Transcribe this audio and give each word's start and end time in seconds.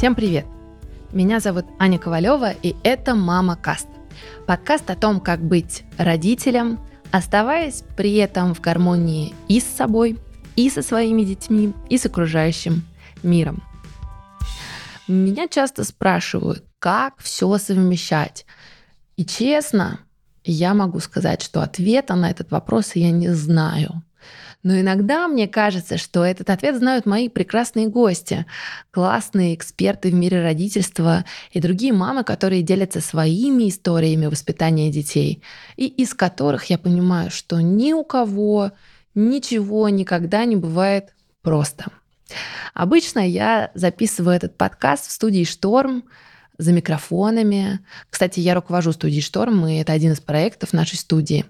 Всем 0.00 0.14
привет! 0.14 0.46
Меня 1.12 1.40
зовут 1.40 1.66
Аня 1.78 1.98
Ковалева, 1.98 2.52
и 2.52 2.74
это 2.84 3.14
«Мама 3.14 3.54
Каст». 3.54 3.86
Подкаст 4.46 4.88
о 4.88 4.96
том, 4.96 5.20
как 5.20 5.42
быть 5.42 5.84
родителем, 5.98 6.80
оставаясь 7.10 7.84
при 7.98 8.14
этом 8.14 8.54
в 8.54 8.62
гармонии 8.62 9.34
и 9.46 9.60
с 9.60 9.64
собой, 9.64 10.18
и 10.56 10.70
со 10.70 10.80
своими 10.80 11.22
детьми, 11.24 11.74
и 11.90 11.98
с 11.98 12.06
окружающим 12.06 12.82
миром. 13.22 13.62
Меня 15.06 15.48
часто 15.48 15.84
спрашивают, 15.84 16.64
как 16.78 17.18
все 17.18 17.58
совмещать. 17.58 18.46
И 19.18 19.26
честно, 19.26 20.00
я 20.44 20.72
могу 20.72 21.00
сказать, 21.00 21.42
что 21.42 21.60
ответа 21.60 22.14
на 22.14 22.30
этот 22.30 22.50
вопрос 22.52 22.92
я 22.94 23.10
не 23.10 23.28
знаю. 23.28 24.02
Но 24.62 24.78
иногда 24.78 25.26
мне 25.26 25.48
кажется, 25.48 25.96
что 25.96 26.22
этот 26.22 26.50
ответ 26.50 26.76
знают 26.76 27.06
мои 27.06 27.28
прекрасные 27.28 27.88
гости, 27.88 28.44
классные 28.90 29.54
эксперты 29.54 30.10
в 30.10 30.14
мире 30.14 30.42
родительства 30.42 31.24
и 31.50 31.60
другие 31.60 31.92
мамы, 31.94 32.24
которые 32.24 32.62
делятся 32.62 33.00
своими 33.00 33.68
историями 33.70 34.26
воспитания 34.26 34.90
детей, 34.90 35.42
и 35.76 35.86
из 35.86 36.12
которых 36.12 36.66
я 36.66 36.76
понимаю, 36.76 37.30
что 37.30 37.60
ни 37.60 37.94
у 37.94 38.04
кого 38.04 38.72
ничего 39.14 39.88
никогда 39.88 40.44
не 40.44 40.56
бывает 40.56 41.14
просто. 41.42 41.86
Обычно 42.74 43.26
я 43.26 43.70
записываю 43.74 44.36
этот 44.36 44.56
подкаст 44.56 45.08
в 45.08 45.12
студии 45.12 45.44
«Шторм», 45.44 46.04
за 46.60 46.72
микрофонами. 46.72 47.80
Кстати, 48.10 48.40
я 48.40 48.54
руковожу 48.54 48.92
студией 48.92 49.22
«Шторм», 49.22 49.66
и 49.66 49.76
это 49.76 49.92
один 49.92 50.12
из 50.12 50.20
проектов 50.20 50.72
нашей 50.72 50.96
студии. 50.96 51.44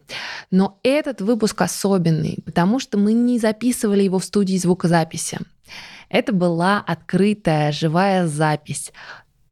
Но 0.51 0.79
этот 0.83 1.21
выпуск 1.21 1.61
особенный, 1.63 2.39
потому 2.45 2.79
что 2.79 2.99
мы 2.99 3.13
не 3.13 3.39
записывали 3.39 4.03
его 4.03 4.19
в 4.19 4.25
студии 4.25 4.57
звукозаписи. 4.57 5.39
Это 6.09 6.33
была 6.33 6.79
открытая 6.79 7.73
живая 7.73 8.27
запись, 8.27 8.93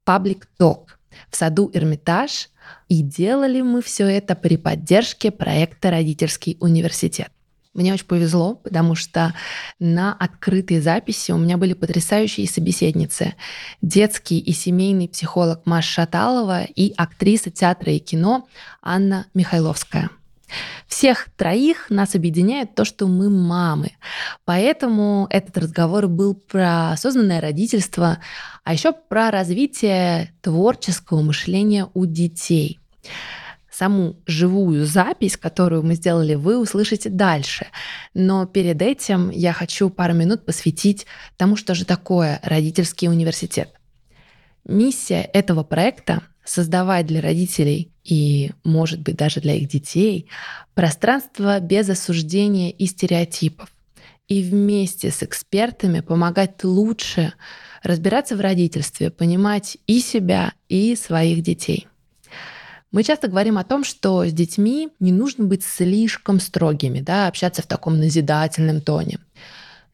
паблик 0.04 0.46
ток 0.58 0.98
в 1.30 1.36
саду 1.36 1.70
Эрмитаж, 1.72 2.50
и 2.88 3.02
делали 3.02 3.60
мы 3.60 3.82
все 3.82 4.06
это 4.06 4.34
при 4.34 4.56
поддержке 4.56 5.30
проекта 5.30 5.90
«Родительский 5.90 6.56
университет». 6.60 7.30
Мне 7.78 7.94
очень 7.94 8.06
повезло, 8.06 8.56
потому 8.56 8.96
что 8.96 9.34
на 9.78 10.12
открытой 10.12 10.80
записи 10.80 11.30
у 11.30 11.38
меня 11.38 11.56
были 11.56 11.74
потрясающие 11.74 12.48
собеседницы. 12.48 13.36
Детский 13.82 14.40
и 14.40 14.52
семейный 14.52 15.08
психолог 15.08 15.64
Маша 15.64 16.02
Шаталова 16.02 16.64
и 16.64 16.92
актриса 16.96 17.52
театра 17.52 17.92
и 17.92 18.00
кино 18.00 18.48
Анна 18.82 19.26
Михайловская. 19.32 20.10
Всех 20.88 21.28
троих 21.36 21.88
нас 21.88 22.16
объединяет 22.16 22.74
то, 22.74 22.84
что 22.84 23.06
мы 23.06 23.30
мамы. 23.30 23.92
Поэтому 24.44 25.28
этот 25.30 25.56
разговор 25.56 26.08
был 26.08 26.34
про 26.34 26.90
осознанное 26.90 27.40
родительство, 27.40 28.18
а 28.64 28.72
еще 28.72 28.92
про 28.92 29.30
развитие 29.30 30.32
творческого 30.42 31.22
мышления 31.22 31.86
у 31.94 32.06
детей 32.06 32.80
саму 33.78 34.16
живую 34.26 34.86
запись, 34.86 35.36
которую 35.36 35.84
мы 35.84 35.94
сделали, 35.94 36.34
вы 36.34 36.58
услышите 36.58 37.10
дальше. 37.10 37.66
Но 38.12 38.44
перед 38.44 38.82
этим 38.82 39.30
я 39.30 39.52
хочу 39.52 39.88
пару 39.88 40.14
минут 40.14 40.44
посвятить 40.44 41.06
тому, 41.36 41.56
что 41.56 41.74
же 41.74 41.84
такое 41.84 42.40
родительский 42.42 43.08
университет. 43.08 43.72
Миссия 44.64 45.22
этого 45.22 45.62
проекта— 45.62 46.22
создавать 46.44 47.06
для 47.06 47.20
родителей 47.20 47.92
и, 48.04 48.50
может 48.64 49.00
быть, 49.00 49.16
даже 49.16 49.40
для 49.40 49.54
их 49.54 49.68
детей 49.68 50.28
пространство 50.74 51.60
без 51.60 51.88
осуждения 51.88 52.70
и 52.70 52.86
стереотипов. 52.86 53.68
И 54.26 54.42
вместе 54.42 55.10
с 55.10 55.22
экспертами 55.22 56.00
помогать 56.00 56.64
лучше 56.64 57.32
разбираться 57.82 58.36
в 58.36 58.40
родительстве, 58.40 59.10
понимать 59.10 59.78
и 59.86 60.00
себя, 60.00 60.52
и 60.68 60.96
своих 60.96 61.42
детей— 61.42 61.86
мы 62.90 63.02
часто 63.02 63.28
говорим 63.28 63.58
о 63.58 63.64
том, 63.64 63.84
что 63.84 64.24
с 64.24 64.32
детьми 64.32 64.88
не 64.98 65.12
нужно 65.12 65.44
быть 65.44 65.64
слишком 65.64 66.40
строгими, 66.40 67.00
да, 67.00 67.28
общаться 67.28 67.62
в 67.62 67.66
таком 67.66 67.98
назидательном 67.98 68.80
тоне. 68.80 69.18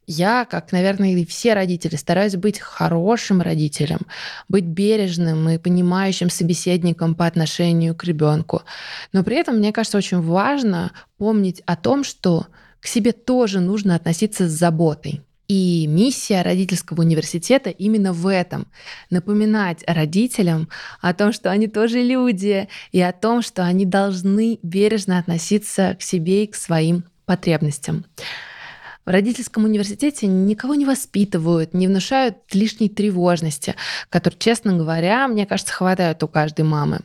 Я, 0.06 0.44
как, 0.44 0.70
наверное, 0.72 1.14
и 1.14 1.24
все 1.24 1.54
родители, 1.54 1.96
стараюсь 1.96 2.36
быть 2.36 2.58
хорошим 2.58 3.40
родителем, 3.40 4.00
быть 4.48 4.64
бережным 4.64 5.48
и 5.48 5.58
понимающим 5.58 6.28
собеседником 6.28 7.14
по 7.14 7.26
отношению 7.26 7.94
к 7.94 8.04
ребенку. 8.04 8.62
Но 9.12 9.24
при 9.24 9.36
этом, 9.36 9.56
мне 9.56 9.72
кажется, 9.72 9.98
очень 9.98 10.20
важно 10.20 10.92
помнить 11.16 11.62
о 11.64 11.76
том, 11.76 12.04
что 12.04 12.46
к 12.80 12.86
себе 12.86 13.12
тоже 13.12 13.60
нужно 13.60 13.94
относиться 13.96 14.46
с 14.46 14.52
заботой. 14.52 15.22
И 15.46 15.86
миссия 15.86 16.42
родительского 16.42 17.00
университета 17.00 17.70
именно 17.70 18.12
в 18.12 18.26
этом. 18.26 18.66
Напоминать 19.10 19.84
родителям 19.86 20.68
о 21.00 21.12
том, 21.12 21.32
что 21.32 21.50
они 21.50 21.66
тоже 21.66 22.00
люди, 22.02 22.68
и 22.92 23.00
о 23.00 23.12
том, 23.12 23.42
что 23.42 23.64
они 23.64 23.84
должны 23.84 24.58
бережно 24.62 25.18
относиться 25.18 25.96
к 25.98 26.02
себе 26.02 26.44
и 26.44 26.46
к 26.46 26.54
своим 26.54 27.04
потребностям. 27.26 28.04
В 29.04 29.10
родительском 29.10 29.64
университете 29.64 30.26
никого 30.26 30.74
не 30.74 30.86
воспитывают, 30.86 31.74
не 31.74 31.88
внушают 31.88 32.38
лишней 32.54 32.88
тревожности, 32.88 33.74
которой, 34.08 34.36
честно 34.38 34.74
говоря, 34.76 35.28
мне 35.28 35.44
кажется, 35.44 35.74
хватает 35.74 36.22
у 36.22 36.28
каждой 36.28 36.64
мамы, 36.64 37.00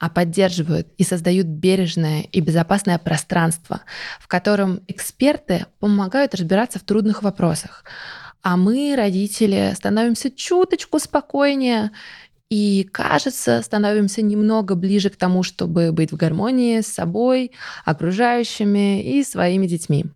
а 0.00 0.10
поддерживают 0.10 0.88
и 0.98 1.04
создают 1.04 1.46
бережное 1.46 2.22
и 2.22 2.40
безопасное 2.40 2.98
пространство, 2.98 3.82
в 4.20 4.26
котором 4.26 4.80
эксперты 4.88 5.66
помогают 5.78 6.34
разбираться 6.34 6.80
в 6.80 6.82
трудных 6.82 7.22
вопросах. 7.22 7.84
А 8.42 8.56
мы, 8.56 8.94
родители, 8.96 9.72
становимся 9.76 10.32
чуточку 10.32 10.98
спокойнее 10.98 11.92
и, 12.50 12.88
кажется, 12.90 13.62
становимся 13.62 14.20
немного 14.20 14.74
ближе 14.74 15.10
к 15.10 15.16
тому, 15.16 15.44
чтобы 15.44 15.92
быть 15.92 16.10
в 16.10 16.16
гармонии 16.16 16.80
с 16.80 16.88
собой, 16.88 17.52
окружающими 17.84 19.02
и 19.02 19.22
своими 19.22 19.68
детьми. 19.68 20.06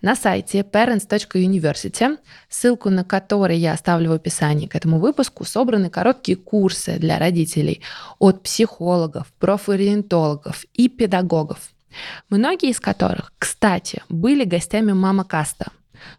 На 0.00 0.16
сайте 0.16 0.60
parents.university, 0.60 2.18
ссылку 2.48 2.90
на 2.90 3.04
который 3.04 3.58
я 3.58 3.72
оставлю 3.72 4.10
в 4.10 4.14
описании 4.14 4.66
к 4.66 4.74
этому 4.74 4.98
выпуску, 4.98 5.44
собраны 5.44 5.90
короткие 5.90 6.36
курсы 6.36 6.98
для 6.98 7.18
родителей 7.18 7.80
от 8.18 8.42
психологов, 8.42 9.32
профориентологов 9.38 10.64
и 10.74 10.88
педагогов. 10.88 11.70
Многие 12.28 12.70
из 12.70 12.80
которых, 12.80 13.32
кстати, 13.38 14.02
были 14.08 14.44
гостями 14.44 14.92
Мама 14.92 15.24
Каста, 15.24 15.72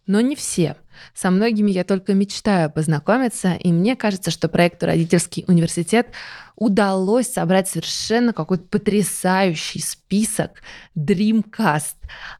но 0.05 0.21
не 0.21 0.35
все– 0.35 0.75
со 1.13 1.29
многими 1.31 1.71
я 1.71 1.83
только 1.83 2.13
мечтаю 2.13 2.71
познакомиться, 2.71 3.53
и 3.53 3.71
мне 3.71 3.95
кажется, 3.95 4.31
что 4.31 4.49
проекту 4.49 4.85
«Родительский 4.85 5.45
университет» 5.47 6.07
удалось 6.55 7.27
собрать 7.27 7.67
совершенно 7.67 8.33
какой-то 8.33 8.63
потрясающий 8.65 9.79
список 9.79 10.61
Dreamcast 10.95 11.95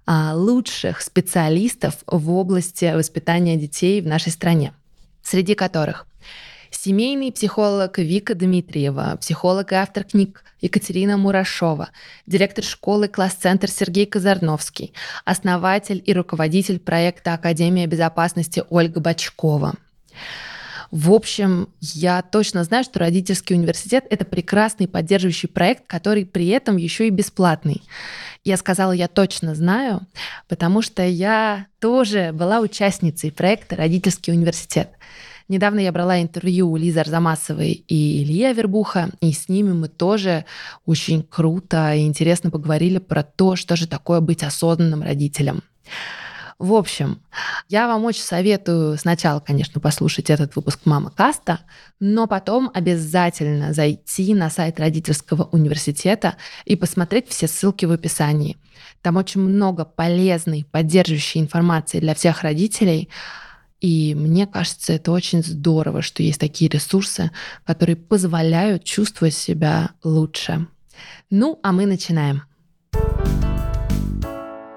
а, 0.06 0.36
лучших 0.36 1.02
специалистов 1.02 1.98
в 2.06 2.32
области 2.32 2.94
воспитания 2.94 3.58
детей 3.58 4.02
в 4.02 4.08
нашей 4.08 4.32
стране, 4.32 4.74
среди 5.24 5.56
которых 5.56 6.08
семейный 6.76 7.32
психолог 7.32 7.98
Вика 7.98 8.36
Дмитриева, 8.36 9.18
психолог 9.20 9.72
и 9.72 9.76
автор 9.76 10.04
книг 10.04 10.44
Екатерина 10.62 11.18
Мурашова, 11.18 11.90
директор 12.26 12.64
школы 12.64 13.08
«Класс-центр» 13.08 13.70
Сергей 13.70 14.06
Казарновский, 14.06 14.94
основатель 15.26 16.02
и 16.06 16.14
руководитель 16.14 16.80
проекта 16.80 17.34
«Академия 17.34 17.86
безопасности» 17.86 18.64
Ольга 18.70 19.00
Бачкова. 19.00 19.76
В 20.94 21.12
общем, 21.12 21.70
я 21.82 22.22
точно 22.22 22.64
знаю, 22.64 22.84
что 22.84 23.00
родительский 23.00 23.56
университет— 23.56 24.06
это 24.12 24.26
прекрасный 24.26 24.88
поддерживающий 24.88 25.50
проект, 25.50 25.88
который 25.88 26.24
при 26.24 26.48
этом 26.50 26.78
еще 26.78 27.08
и 27.08 27.10
бесплатный. 27.10 27.82
Я 28.44 28.58
сказала, 28.58 28.92
я 28.92 29.08
точно 29.08 29.56
знаю, 29.56 30.02
потому 30.48 30.84
что 30.84 31.04
я 31.04 31.66
тоже 31.80 32.32
была 32.32 32.60
участницей 32.60 33.32
проекта 33.32 33.76
«Родительский 33.76 34.34
университет». 34.34 34.92
Недавно 35.48 35.80
я 35.80 35.92
брала 35.92 36.22
интервью 36.22 36.72
у 36.72 36.78
Лизы 36.78 37.00
Арзамасовой 37.00 37.72
и 37.72 38.24
Ильи 38.24 38.44
Авербуха, 38.46 39.10
и 39.20 39.34
с 39.34 39.50
ними 39.50 39.74
мы 39.74 39.88
тоже 39.88 40.46
очень 40.86 41.24
круто 41.24 41.94
и 41.94 42.06
интересно 42.06 42.50
поговорили 42.50 43.00
про 43.00 43.24
то, 43.24 43.56
что 43.56 43.76
же 43.76 43.88
такое 43.88 44.22
быть 44.22 44.44
осознанным 44.44 45.02
родителем. 45.02 45.62
В 46.60 46.74
общем, 46.76 47.20
я 47.68 47.88
вам 47.88 48.06
очень 48.06 48.22
советую 48.22 48.98
сначала, 48.98 49.40
конечно, 49.42 49.82
послушать 49.82 50.30
этот 50.30 50.56
выпуск 50.56 50.82
«Мама 50.86 51.10
Каста», 51.10 51.60
но 52.00 52.26
потом 52.26 52.72
обязательно 52.74 53.74
зайти 53.74 54.34
на 54.34 54.50
сайт 54.50 54.80
родительского 54.80 55.50
университета 55.52 56.36
и 56.64 56.76
посмотреть 56.76 57.28
все 57.28 57.48
ссылки 57.48 57.86
в 57.86 57.92
описании. 57.92 58.58
Там 59.02 59.18
очень 59.18 59.42
много 59.42 59.84
полезной, 59.84 60.66
поддерживающей 60.72 61.42
информации 61.42 62.00
для 62.00 62.16
всех 62.16 62.44
родителей, 62.44 63.10
и 63.84 64.16
мне 64.16 64.48
кажется, 64.48 64.94
это 64.94 65.12
очень 65.12 65.44
здорово, 65.44 66.02
что 66.02 66.24
есть 66.24 66.40
такие 66.40 66.72
ресурсы, 66.72 67.32
которые 67.66 67.98
позволяют 67.98 68.86
чувствовать 68.86 69.34
себя 69.34 69.92
лучше. 70.06 70.68
Ну, 71.30 71.60
а 71.62 71.74
мы 71.74 71.86
начинаем. 71.86 72.44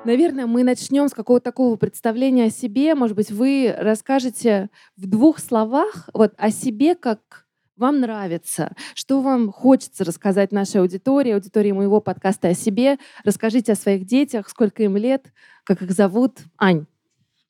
Наверное, 0.05 0.47
мы 0.47 0.64
начнем 0.64 1.08
с 1.08 1.12
какого-то 1.12 1.44
такого 1.44 1.76
представления 1.76 2.47
о 2.47 2.50
себе. 2.50 2.97
Может 2.97 3.14
быть, 3.14 3.31
вы 3.31 3.73
расскажете 3.79 4.70
в 4.97 5.06
двух 5.06 5.38
словах 5.38 6.08
вот 6.12 6.35
о 6.37 6.50
себе 6.50 6.97
как 6.97 7.47
вам 7.76 8.00
нравится, 8.00 8.73
что 8.94 9.20
вам 9.20 9.53
хочется 9.53 10.03
рассказать 10.03 10.50
нашей 10.50 10.81
аудитории, 10.81 11.31
аудитории 11.31 11.70
моего 11.70 12.00
подкаста 12.00 12.49
о 12.49 12.55
себе. 12.55 12.99
Расскажите 13.23 13.73
о 13.73 13.76
своих 13.76 14.05
детях, 14.05 14.49
сколько 14.49 14.82
им 14.82 14.97
лет, 14.97 15.32
как 15.62 15.81
их 15.82 15.93
зовут. 15.93 16.38
Ань. 16.58 16.87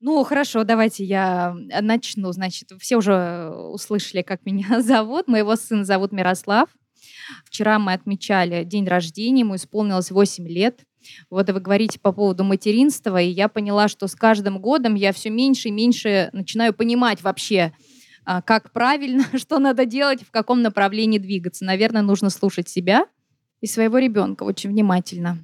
Ну, 0.01 0.23
хорошо, 0.25 0.65
давайте 0.65 1.05
я 1.05 1.55
начну. 1.81 2.31
Значит, 2.33 2.71
все 2.79 2.97
уже 2.97 3.51
услышали, 3.51 4.23
как 4.23 4.45
меня 4.45 4.81
зовут. 4.83 5.29
Моего 5.29 5.57
сына 5.57 5.85
зовут 5.85 6.13
Мирослав. 6.13 6.69
Вчера 7.45 7.79
мы 7.79 7.93
отмечали 7.93 8.65
день 8.65 8.87
рождения, 8.87 9.41
ему 9.41 9.57
исполнилось 9.57 10.11
8 10.11 10.47
лет. 10.49 10.85
Вот 11.31 11.49
вы 11.51 11.61
говорите 11.61 12.01
по 12.01 12.13
поводу 12.13 12.45
материнства, 12.45 13.21
и 13.21 13.29
я 13.29 13.49
поняла, 13.49 13.89
что 13.89 14.09
с 14.09 14.15
каждым 14.15 14.61
годом 14.61 14.95
я 14.95 15.13
все 15.13 15.31
меньше 15.31 15.69
и 15.69 15.73
меньше 15.73 16.31
начинаю 16.33 16.75
понимать 16.75 17.23
вообще, 17.23 17.73
а, 18.25 18.43
как 18.43 18.73
правильно, 18.73 19.25
что 19.39 19.59
надо 19.59 19.87
делать, 19.87 20.23
в 20.23 20.31
каком 20.31 20.63
направлении 20.63 21.19
двигаться. 21.19 21.65
Наверное, 21.65 22.03
нужно 22.03 22.31
слушать 22.31 22.69
себя 22.69 23.07
и 23.61 23.67
своего 23.67 23.99
ребенка 23.99 24.43
очень 24.43 24.71
внимательно. 24.71 25.39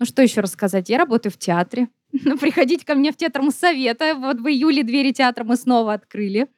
Ну 0.00 0.06
что 0.06 0.22
еще 0.22 0.40
рассказать? 0.40 0.88
Я 0.88 0.96
работаю 0.96 1.30
в 1.30 1.36
театре. 1.36 1.88
Приходите 2.40 2.86
ко 2.86 2.94
мне 2.94 3.12
в 3.12 3.16
театр 3.16 3.42
Моссовета. 3.42 4.14
Вот 4.14 4.40
в 4.40 4.48
июле 4.48 4.82
двери 4.82 5.12
театра 5.12 5.44
мы 5.44 5.56
снова 5.56 5.92
открыли. 5.92 6.48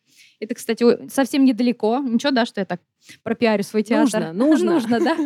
Это, 0.42 0.56
кстати, 0.56 1.08
совсем 1.08 1.44
недалеко. 1.44 2.00
Ничего, 2.00 2.32
да, 2.32 2.44
что 2.44 2.60
я 2.60 2.64
так 2.64 2.80
пропиарю 3.22 3.62
свой 3.62 3.84
театр. 3.84 4.32
Нужно, 4.32 4.72
нужно. 4.72 4.72
нужно, 4.72 5.00
да. 5.00 5.16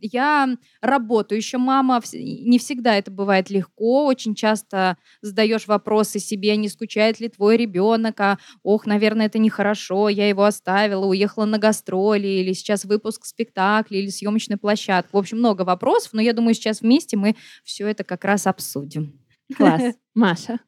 Я 0.00 0.56
работаю 0.80 1.38
еще 1.38 1.58
мама. 1.58 2.00
Не 2.14 2.58
всегда 2.58 2.96
это 2.96 3.10
бывает 3.10 3.50
легко. 3.50 4.06
Очень 4.06 4.34
часто 4.34 4.96
задаешь 5.20 5.66
вопросы 5.66 6.20
себе, 6.20 6.56
не 6.56 6.70
скучает 6.70 7.20
ли 7.20 7.28
твой 7.28 7.58
ребенок, 7.58 8.18
а 8.18 8.38
ох, 8.62 8.86
наверное, 8.86 9.26
это 9.26 9.38
нехорошо, 9.38 10.08
я 10.08 10.26
его 10.26 10.44
оставила, 10.44 11.04
уехала 11.04 11.44
на 11.44 11.58
гастроли, 11.58 12.26
или 12.26 12.54
сейчас 12.54 12.86
выпуск 12.86 13.26
спектакля, 13.26 13.98
или 13.98 14.08
съемочная 14.08 14.56
площадка. 14.56 15.14
В 15.14 15.18
общем, 15.18 15.36
много 15.36 15.62
вопросов, 15.62 16.14
но 16.14 16.22
я 16.22 16.32
думаю, 16.32 16.54
сейчас 16.54 16.80
вместе 16.80 17.18
мы 17.18 17.36
все 17.62 17.86
это 17.88 18.04
как 18.04 18.24
раз 18.24 18.46
обсудим. 18.46 19.20
Класс. 19.54 19.82
Маша? 20.14 20.60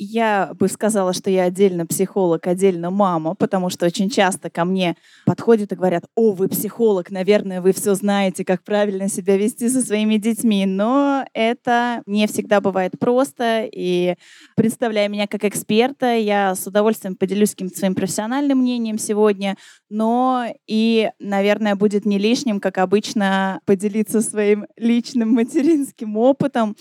Я 0.00 0.52
бы 0.56 0.68
сказала, 0.68 1.12
что 1.12 1.28
я 1.28 1.42
отдельно 1.42 1.84
психолог, 1.84 2.46
отдельно 2.46 2.88
мама, 2.90 3.34
потому 3.34 3.68
что 3.68 3.84
очень 3.84 4.08
часто 4.08 4.48
ко 4.48 4.64
мне 4.64 4.96
подходят 5.26 5.72
и 5.72 5.74
говорят, 5.74 6.04
о, 6.14 6.30
вы 6.30 6.48
психолог, 6.48 7.10
наверное, 7.10 7.60
вы 7.60 7.72
все 7.72 7.96
знаете, 7.96 8.44
как 8.44 8.62
правильно 8.62 9.08
себя 9.08 9.36
вести 9.36 9.68
со 9.68 9.80
своими 9.80 10.16
детьми. 10.16 10.66
Но 10.66 11.24
это 11.34 12.02
не 12.06 12.28
всегда 12.28 12.60
бывает 12.60 12.92
просто. 13.00 13.68
И 13.72 14.14
представляя 14.54 15.08
меня 15.08 15.26
как 15.26 15.44
эксперта, 15.44 16.14
я 16.14 16.54
с 16.54 16.64
удовольствием 16.64 17.16
поделюсь 17.16 17.50
каким-то 17.50 17.76
своим 17.76 17.96
профессиональным 17.96 18.58
мнением 18.58 18.98
сегодня, 18.98 19.56
но 19.90 20.44
и, 20.68 21.10
наверное, 21.18 21.74
будет 21.74 22.06
не 22.06 22.18
лишним, 22.18 22.60
как 22.60 22.78
обычно, 22.78 23.60
поделиться 23.64 24.20
своим 24.20 24.66
личным 24.76 25.30
материнским 25.32 26.16
опытом. 26.16 26.76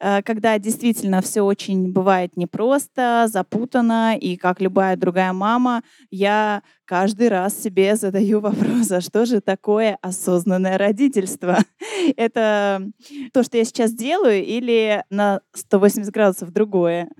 Э, 0.00 0.22
когда 0.22 0.58
действительно 0.58 1.20
все 1.20 1.42
очень 1.42 1.92
бывает 1.92 2.36
непросто, 2.36 3.26
запутано, 3.28 4.16
и 4.16 4.36
как 4.36 4.60
любая 4.60 4.96
другая 4.96 5.32
мама, 5.32 5.82
я 6.10 6.62
каждый 6.86 7.28
раз 7.28 7.62
себе 7.62 7.96
задаю 7.96 8.40
вопрос, 8.40 8.90
а 8.90 9.00
что 9.00 9.26
же 9.26 9.40
такое 9.40 9.98
осознанное 10.00 10.78
родительство? 10.78 11.58
Это 12.16 12.82
то, 13.32 13.42
что 13.42 13.58
я 13.58 13.64
сейчас 13.64 13.92
делаю, 13.92 14.44
или 14.44 15.04
на 15.10 15.40
180 15.52 16.10
градусов 16.12 16.50
другое? 16.50 17.10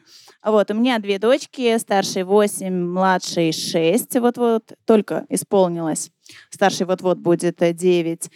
Вот, 0.42 0.70
у 0.70 0.74
меня 0.74 0.98
две 0.98 1.18
дочки, 1.18 1.76
старшей 1.76 2.22
8, 2.24 2.72
младшей 2.72 3.52
6, 3.52 4.18
вот-вот 4.20 4.72
только 4.86 5.26
исполнилось. 5.28 6.10
Старший 6.50 6.86
вот-вот 6.86 7.18
будет 7.18 7.58
9. 7.60 8.30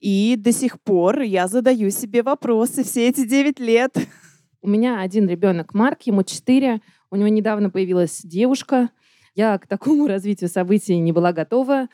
И 0.00 0.36
до 0.36 0.50
сих 0.50 0.80
пор 0.80 1.20
я 1.20 1.46
задаю 1.46 1.90
себе 1.90 2.22
вопросы 2.22 2.82
все 2.84 3.08
эти 3.08 3.26
9 3.26 3.60
лет. 3.60 3.96
У 4.62 4.68
меня 4.68 5.00
один 5.00 5.28
ребенок 5.28 5.74
Марк, 5.74 6.02
ему 6.02 6.22
4. 6.22 6.80
У 7.10 7.16
него 7.16 7.28
недавно 7.28 7.68
появилась 7.68 8.22
девушка. 8.22 8.90
Я 9.34 9.58
к 9.58 9.66
такому 9.66 10.06
развитию 10.08 10.48
событий 10.48 10.98
не 10.98 11.12
была 11.12 11.32
готова. 11.32 11.88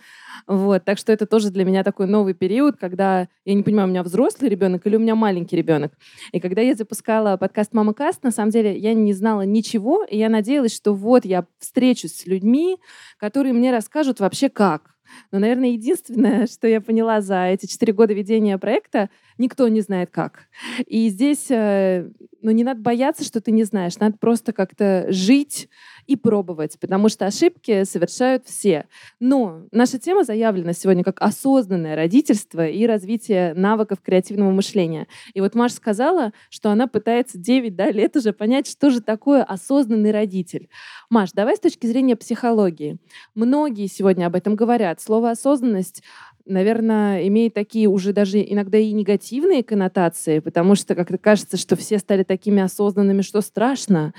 Вот, 0.47 0.85
так 0.85 0.99
что 0.99 1.13
это 1.13 1.27
тоже 1.27 1.51
для 1.51 1.65
меня 1.65 1.83
такой 1.83 2.07
новый 2.07 2.35
период, 2.35 2.77
когда 2.77 3.29
я 3.45 3.55
не 3.55 3.65
понимаю, 3.65 3.89
у 3.89 3.91
меня 3.91 4.05
взрослый 4.05 4.49
ребенок 4.49 4.87
или 4.87 4.95
у 4.95 5.01
меня 5.01 5.17
маленький 5.17 5.57
ребенок. 5.57 5.93
И 6.31 6.39
когда 6.39 6.63
я 6.63 6.77
запускала 6.77 7.37
подкаст 7.37 7.73
«Мама 7.73 7.93
Каст», 7.93 8.23
на 8.23 8.31
самом 8.31 8.51
деле 8.51 8.79
я 8.79 8.95
не 8.95 9.13
знала 9.15 9.43
ничего, 9.43 10.05
и 10.05 10.17
я 10.17 10.29
надеялась, 10.29 10.75
что 10.75 10.95
вот 10.95 11.25
я 11.25 11.45
встречусь 11.59 12.15
с 12.15 12.27
людьми, 12.27 12.79
которые 13.19 13.53
мне 13.53 13.73
расскажут 13.73 14.21
вообще 14.21 14.49
как 14.49 14.96
но, 15.33 15.39
наверное, 15.39 15.71
единственное, 15.71 16.47
что 16.51 16.69
я 16.69 16.81
поняла 16.81 17.21
за 17.21 17.47
эти 17.47 17.67
четыре 17.67 17.93
года 17.93 18.15
ведения 18.15 18.59
проекта, 18.59 19.11
никто 19.39 19.69
не 19.69 19.81
знает 19.81 20.11
как. 20.11 20.49
И 20.87 21.09
здесь 21.09 21.51
э, 21.51 22.09
ну, 22.43 22.53
не 22.53 22.65
надо 22.65 22.81
бояться, 22.81 23.25
что 23.25 23.41
ты 23.41 23.51
не 23.51 23.65
знаешь. 23.65 23.99
Надо 23.99 24.19
просто 24.19 24.53
как-то 24.53 25.07
жить 25.09 25.69
и 26.07 26.17
пробовать, 26.17 26.79
потому 26.81 27.09
что 27.09 27.27
ошибки 27.27 27.85
совершают 27.85 28.47
все. 28.47 28.87
Но 29.21 29.63
наша 29.73 29.99
тема 29.99 30.25
заявлена 30.25 30.73
сегодня 30.73 31.05
как 31.05 31.21
осознанное 31.21 31.97
родительство 31.97 32.67
и 32.67 32.87
развитие 32.87 33.55
навыков 33.55 33.99
креативного 34.03 34.51
мышления. 34.51 35.07
И 35.35 35.41
вот 35.41 35.55
Маша 35.55 35.77
сказала, 35.77 36.33
что 36.51 36.71
она 36.71 36.87
пытается 36.87 37.39
9 37.39 37.75
да, 37.75 37.91
лет 37.91 38.17
уже 38.17 38.33
понять, 38.33 38.67
что 38.67 38.91
же 38.91 39.01
такое 39.01 39.43
осознанный 39.43 40.13
родитель. 40.13 40.69
Маш, 41.11 41.33
давай 41.33 41.57
с 41.57 41.61
точки 41.61 41.87
зрения 41.87 42.17
психологии. 42.17 42.99
Многие 43.35 43.87
сегодня 43.87 44.27
об 44.27 44.35
этом 44.35 44.57
говорят. 44.57 45.01
Слово 45.01 45.31
осознанность 45.31 46.03
наверное, 46.47 47.27
имеет 47.29 47.55
такие 47.55 47.89
уже 47.89 48.13
даже 48.13 48.43
иногда 48.43 48.79
и 48.79 48.93
негативные 48.93 49.63
коннотации, 49.63 50.39
потому 50.39 50.75
что 50.75 50.95
как-то 50.95 51.19
кажется, 51.19 51.57
что 51.57 51.77
все 51.77 51.99
стали 51.99 52.23
такими 52.23 52.63
осознанными, 52.63 53.23
что 53.23 53.41
страшно. 53.41 54.15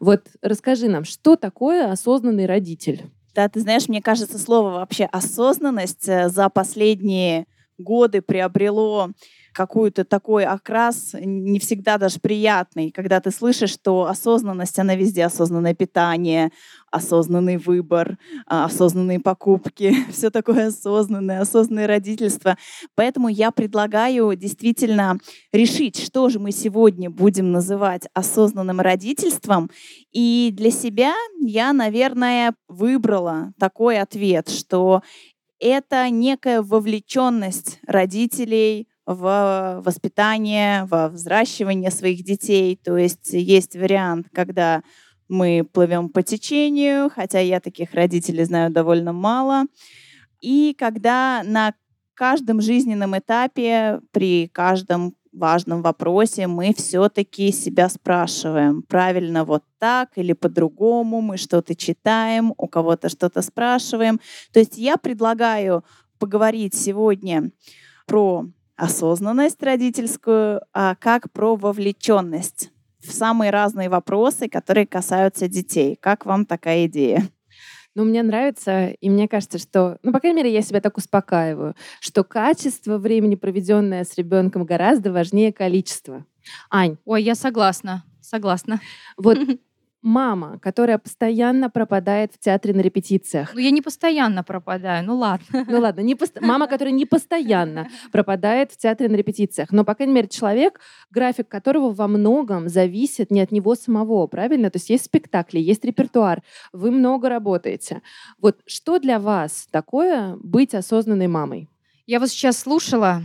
Вот 0.00 0.22
расскажи 0.40 0.88
нам, 0.88 1.04
что 1.04 1.36
такое 1.36 1.90
осознанный 1.90 2.46
родитель? 2.46 3.02
Да, 3.34 3.48
ты 3.48 3.60
знаешь, 3.60 3.88
мне 3.88 4.02
кажется, 4.02 4.38
слово 4.38 4.70
вообще 4.70 5.04
осознанность 5.04 6.08
э, 6.08 6.28
за 6.28 6.48
последние 6.50 7.46
годы 7.78 8.22
приобрело 8.22 9.10
какой-то 9.52 10.04
такой 10.04 10.44
окрас, 10.44 11.14
не 11.14 11.58
всегда 11.58 11.98
даже 11.98 12.20
приятный, 12.20 12.90
когда 12.90 13.20
ты 13.20 13.30
слышишь, 13.30 13.70
что 13.70 14.06
осознанность, 14.06 14.78
она 14.78 14.94
везде, 14.94 15.24
осознанное 15.24 15.74
питание, 15.74 16.50
осознанный 16.90 17.56
выбор, 17.56 18.18
а, 18.46 18.66
осознанные 18.66 19.20
покупки, 19.20 19.94
все 20.12 20.30
такое 20.30 20.68
осознанное, 20.68 21.40
осознанное 21.40 21.86
родительство. 21.86 22.56
Поэтому 22.94 23.28
я 23.28 23.50
предлагаю 23.50 24.34
действительно 24.36 25.18
решить, 25.52 25.98
что 26.02 26.28
же 26.28 26.38
мы 26.38 26.52
сегодня 26.52 27.10
будем 27.10 27.52
называть 27.52 28.08
осознанным 28.14 28.80
родительством. 28.80 29.70
И 30.12 30.50
для 30.52 30.70
себя 30.70 31.14
я, 31.40 31.72
наверное, 31.72 32.54
выбрала 32.68 33.52
такой 33.58 33.98
ответ, 33.98 34.48
что 34.48 35.02
это 35.58 36.10
некая 36.10 36.60
вовлеченность 36.60 37.78
родителей 37.86 38.88
в 39.06 39.82
воспитание, 39.84 40.84
во 40.84 41.08
взращивание 41.08 41.90
своих 41.90 42.24
детей. 42.24 42.78
То 42.82 42.96
есть 42.96 43.32
есть 43.32 43.74
вариант, 43.74 44.28
когда 44.32 44.82
мы 45.28 45.66
плывем 45.70 46.08
по 46.08 46.22
течению, 46.22 47.10
хотя 47.10 47.40
я 47.40 47.60
таких 47.60 47.94
родителей 47.94 48.44
знаю 48.44 48.70
довольно 48.70 49.12
мало. 49.12 49.64
И 50.40 50.74
когда 50.78 51.42
на 51.44 51.74
каждом 52.14 52.60
жизненном 52.60 53.16
этапе, 53.18 54.00
при 54.12 54.48
каждом 54.48 55.14
важном 55.32 55.82
вопросе 55.82 56.46
мы 56.46 56.74
все-таки 56.74 57.50
себя 57.52 57.88
спрашиваем, 57.88 58.82
правильно 58.82 59.44
вот 59.44 59.64
так 59.78 60.10
или 60.16 60.34
по-другому, 60.34 61.20
мы 61.20 61.38
что-то 61.38 61.74
читаем, 61.74 62.52
у 62.58 62.68
кого-то 62.68 63.08
что-то 63.08 63.40
спрашиваем. 63.42 64.20
То 64.52 64.60
есть 64.60 64.76
я 64.76 64.96
предлагаю 64.98 65.84
поговорить 66.18 66.74
сегодня 66.74 67.50
про 68.06 68.46
осознанность 68.82 69.62
родительскую, 69.62 70.60
а 70.72 70.96
как 70.96 71.30
про 71.30 71.54
вовлеченность 71.54 72.72
в 72.98 73.12
самые 73.12 73.52
разные 73.52 73.88
вопросы, 73.88 74.48
которые 74.48 74.88
касаются 74.88 75.46
детей. 75.46 75.96
Как 76.00 76.26
вам 76.26 76.46
такая 76.46 76.86
идея? 76.86 77.28
Ну, 77.94 78.04
мне 78.04 78.24
нравится, 78.24 78.88
и 78.88 79.08
мне 79.08 79.28
кажется, 79.28 79.58
что, 79.58 79.98
ну, 80.02 80.12
по 80.12 80.18
крайней 80.18 80.38
мере, 80.38 80.52
я 80.52 80.62
себя 80.62 80.80
так 80.80 80.96
успокаиваю, 80.96 81.76
что 82.00 82.24
качество 82.24 82.98
времени, 82.98 83.36
проведенное 83.36 84.02
с 84.02 84.16
ребенком, 84.16 84.64
гораздо 84.64 85.12
важнее 85.12 85.52
количества. 85.52 86.26
Ань. 86.68 86.96
Ой, 87.04 87.22
я 87.22 87.36
согласна, 87.36 88.02
согласна. 88.20 88.80
Вот 89.16 89.38
мама, 90.02 90.58
которая 90.58 90.98
постоянно 90.98 91.70
пропадает 91.70 92.32
в 92.34 92.38
театре 92.38 92.74
на 92.74 92.80
репетициях. 92.80 93.54
Ну, 93.54 93.60
я 93.60 93.70
не 93.70 93.80
постоянно 93.80 94.42
пропадаю, 94.42 95.06
ну 95.06 95.16
ладно. 95.16 95.64
Ну 95.66 95.80
ладно, 95.80 96.00
не 96.00 96.14
пост... 96.14 96.40
мама, 96.40 96.66
которая 96.66 96.92
не 96.92 97.06
постоянно 97.06 97.88
пропадает 98.10 98.72
в 98.72 98.76
театре 98.76 99.08
на 99.08 99.14
репетициях. 99.14 99.70
Но, 99.70 99.84
по 99.84 99.94
крайней 99.94 100.14
мере, 100.14 100.28
человек, 100.28 100.80
график 101.10 101.48
которого 101.48 101.92
во 101.92 102.08
многом 102.08 102.68
зависит 102.68 103.30
не 103.30 103.40
от 103.40 103.52
него 103.52 103.74
самого, 103.74 104.26
правильно? 104.26 104.70
То 104.70 104.76
есть 104.76 104.90
есть 104.90 105.04
спектакли, 105.04 105.60
есть 105.60 105.84
репертуар, 105.84 106.42
вы 106.72 106.90
много 106.90 107.28
работаете. 107.28 108.02
Вот 108.38 108.60
что 108.66 108.98
для 108.98 109.18
вас 109.18 109.68
такое 109.70 110.36
быть 110.42 110.74
осознанной 110.74 111.28
мамой? 111.28 111.68
Я 112.06 112.18
вот 112.18 112.28
сейчас 112.28 112.58
слушала 112.58 113.22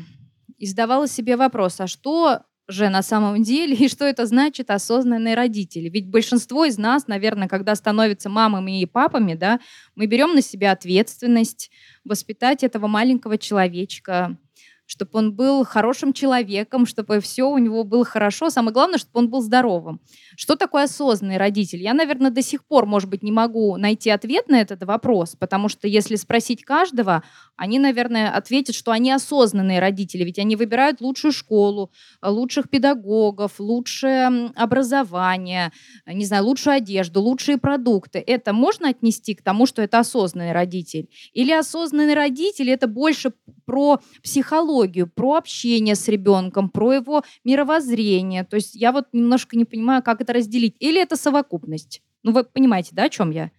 и 0.57 0.67
задавала 0.67 1.07
себе 1.07 1.35
вопрос, 1.35 1.79
а 1.81 1.87
что 1.87 2.41
же 2.67 2.89
на 2.89 3.01
самом 3.01 3.43
деле, 3.43 3.75
и 3.75 3.87
что 3.87 4.05
это 4.05 4.25
значит 4.25 4.69
осознанные 4.69 5.35
родители. 5.35 5.89
Ведь 5.89 6.09
большинство 6.09 6.65
из 6.65 6.77
нас, 6.77 7.07
наверное, 7.07 7.47
когда 7.47 7.75
становятся 7.75 8.29
мамами 8.29 8.81
и 8.81 8.85
папами, 8.85 9.33
да, 9.33 9.59
мы 9.95 10.05
берем 10.05 10.35
на 10.35 10.41
себя 10.41 10.71
ответственность 10.71 11.71
воспитать 12.03 12.63
этого 12.63 12.87
маленького 12.87 13.37
человечка, 13.37 14.37
чтобы 14.87 15.11
он 15.13 15.33
был 15.33 15.63
хорошим 15.65 16.13
человеком, 16.13 16.85
чтобы 16.85 17.19
все 17.19 17.43
у 17.43 17.57
него 17.57 17.83
было 17.83 18.05
хорошо. 18.05 18.49
Самое 18.49 18.73
главное, 18.73 18.97
чтобы 18.97 19.19
он 19.19 19.29
был 19.29 19.41
здоровым. 19.41 19.99
Что 20.35 20.55
такое 20.55 20.85
осознанный 20.85 21.37
родитель? 21.37 21.83
Я, 21.83 21.93
наверное, 21.93 22.31
до 22.31 22.41
сих 22.41 22.65
пор, 22.65 22.85
может 22.85 23.09
быть, 23.09 23.21
не 23.21 23.31
могу 23.31 23.75
найти 23.77 24.09
ответ 24.09 24.47
на 24.47 24.59
этот 24.59 24.83
вопрос, 24.83 25.35
потому 25.37 25.69
что 25.69 25.87
если 25.87 26.15
спросить 26.15 26.63
каждого, 26.63 27.23
они, 27.57 27.79
наверное, 27.79 28.31
ответят, 28.31 28.75
что 28.75 28.91
они 28.91 29.11
осознанные 29.11 29.79
родители, 29.79 30.23
ведь 30.23 30.39
они 30.39 30.55
выбирают 30.55 31.01
лучшую 31.01 31.33
школу, 31.33 31.91
лучших 32.21 32.69
педагогов, 32.69 33.59
лучшее 33.59 34.51
образование, 34.55 35.71
не 36.05 36.25
знаю, 36.25 36.45
лучшую 36.45 36.77
одежду, 36.77 37.21
лучшие 37.21 37.57
продукты. 37.57 38.23
Это 38.25 38.53
можно 38.53 38.89
отнести 38.89 39.35
к 39.35 39.41
тому, 39.41 39.65
что 39.65 39.81
это 39.81 39.99
осознанный 39.99 40.53
родитель? 40.53 41.09
Или 41.33 41.51
осознанный 41.51 42.13
родитель 42.13 42.69
это 42.69 42.87
больше 42.87 43.33
про 43.65 43.99
психологию, 44.23 44.76
про 45.15 45.35
общение 45.35 45.95
с 45.95 46.07
ребенком, 46.07 46.69
про 46.69 46.93
его 46.93 47.23
мировоззрение? 47.43 48.43
То 48.43 48.55
есть 48.55 48.75
я 48.75 48.91
вот 48.91 49.05
немножко 49.13 49.57
не 49.57 49.65
понимаю, 49.65 50.03
как 50.03 50.21
это 50.21 50.33
разделить. 50.33 50.75
Или 50.79 51.01
это 51.01 51.15
совокупность? 51.15 52.01
Ну, 52.23 52.31
вы 52.31 52.43
понимаете, 52.43 52.89
да, 52.93 53.03
о 53.03 53.09
чем 53.09 53.31
я? 53.31 53.51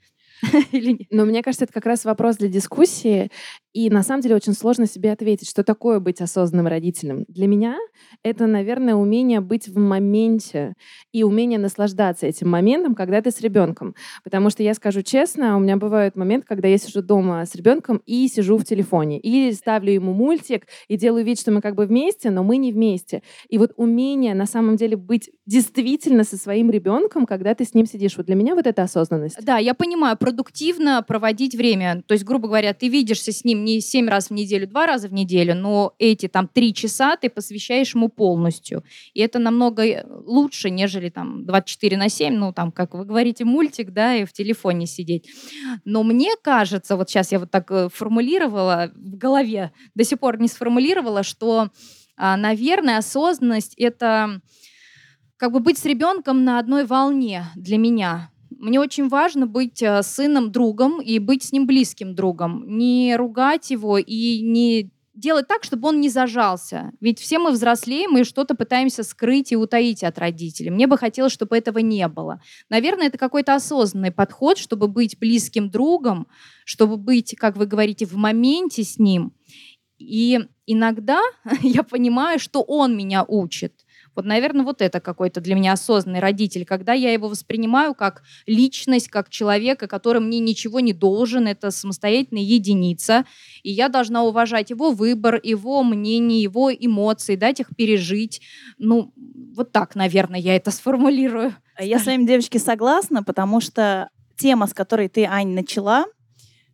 Но 1.11 1.25
мне 1.25 1.43
кажется, 1.43 1.65
это 1.65 1.73
как 1.73 1.87
раз 1.87 2.05
вопрос 2.05 2.37
для 2.37 2.49
дискуссии. 2.49 3.31
И 3.73 3.91
на 3.91 4.03
самом 4.03 4.23
деле 4.23 4.35
очень 4.37 4.55
сложно 4.55 4.87
себе 4.87 5.13
ответить, 5.13 5.49
что 5.49 5.63
такое 5.63 6.01
быть 6.01 6.21
осознанным 6.21 6.67
родителем. 6.67 7.25
Для 7.29 7.47
меня 7.47 7.77
это, 8.23 8.47
наверное, 8.47 8.95
умение 8.95 9.41
быть 9.41 9.69
в 9.69 9.77
моменте 9.79 10.75
и 11.13 11.23
умение 11.23 11.59
наслаждаться 11.59 12.27
этим 12.27 12.49
моментом, 12.49 12.95
когда 12.95 13.21
ты 13.21 13.31
с 13.31 13.41
ребенком. 13.41 13.95
Потому 14.25 14.51
что 14.51 14.63
я 14.63 14.75
скажу 14.75 15.03
честно, 15.03 15.57
у 15.57 15.61
меня 15.61 15.77
бывает 15.77 16.17
момент, 16.17 16.45
когда 16.47 16.69
я 16.69 16.79
сижу 16.79 17.03
дома 17.03 17.45
с 17.45 17.55
ребенком 17.55 18.03
и 18.07 18.27
сижу 18.29 18.57
в 18.57 18.65
телефоне, 18.65 19.21
и 19.21 19.53
ставлю 19.53 19.93
ему 19.93 20.13
мультик, 20.13 20.67
и 20.89 20.97
делаю 20.97 21.25
вид, 21.25 21.39
что 21.39 21.51
мы 21.51 21.61
как 21.61 21.75
бы 21.75 21.87
вместе, 21.87 22.31
но 22.31 22.43
мы 22.43 22.57
не 22.57 22.73
вместе. 22.73 23.23
И 23.49 23.59
вот 23.59 23.73
умение 23.77 24.35
на 24.35 24.47
самом 24.47 24.77
деле 24.77 24.97
быть 24.97 25.31
действительно 25.47 26.25
со 26.25 26.37
своим 26.37 26.71
ребенком, 26.71 27.27
когда 27.27 27.55
ты 27.55 27.65
с 27.65 27.75
ним 27.75 27.87
сидишь, 27.87 28.17
вот 28.17 28.27
для 28.27 28.35
меня 28.35 28.55
вот 28.55 28.67
это 28.67 28.83
осознанность. 28.83 29.37
Да, 29.43 29.59
я 29.59 29.75
понимаю, 29.75 30.17
продуктивно 30.17 31.05
проводить 31.07 31.55
время. 31.55 32.03
То 32.07 32.15
есть, 32.15 32.25
грубо 32.25 32.49
говоря, 32.49 32.75
ты 32.75 32.89
видишься 32.89 33.33
с 33.33 33.45
ним 33.45 33.65
не 33.69 33.81
семь 33.81 34.09
раз 34.09 34.31
в 34.31 34.33
неделю, 34.33 34.67
два 34.67 34.87
раза 34.87 35.09
в 35.09 35.13
неделю, 35.13 35.55
но 35.55 35.95
эти 35.99 36.29
там 36.29 36.49
три 36.49 36.73
часа 36.73 37.17
ты 37.17 37.29
посвящаешь 37.29 37.95
ему 37.95 38.09
полностью. 38.09 38.83
И 39.15 39.21
это 39.21 39.39
намного 39.39 39.85
э, 39.85 40.05
лучше, 40.07 40.71
нежели 40.71 41.11
там 41.11 41.45
24 41.45 41.97
на 41.97 42.09
7, 42.09 42.35
ну 42.35 42.53
там, 42.53 42.73
как 42.73 42.95
вы 42.95 43.05
говорите, 43.05 43.45
мультик, 43.45 43.91
да, 43.91 44.15
и 44.15 44.25
в 44.25 44.33
телефоне 44.33 44.87
сидеть. 44.87 45.29
Но 45.85 46.03
мне 46.03 46.31
кажется, 46.43 46.97
вот 46.97 47.11
сейчас 47.11 47.33
я 47.33 47.39
вот 47.39 47.51
так 47.51 47.71
э, 47.71 47.89
формулировала 47.93 48.91
в 48.95 49.17
голове, 49.17 49.73
до 49.95 50.05
сих 50.05 50.19
пор 50.19 50.41
не 50.41 50.49
сформулировала, 50.49 51.23
что, 51.23 51.69
а, 52.17 52.37
наверное, 52.37 52.99
осознанность— 52.99 53.75
это 53.77 54.41
как 55.37 55.53
бы 55.53 55.61
быть 55.61 55.79
с 55.79 55.85
ребенком 55.85 56.45
на 56.45 56.59
одной 56.59 56.85
волне 56.85 57.45
для 57.55 57.79
меня. 57.79 58.31
Мне 58.59 58.81
очень 58.81 59.09
важно 59.09 59.47
быть 59.47 59.81
э, 59.83 60.03
сыном 60.03 60.51
другом 60.51 61.01
и 61.01 61.21
быть 61.21 61.45
с 61.45 61.53
ним 61.53 61.67
близким 61.67 62.17
другом. 62.17 62.65
Не 62.67 63.15
ругать 63.17 63.71
его 63.71 63.99
и 63.99 64.41
не 64.41 64.91
делать 65.15 65.47
так, 65.47 65.63
чтобы 65.63 65.89
он 65.89 66.01
не 66.01 66.09
зажался. 66.09 66.93
Ведь 67.01 67.21
все 67.21 67.39
мы 67.39 67.53
взрослеем 67.53 68.17
и 68.19 68.25
что-то 68.25 68.57
пытаемся 68.57 69.05
скрыть 69.05 69.53
и 69.53 69.57
утаить 69.57 70.03
от 70.03 70.19
родителей. 70.19 70.71
Мне 70.71 70.89
бы 70.89 70.99
хотелось, 70.99 71.33
чтобы 71.33 71.57
этого 71.57 71.79
не 71.79 72.07
было. 72.09 72.41
Наверное, 72.69 73.07
это 73.07 73.19
какой-то 73.19 73.55
осознанный 73.55 74.11
подход, 74.11 74.59
чтобы 74.59 74.89
быть 74.89 75.19
близким 75.19 75.71
другом, 75.71 76.27
чтобы 76.65 76.97
быть, 76.97 77.37
как 77.37 77.57
вы 77.57 77.67
говорите, 77.67 78.07
в 78.07 78.17
моменте 78.17 78.83
с 78.83 78.99
ним. 78.99 79.33
И 79.99 80.41
иногда 80.67 81.21
я 81.63 81.85
понимаю, 81.85 82.39
что 82.39 82.63
он 82.63 82.97
меня 82.97 83.25
учит. 83.27 83.85
Вот, 84.19 84.25
наверное, 84.25 84.65
вот 84.65 84.83
это 84.83 84.99
какой-то 84.99 85.41
для 85.41 85.55
меня 85.55 85.75
осознанный 85.75 86.19
родитель, 86.19 86.65
когда 86.65 86.93
я 86.93 87.13
его 87.13 87.29
воспринимаю 87.29 87.95
как 87.95 88.25
личность, 88.47 89.07
как 89.07 89.31
человека, 89.31 89.87
который 89.87 90.21
мне 90.21 90.41
ничего 90.41 90.81
не 90.81 90.93
должен, 90.93 91.47
это 91.47 91.71
самостоятельная 91.71 92.43
единица, 92.43 93.27
и 93.63 93.71
я 93.71 93.89
должна 93.89 94.25
уважать 94.25 94.71
его 94.71 94.91
выбор, 94.91 95.39
его 95.41 95.85
мнение, 95.85 96.43
его 96.43 96.69
эмоции, 96.73 97.37
дать 97.37 97.61
их 97.61 97.69
пережить. 97.77 98.43
Ну, 98.77 99.13
вот 99.55 99.71
так, 99.71 99.95
наверное, 99.95 100.41
я 100.41 100.57
это 100.57 100.71
сформулирую. 100.73 101.55
Я 101.79 102.01
с 102.01 102.07
вами, 102.07 102.27
девочки, 102.27 102.59
согласна, 102.59 103.23
потому 103.23 103.61
что 103.61 104.09
тема, 104.37 104.67
с 104.67 104.75
которой 104.75 105.09
ты, 105.09 105.27
Ань, 105.27 105.55
начала, 105.55 106.07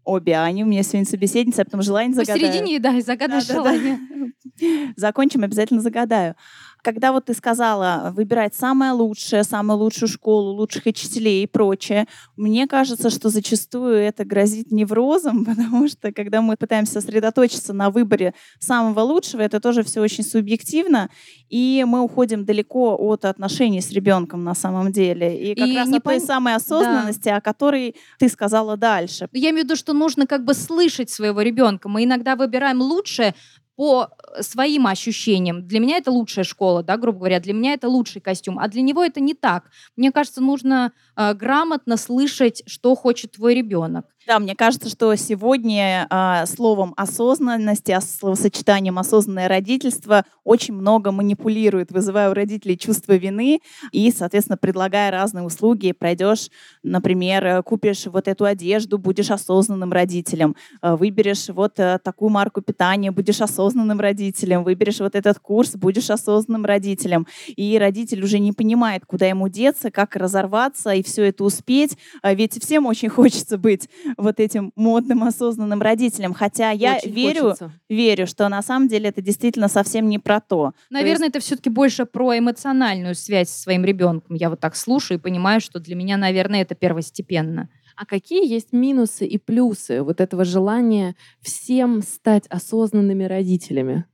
обе 0.03 0.39
Ани, 0.39 0.65
у 0.65 0.67
меня 0.67 0.83
сегодня 0.83 1.05
собеседница, 1.05 1.61
а 1.61 1.65
потом 1.67 1.83
желание 1.83 2.15
загадаю. 2.15 2.41
Посередине, 2.41 2.81
да, 2.81 2.99
загадай 3.03 3.41
да, 3.47 3.55
желание. 3.55 3.99
Да, 4.09 4.27
да. 4.63 4.93
Закончим, 4.97 5.45
обязательно 5.45 5.83
загадаю 5.83 6.37
когда 6.85 7.13
вот 7.13 7.25
ты 7.25 7.35
сказала 7.35 8.13
выбирать 8.15 8.55
самое 8.55 8.93
лучшее, 8.93 9.43
самую 9.43 9.79
лучшую 9.79 10.09
школу, 10.09 10.53
лучших 10.53 10.87
учителей 10.87 11.43
и 11.43 11.47
прочее, 11.47 12.07
мне 12.37 12.67
кажется, 12.67 13.09
что 13.09 13.31
зачастую 13.31 13.97
это 13.97 14.25
грозит 14.25 14.71
неврозом, 14.71 15.45
потому 15.47 15.89
что 15.89 16.13
когда 16.13 16.43
мы 16.43 16.57
пытаемся 16.57 17.01
сосредоточиться 17.01 17.73
на 17.73 17.91
выборе 17.91 18.35
самого 18.61 19.01
лучшего, 19.01 19.41
это 19.41 19.61
тоже 19.61 19.83
все 19.83 20.01
очень 20.01 20.23
субъективно, 20.23 21.09
и 21.49 21.85
мы 21.87 22.01
уходим 22.01 22.45
далеко 22.45 22.97
от 22.97 23.25
отношений 23.25 23.81
с 23.81 23.91
ребенком 23.91 24.45
на 24.45 24.55
самом 24.55 24.93
деле. 24.93 25.53
И 25.53 25.55
как 25.55 25.69
и 25.69 25.77
раз 25.77 25.89
от 25.89 26.03
пон... 26.03 26.13
той 26.13 26.21
самой 26.21 26.55
осознанности, 26.55 27.25
да. 27.31 27.37
о 27.37 27.41
которой 27.41 27.97
ты 28.19 28.29
сказала 28.29 28.77
дальше. 28.77 29.29
Я 29.33 29.51
имею 29.51 29.63
в 29.63 29.65
виду, 29.65 29.77
что 29.77 29.95
нужно 29.95 30.27
как 30.27 30.45
бы 30.45 30.53
слышать 30.53 31.09
своего 31.09 31.41
ребенка. 31.41 31.89
Мы 31.89 32.05
иногда 32.05 32.37
выбираем 32.37 32.83
лучшее, 32.83 33.35
по 33.77 34.09
своим 34.41 34.87
ощущениям. 34.87 35.67
Для 35.67 35.81
меня 35.81 35.97
это 35.97 36.11
лучшая 36.11 36.45
школа, 36.45 36.83
да, 36.83 36.97
грубо 36.97 37.19
говоря, 37.19 37.41
для 37.41 37.53
меня 37.53 37.75
это 37.75 37.89
лучший 37.89 38.21
костюм, 38.21 38.59
а 38.59 38.69
для 38.69 38.83
него 38.83 39.05
это 39.05 39.21
не 39.21 39.35
так. 39.35 39.71
Мне 39.97 40.13
кажется, 40.13 40.41
нужно 40.41 40.93
э, 41.17 41.35
грамотно 41.35 41.97
слышать, 41.97 42.63
что 42.67 42.95
хочет 42.95 43.33
твой 43.33 43.55
ребенок. 43.55 44.07
Да, 44.27 44.39
мне 44.39 44.57
кажется, 44.57 44.89
что 44.89 45.15
сегодня 45.17 46.07
э, 46.09 46.47
словом 46.47 46.95
осознанности, 46.97 47.95
словосочетанием 48.01 48.99
осознанное 48.99 49.49
родительство 49.49 50.25
очень 50.45 50.73
много 50.73 51.13
манипулирует, 51.13 51.93
вызывая 51.93 52.31
у 52.31 52.35
родителей 52.35 52.79
чувство 52.79 53.17
вины 53.17 53.61
и, 53.93 54.11
соответственно, 54.11 54.57
предлагая 54.57 55.11
разные 55.11 55.45
услуги. 55.45 55.93
Пройдешь, 55.93 56.49
например, 56.83 57.45
э, 57.45 57.63
купишь 57.63 58.07
вот 58.07 58.27
эту 58.27 58.47
одежду, 58.47 58.97
будешь 58.97 59.31
осознанным 59.31 59.93
родителем, 59.93 60.57
э, 60.81 60.95
выберешь 60.97 61.51
вот 61.51 61.79
э, 61.79 61.99
такую 62.03 62.31
марку 62.31 62.63
питания, 62.63 63.11
будешь 63.11 63.43
осознанным 63.43 64.01
родителем, 64.01 64.24
выберешь 64.33 65.01
вот 65.01 65.15
этот 65.15 65.39
курс, 65.39 65.77
будешь 65.77 66.11
осознанным 66.11 66.65
родителем. 66.65 67.27
И 67.49 67.79
родитель 67.79 68.23
уже 68.23 68.39
не 68.39 68.53
понимает, 68.53 69.05
куда 69.07 69.27
ему 69.27 69.49
деться, 69.49 69.91
как 69.91 70.17
разорваться 70.17 70.91
и 70.91 71.03
все 71.03 71.25
это 71.25 71.45
успеть. 71.45 71.99
Ведь 72.23 72.63
всем 72.63 72.87
очень 72.87 73.09
хочется 73.09 73.59
быть 73.59 73.89
вот 74.17 74.41
этим 74.41 74.73
модным, 74.77 75.25
осознанным 75.25 75.83
родителям. 75.83 76.35
Хотя 76.35 76.71
я 76.71 76.97
Очень 76.97 77.13
верю, 77.13 77.55
верю, 77.89 78.27
что 78.27 78.49
на 78.49 78.63
самом 78.63 78.89
деле 78.89 79.09
это 79.09 79.21
действительно 79.21 79.69
совсем 79.69 80.09
не 80.09 80.19
про 80.19 80.41
то. 80.41 80.73
Наверное, 80.91 81.31
то 81.31 81.37
есть... 81.37 81.37
это 81.37 81.41
все-таки 81.41 81.71
больше 81.71 82.07
про 82.07 82.39
эмоциональную 82.39 83.15
связь 83.15 83.51
со 83.51 83.63
своим 83.63 83.85
ребенком. 83.85 84.37
Я 84.37 84.51
вот 84.51 84.61
так 84.61 84.77
слушаю 84.77 85.19
и 85.19 85.21
понимаю, 85.21 85.61
что 85.61 85.81
для 85.81 85.95
меня, 85.95 86.17
наверное, 86.17 86.63
это 86.63 86.75
первостепенно. 86.75 87.69
А 87.97 88.07
какие 88.07 88.49
есть 88.49 88.73
минусы 88.73 89.25
и 89.25 89.39
плюсы 89.39 90.03
вот 90.03 90.21
этого 90.21 90.45
желания 90.45 91.15
всем 91.41 92.03
стать 92.03 92.45
осознанными 92.49 93.23
родителями? 93.25 94.05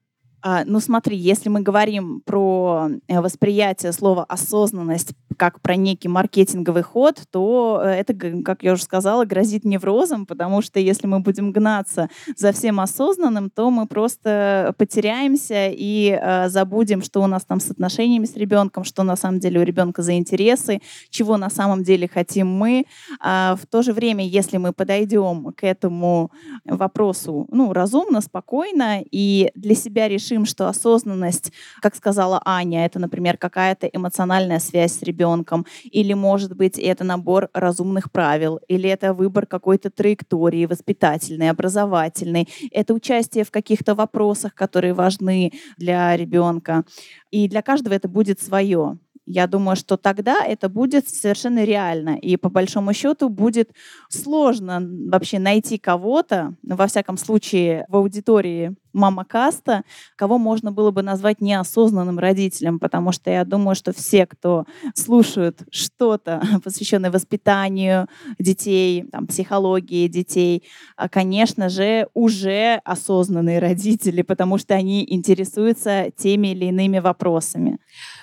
А, 0.43 0.65
ну 0.65 0.81
смотри, 0.81 1.17
если 1.17 1.49
мы 1.49 1.61
говорим 1.61 2.23
про 2.25 2.89
э, 3.09 3.21
восприятие 3.21 3.93
слова 3.93 4.25
осознанность 4.25 5.13
как 5.37 5.61
про 5.61 5.77
некий 5.77 6.09
маркетинговый 6.09 6.83
ход, 6.83 7.23
то 7.31 7.81
э, 7.83 7.89
это, 7.89 8.15
как 8.43 8.63
я 8.63 8.73
уже 8.73 8.83
сказала, 8.83 9.25
грозит 9.25 9.65
неврозом, 9.65 10.27
потому 10.27 10.63
что 10.63 10.81
если 10.81 11.07
мы 11.07 11.21
будем 11.21 11.53
гнаться 11.53 12.09
за 12.37 12.53
всем 12.53 12.81
осознанным, 12.81 13.51
то 13.51 13.71
мы 13.71 13.87
просто 13.87 14.75
потеряемся 14.79 15.69
и 15.71 16.19
э, 16.21 16.49
забудем, 16.49 17.03
что 17.03 17.23
у 17.23 17.27
нас 17.27 17.45
там 17.45 17.61
с 17.61 17.71
отношениями 17.71 18.25
с 18.25 18.37
ребенком, 18.37 18.85
что 18.85 19.03
на 19.03 19.17
самом 19.17 19.41
деле 19.41 19.61
у 19.61 19.65
ребенка 19.65 20.03
за 20.03 20.17
интересы, 20.17 20.81
чего 21.11 21.37
на 21.37 21.51
самом 21.51 21.85
деле 21.85 22.09
хотим 22.09 22.49
мы. 22.49 22.85
А 23.21 23.57
в 23.57 23.67
то 23.67 23.83
же 23.83 23.93
время, 23.93 24.27
если 24.27 24.57
мы 24.57 24.73
подойдем 24.73 25.53
к 25.57 25.65
этому 25.65 26.31
вопросу 26.65 27.47
ну, 27.51 27.73
разумно, 27.73 28.21
спокойно 28.21 29.03
и 29.11 29.51
для 29.55 29.75
себя 29.75 30.09
решим, 30.09 30.30
решим, 30.31 30.47
что 30.47 30.69
осознанность, 30.69 31.53
как 31.83 31.95
сказала 31.95 32.41
Аня, 32.45 32.85
это, 32.85 32.99
например, 32.99 33.37
какая-то 33.37 33.87
эмоциональная 33.87 34.61
связь 34.61 34.93
с 34.99 35.03
ребенком, 35.03 35.67
или, 35.85 36.15
может 36.15 36.57
быть, 36.57 36.79
это 36.79 37.05
набор 37.05 37.49
разумных 37.53 38.13
правил, 38.13 38.61
или 38.69 38.89
это 38.89 39.13
выбор 39.13 39.47
какой-то 39.47 39.91
траектории 39.91 40.67
воспитательной, 40.67 41.51
образовательной, 41.51 42.49
это 42.71 42.95
участие 42.95 43.45
в 43.45 43.51
каких-то 43.51 43.95
вопросах, 43.95 44.55
которые 44.55 44.95
важны 44.95 45.53
для 45.77 46.17
ребенка. 46.17 46.85
И 47.31 47.49
для 47.49 47.63
каждого 47.63 47.95
это 47.95 48.09
будет 48.09 48.41
свое. 48.41 48.99
Я 49.27 49.47
думаю, 49.47 49.77
что 49.77 49.97
тогда 49.97 50.45
это 50.45 50.69
будет 50.69 51.09
совершенно 51.09 51.65
реально. 51.65 52.17
И 52.17 52.37
по 52.37 52.49
большому 52.49 52.93
счету 52.93 53.29
будет 53.29 53.71
сложно 54.09 54.81
вообще 54.83 55.39
найти 55.39 55.79
кого-то, 55.79 56.55
во 56.63 56.87
всяком 56.87 57.17
случае 57.17 57.85
в 57.89 57.97
аудитории 57.97 58.75
мама 58.93 59.25
каста, 59.25 59.85
кого 60.17 60.39
можно 60.39 60.73
было 60.73 60.91
бы 60.91 61.03
назвать 61.03 61.41
неосознанным 61.41 62.19
родителем, 62.19 62.79
потому 62.79 63.13
что 63.13 63.31
я 63.31 63.45
думаю, 63.45 63.75
что 63.75 63.93
все, 63.93 64.27
кто 64.27 64.65
слушают 64.95 65.63
что-то, 65.71 66.43
посвященное 66.65 67.11
воспитанию 67.11 68.09
детей, 68.39 69.05
там, 69.11 69.27
психологии 69.27 70.09
детей, 70.09 70.65
а, 70.97 71.09
конечно 71.09 71.69
же, 71.69 72.09
уже 72.15 72.81
осознанные 72.85 73.59
родители, 73.59 74.23
потому 74.23 74.59
что 74.59 74.75
они 74.75 75.05
интересуются 75.09 76.11
теми 76.17 76.49
или 76.49 76.67
иными 76.67 76.99
вопросами. 76.99 77.79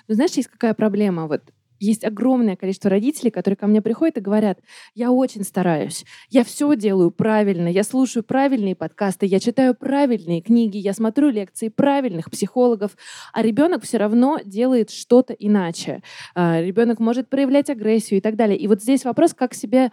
Но 0.08 0.16
знаешь, 0.16 0.32
есть 0.32 0.50
какая 0.50 0.74
проблема? 0.74 1.28
Вот 1.28 1.42
есть 1.80 2.04
огромное 2.04 2.56
количество 2.56 2.90
родителей, 2.90 3.32
которые 3.32 3.58
ко 3.58 3.68
мне 3.68 3.82
приходят 3.82 4.18
и 4.18 4.22
говорят, 4.22 4.60
я 4.96 5.12
очень 5.12 5.44
стараюсь, 5.44 6.06
я 6.30 6.44
все 6.44 6.76
делаю 6.76 7.12
правильно, 7.12 7.68
я 7.68 7.84
слушаю 7.84 8.24
правильные 8.24 8.76
подкасты, 8.76 9.26
я 9.26 9.40
читаю 9.40 9.76
правильные 9.76 10.42
книги, 10.42 10.78
я 10.78 10.94
смотрю 10.94 11.30
лекции 11.30 11.70
правильных 11.70 12.32
психологов, 12.32 12.98
а 13.34 13.42
ребенок 13.42 13.84
все 13.84 13.98
равно 13.98 14.40
делает 14.44 14.90
что-то 14.90 15.34
иначе. 15.34 16.02
А, 16.36 16.62
ребенок 16.62 17.00
может 17.00 17.30
проявлять 17.30 17.70
агрессию 17.70 18.20
и 18.20 18.22
так 18.22 18.36
далее. 18.36 18.58
И 18.58 18.68
вот 18.68 18.82
здесь 18.82 19.06
вопрос, 19.06 19.34
как 19.34 19.54
себя 19.54 19.92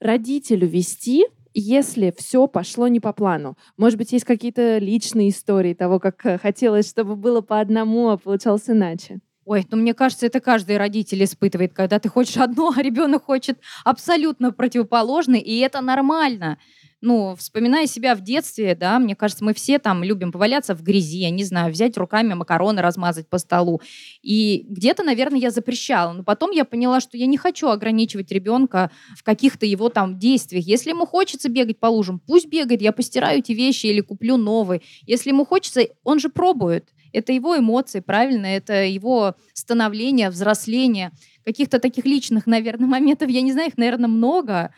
родителю 0.00 0.66
вести, 0.66 1.26
если 1.54 2.14
все 2.16 2.46
пошло 2.46 2.86
не 2.86 3.00
по 3.00 3.14
плану. 3.14 3.56
Может 3.78 3.98
быть, 3.98 4.12
есть 4.12 4.26
какие-то 4.26 4.76
личные 4.76 5.30
истории 5.30 5.72
того, 5.72 5.98
как 5.98 6.40
хотелось, 6.42 6.88
чтобы 6.88 7.16
было 7.16 7.40
по 7.40 7.60
одному, 7.60 8.10
а 8.10 8.18
получалось 8.18 8.68
иначе. 8.68 9.20
Ой, 9.46 9.64
ну 9.70 9.76
мне 9.76 9.94
кажется, 9.94 10.26
это 10.26 10.40
каждый 10.40 10.76
родитель 10.76 11.22
испытывает, 11.22 11.72
когда 11.72 12.00
ты 12.00 12.08
хочешь 12.08 12.36
одно, 12.36 12.72
а 12.76 12.82
ребенок 12.82 13.24
хочет 13.26 13.60
абсолютно 13.84 14.50
противоположное, 14.50 15.38
и 15.38 15.58
это 15.58 15.80
нормально. 15.80 16.58
Ну, 17.00 17.36
вспоминая 17.36 17.86
себя 17.86 18.16
в 18.16 18.22
детстве, 18.22 18.74
да, 18.74 18.98
мне 18.98 19.14
кажется, 19.14 19.44
мы 19.44 19.54
все 19.54 19.78
там 19.78 20.02
любим 20.02 20.32
поваляться 20.32 20.74
в 20.74 20.82
грязи, 20.82 21.18
я 21.18 21.30
не 21.30 21.44
знаю, 21.44 21.70
взять 21.70 21.96
руками 21.96 22.34
макароны, 22.34 22.82
размазать 22.82 23.28
по 23.28 23.38
столу. 23.38 23.80
И 24.22 24.64
где-то, 24.68 25.04
наверное, 25.04 25.38
я 25.38 25.50
запрещала. 25.52 26.12
Но 26.12 26.24
потом 26.24 26.50
я 26.50 26.64
поняла, 26.64 27.00
что 27.00 27.16
я 27.16 27.26
не 27.26 27.36
хочу 27.36 27.68
ограничивать 27.68 28.32
ребенка 28.32 28.90
в 29.16 29.22
каких-то 29.22 29.66
его 29.66 29.90
там 29.90 30.18
действиях. 30.18 30.64
Если 30.66 30.90
ему 30.90 31.06
хочется 31.06 31.48
бегать 31.48 31.78
по 31.78 31.86
лужам, 31.86 32.18
пусть 32.18 32.48
бегает, 32.48 32.82
я 32.82 32.90
постираю 32.92 33.38
эти 33.38 33.52
вещи 33.52 33.86
или 33.86 34.00
куплю 34.00 34.36
новые. 34.36 34.80
Если 35.02 35.30
ему 35.30 35.44
хочется, 35.44 35.82
он 36.02 36.18
же 36.18 36.30
пробует. 36.30 36.88
Это 37.12 37.32
его 37.32 37.58
эмоции, 37.58 38.00
правильно? 38.00 38.46
Это 38.46 38.84
его 38.84 39.34
становление, 39.52 40.30
взросление. 40.30 41.12
Каких-то 41.44 41.78
таких 41.78 42.04
личных, 42.04 42.46
наверное, 42.46 42.86
моментов, 42.88 43.28
я 43.28 43.42
не 43.42 43.52
знаю, 43.52 43.68
их, 43.68 43.78
наверное, 43.78 44.08
много. 44.08 44.72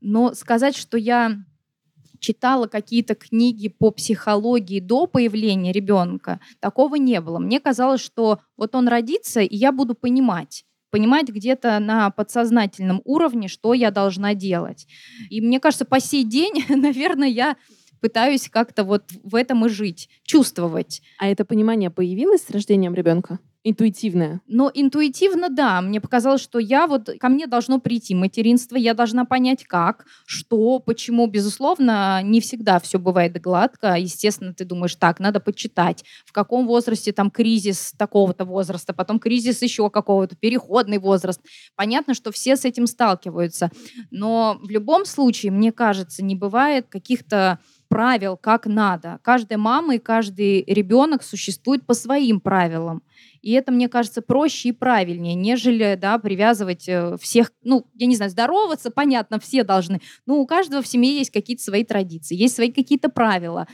Но 0.00 0.34
сказать, 0.34 0.76
что 0.76 0.96
я 0.96 1.36
читала 2.20 2.66
какие-то 2.66 3.14
книги 3.14 3.68
по 3.68 3.90
психологии 3.90 4.78
до 4.78 5.06
появления 5.06 5.72
ребенка, 5.72 6.38
такого 6.60 6.96
не 6.96 7.20
было. 7.20 7.38
Мне 7.38 7.60
казалось, 7.60 8.02
что 8.02 8.40
вот 8.56 8.74
он 8.74 8.88
родится, 8.88 9.40
и 9.40 9.56
я 9.56 9.72
буду 9.72 9.94
понимать 9.94 10.64
понимать 10.90 11.28
где-то 11.28 11.78
на 11.78 12.10
подсознательном 12.10 13.00
уровне, 13.04 13.48
что 13.48 13.74
я 13.74 13.90
должна 13.90 14.34
делать. 14.34 14.86
И 15.30 15.40
мне 15.40 15.60
кажется, 15.60 15.84
по 15.84 16.00
сей 16.00 16.24
день, 16.24 16.64
наверное, 16.68 17.28
я 17.28 17.56
пытаюсь 18.00 18.48
как-то 18.48 18.84
вот 18.84 19.04
в 19.22 19.34
этом 19.34 19.66
и 19.66 19.68
жить, 19.68 20.08
чувствовать. 20.24 21.02
А 21.18 21.28
это 21.28 21.44
понимание 21.44 21.90
появилось 21.90 22.42
с 22.42 22.50
рождением 22.50 22.94
ребенка? 22.94 23.38
Интуитивное. 23.62 24.40
Но 24.46 24.70
интуитивно, 24.72 25.50
да. 25.50 25.82
Мне 25.82 26.00
показалось, 26.00 26.40
что 26.40 26.58
я 26.58 26.86
вот 26.86 27.10
ко 27.20 27.28
мне 27.28 27.46
должно 27.46 27.78
прийти 27.78 28.14
материнство, 28.14 28.76
я 28.76 28.94
должна 28.94 29.26
понять, 29.26 29.64
как, 29.64 30.06
что, 30.24 30.78
почему. 30.78 31.26
Безусловно, 31.26 32.22
не 32.22 32.40
всегда 32.40 32.80
все 32.80 32.98
бывает 32.98 33.38
гладко. 33.38 33.98
Естественно, 33.98 34.54
ты 34.54 34.64
думаешь, 34.64 34.94
так, 34.94 35.20
надо 35.20 35.40
почитать, 35.40 36.04
в 36.24 36.32
каком 36.32 36.66
возрасте 36.66 37.12
там 37.12 37.30
кризис 37.30 37.92
такого-то 37.98 38.46
возраста, 38.46 38.94
потом 38.94 39.18
кризис 39.18 39.60
еще 39.60 39.90
какого-то, 39.90 40.36
переходный 40.36 40.98
возраст. 40.98 41.42
Понятно, 41.76 42.14
что 42.14 42.32
все 42.32 42.56
с 42.56 42.64
этим 42.64 42.86
сталкиваются. 42.86 43.70
Но 44.10 44.58
в 44.62 44.70
любом 44.70 45.04
случае, 45.04 45.52
мне 45.52 45.70
кажется, 45.70 46.24
не 46.24 46.34
бывает 46.34 46.86
каких-то 46.88 47.58
правил, 47.90 48.36
как 48.36 48.66
надо. 48.66 49.18
Каждая 49.22 49.58
мама 49.58 49.96
и 49.96 49.98
каждый 49.98 50.62
ребенок 50.64 51.24
существует 51.24 51.84
по 51.84 51.92
своим 51.92 52.40
правилам. 52.40 53.02
И 53.42 53.50
это, 53.52 53.72
мне 53.72 53.88
кажется, 53.88 54.22
проще 54.22 54.68
и 54.68 54.72
правильнее, 54.72 55.34
нежели 55.34 55.98
да, 56.00 56.18
привязывать 56.18 56.88
э, 56.88 57.16
всех, 57.20 57.52
ну, 57.64 57.86
я 57.94 58.06
не 58.06 58.14
знаю, 58.14 58.30
здороваться, 58.30 58.92
понятно, 58.92 59.40
все 59.40 59.64
должны. 59.64 60.00
Но 60.24 60.38
у 60.38 60.46
каждого 60.46 60.82
в 60.82 60.86
семье 60.86 61.18
есть 61.18 61.30
какие-то 61.30 61.64
свои 61.64 61.84
традиции, 61.84 62.36
есть 62.36 62.54
свои 62.54 62.70
какие-то 62.70 63.08
правила. 63.08 63.66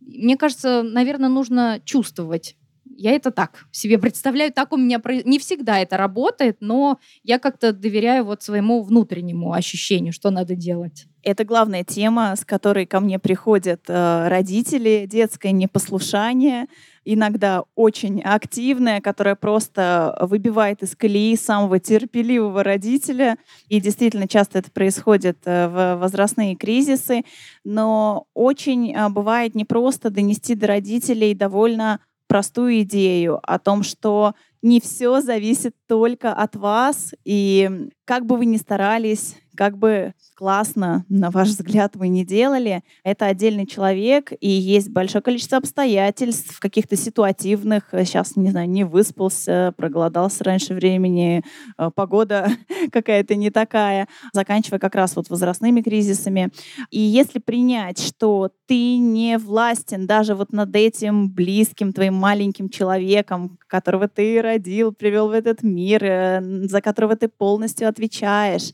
Мне 0.00 0.36
кажется, 0.36 0.82
наверное, 0.82 1.28
нужно 1.28 1.80
чувствовать 1.84 2.56
я 2.96 3.12
это 3.12 3.32
так 3.32 3.66
себе 3.72 3.98
представляю, 3.98 4.52
так 4.52 4.72
у 4.72 4.76
меня 4.76 5.00
не 5.24 5.40
всегда 5.40 5.80
это 5.80 5.96
работает, 5.96 6.58
но 6.60 7.00
я 7.24 7.40
как-то 7.40 7.72
доверяю 7.72 8.24
вот 8.24 8.42
своему 8.42 8.82
внутреннему 8.82 9.52
ощущению, 9.52 10.12
что 10.12 10.30
надо 10.30 10.54
делать. 10.54 11.06
Это 11.24 11.44
главная 11.44 11.84
тема, 11.84 12.36
с 12.36 12.44
которой 12.44 12.84
ко 12.84 13.00
мне 13.00 13.18
приходят 13.18 13.80
э, 13.88 14.28
родители, 14.28 15.06
детское 15.10 15.52
непослушание, 15.52 16.66
иногда 17.06 17.64
очень 17.74 18.20
активное, 18.20 19.00
которое 19.00 19.34
просто 19.34 20.18
выбивает 20.20 20.82
из 20.82 20.94
колеи 20.94 21.34
самого 21.36 21.80
терпеливого 21.80 22.62
родителя. 22.62 23.38
И 23.68 23.80
действительно 23.80 24.28
часто 24.28 24.58
это 24.58 24.70
происходит 24.70 25.38
э, 25.46 25.66
в 25.68 25.96
возрастные 25.96 26.56
кризисы. 26.56 27.22
Но 27.64 28.26
очень 28.34 28.94
э, 28.94 29.08
бывает 29.08 29.54
непросто 29.54 30.10
донести 30.10 30.54
до 30.54 30.66
родителей 30.66 31.34
довольно 31.34 32.00
простую 32.28 32.82
идею 32.82 33.40
о 33.42 33.58
том, 33.58 33.82
что 33.82 34.34
не 34.60 34.80
все 34.80 35.20
зависит 35.22 35.74
только 35.86 36.32
от 36.32 36.56
вас, 36.56 37.14
и 37.24 37.88
как 38.04 38.26
бы 38.26 38.36
вы 38.36 38.46
ни 38.46 38.56
старались, 38.56 39.36
как 39.56 39.78
бы 39.78 40.14
классно, 40.34 41.04
на 41.08 41.30
ваш 41.30 41.48
взгляд, 41.48 41.96
вы 41.96 42.08
не 42.08 42.24
делали, 42.24 42.82
это 43.04 43.26
отдельный 43.26 43.66
человек, 43.66 44.32
и 44.40 44.48
есть 44.48 44.90
большое 44.90 45.22
количество 45.22 45.58
обстоятельств, 45.58 46.58
каких-то 46.58 46.96
ситуативных, 46.96 47.88
сейчас, 47.92 48.36
не 48.36 48.50
знаю, 48.50 48.68
не 48.68 48.84
выспался, 48.84 49.72
проголодался 49.76 50.44
раньше 50.44 50.74
времени, 50.74 51.42
э, 51.78 51.90
погода 51.94 52.48
какая-то 52.92 53.34
не 53.36 53.50
такая, 53.50 54.08
заканчивая 54.32 54.78
как 54.78 54.94
раз 54.94 55.16
вот 55.16 55.30
возрастными 55.30 55.80
кризисами. 55.82 56.50
И 56.90 57.00
если 57.00 57.38
принять, 57.38 58.00
что 58.00 58.50
ты 58.66 58.96
не 58.96 59.38
властен 59.38 60.06
даже 60.06 60.34
вот 60.34 60.52
над 60.52 60.74
этим 60.74 61.30
близким 61.30 61.92
твоим 61.92 62.14
маленьким 62.14 62.68
человеком, 62.68 63.58
которого 63.68 64.08
ты 64.08 64.42
родил, 64.42 64.92
привел 64.92 65.28
в 65.28 65.32
этот 65.32 65.62
мир, 65.62 66.04
э, 66.04 66.40
за 66.64 66.80
которого 66.80 67.16
ты 67.16 67.28
полностью 67.28 67.88
отвечаешь, 67.88 68.72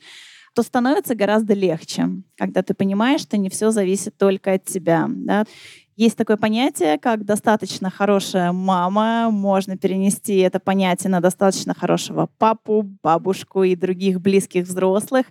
то 0.54 0.62
становится 0.62 1.14
гораздо 1.14 1.54
легче, 1.54 2.08
когда 2.36 2.62
ты 2.62 2.74
понимаешь, 2.74 3.20
что 3.20 3.36
не 3.36 3.48
все 3.48 3.70
зависит 3.70 4.16
только 4.16 4.54
от 4.54 4.64
тебя. 4.64 5.06
Да? 5.08 5.44
Есть 5.96 6.16
такое 6.16 6.36
понятие, 6.36 6.98
как 6.98 7.24
достаточно 7.24 7.90
хорошая 7.90 8.52
мама. 8.52 9.30
Можно 9.30 9.76
перенести 9.76 10.38
это 10.38 10.58
понятие 10.58 11.10
на 11.10 11.20
достаточно 11.20 11.74
хорошего 11.74 12.28
папу, 12.38 12.82
бабушку 13.02 13.64
и 13.64 13.76
других 13.76 14.20
близких 14.20 14.64
взрослых. 14.64 15.26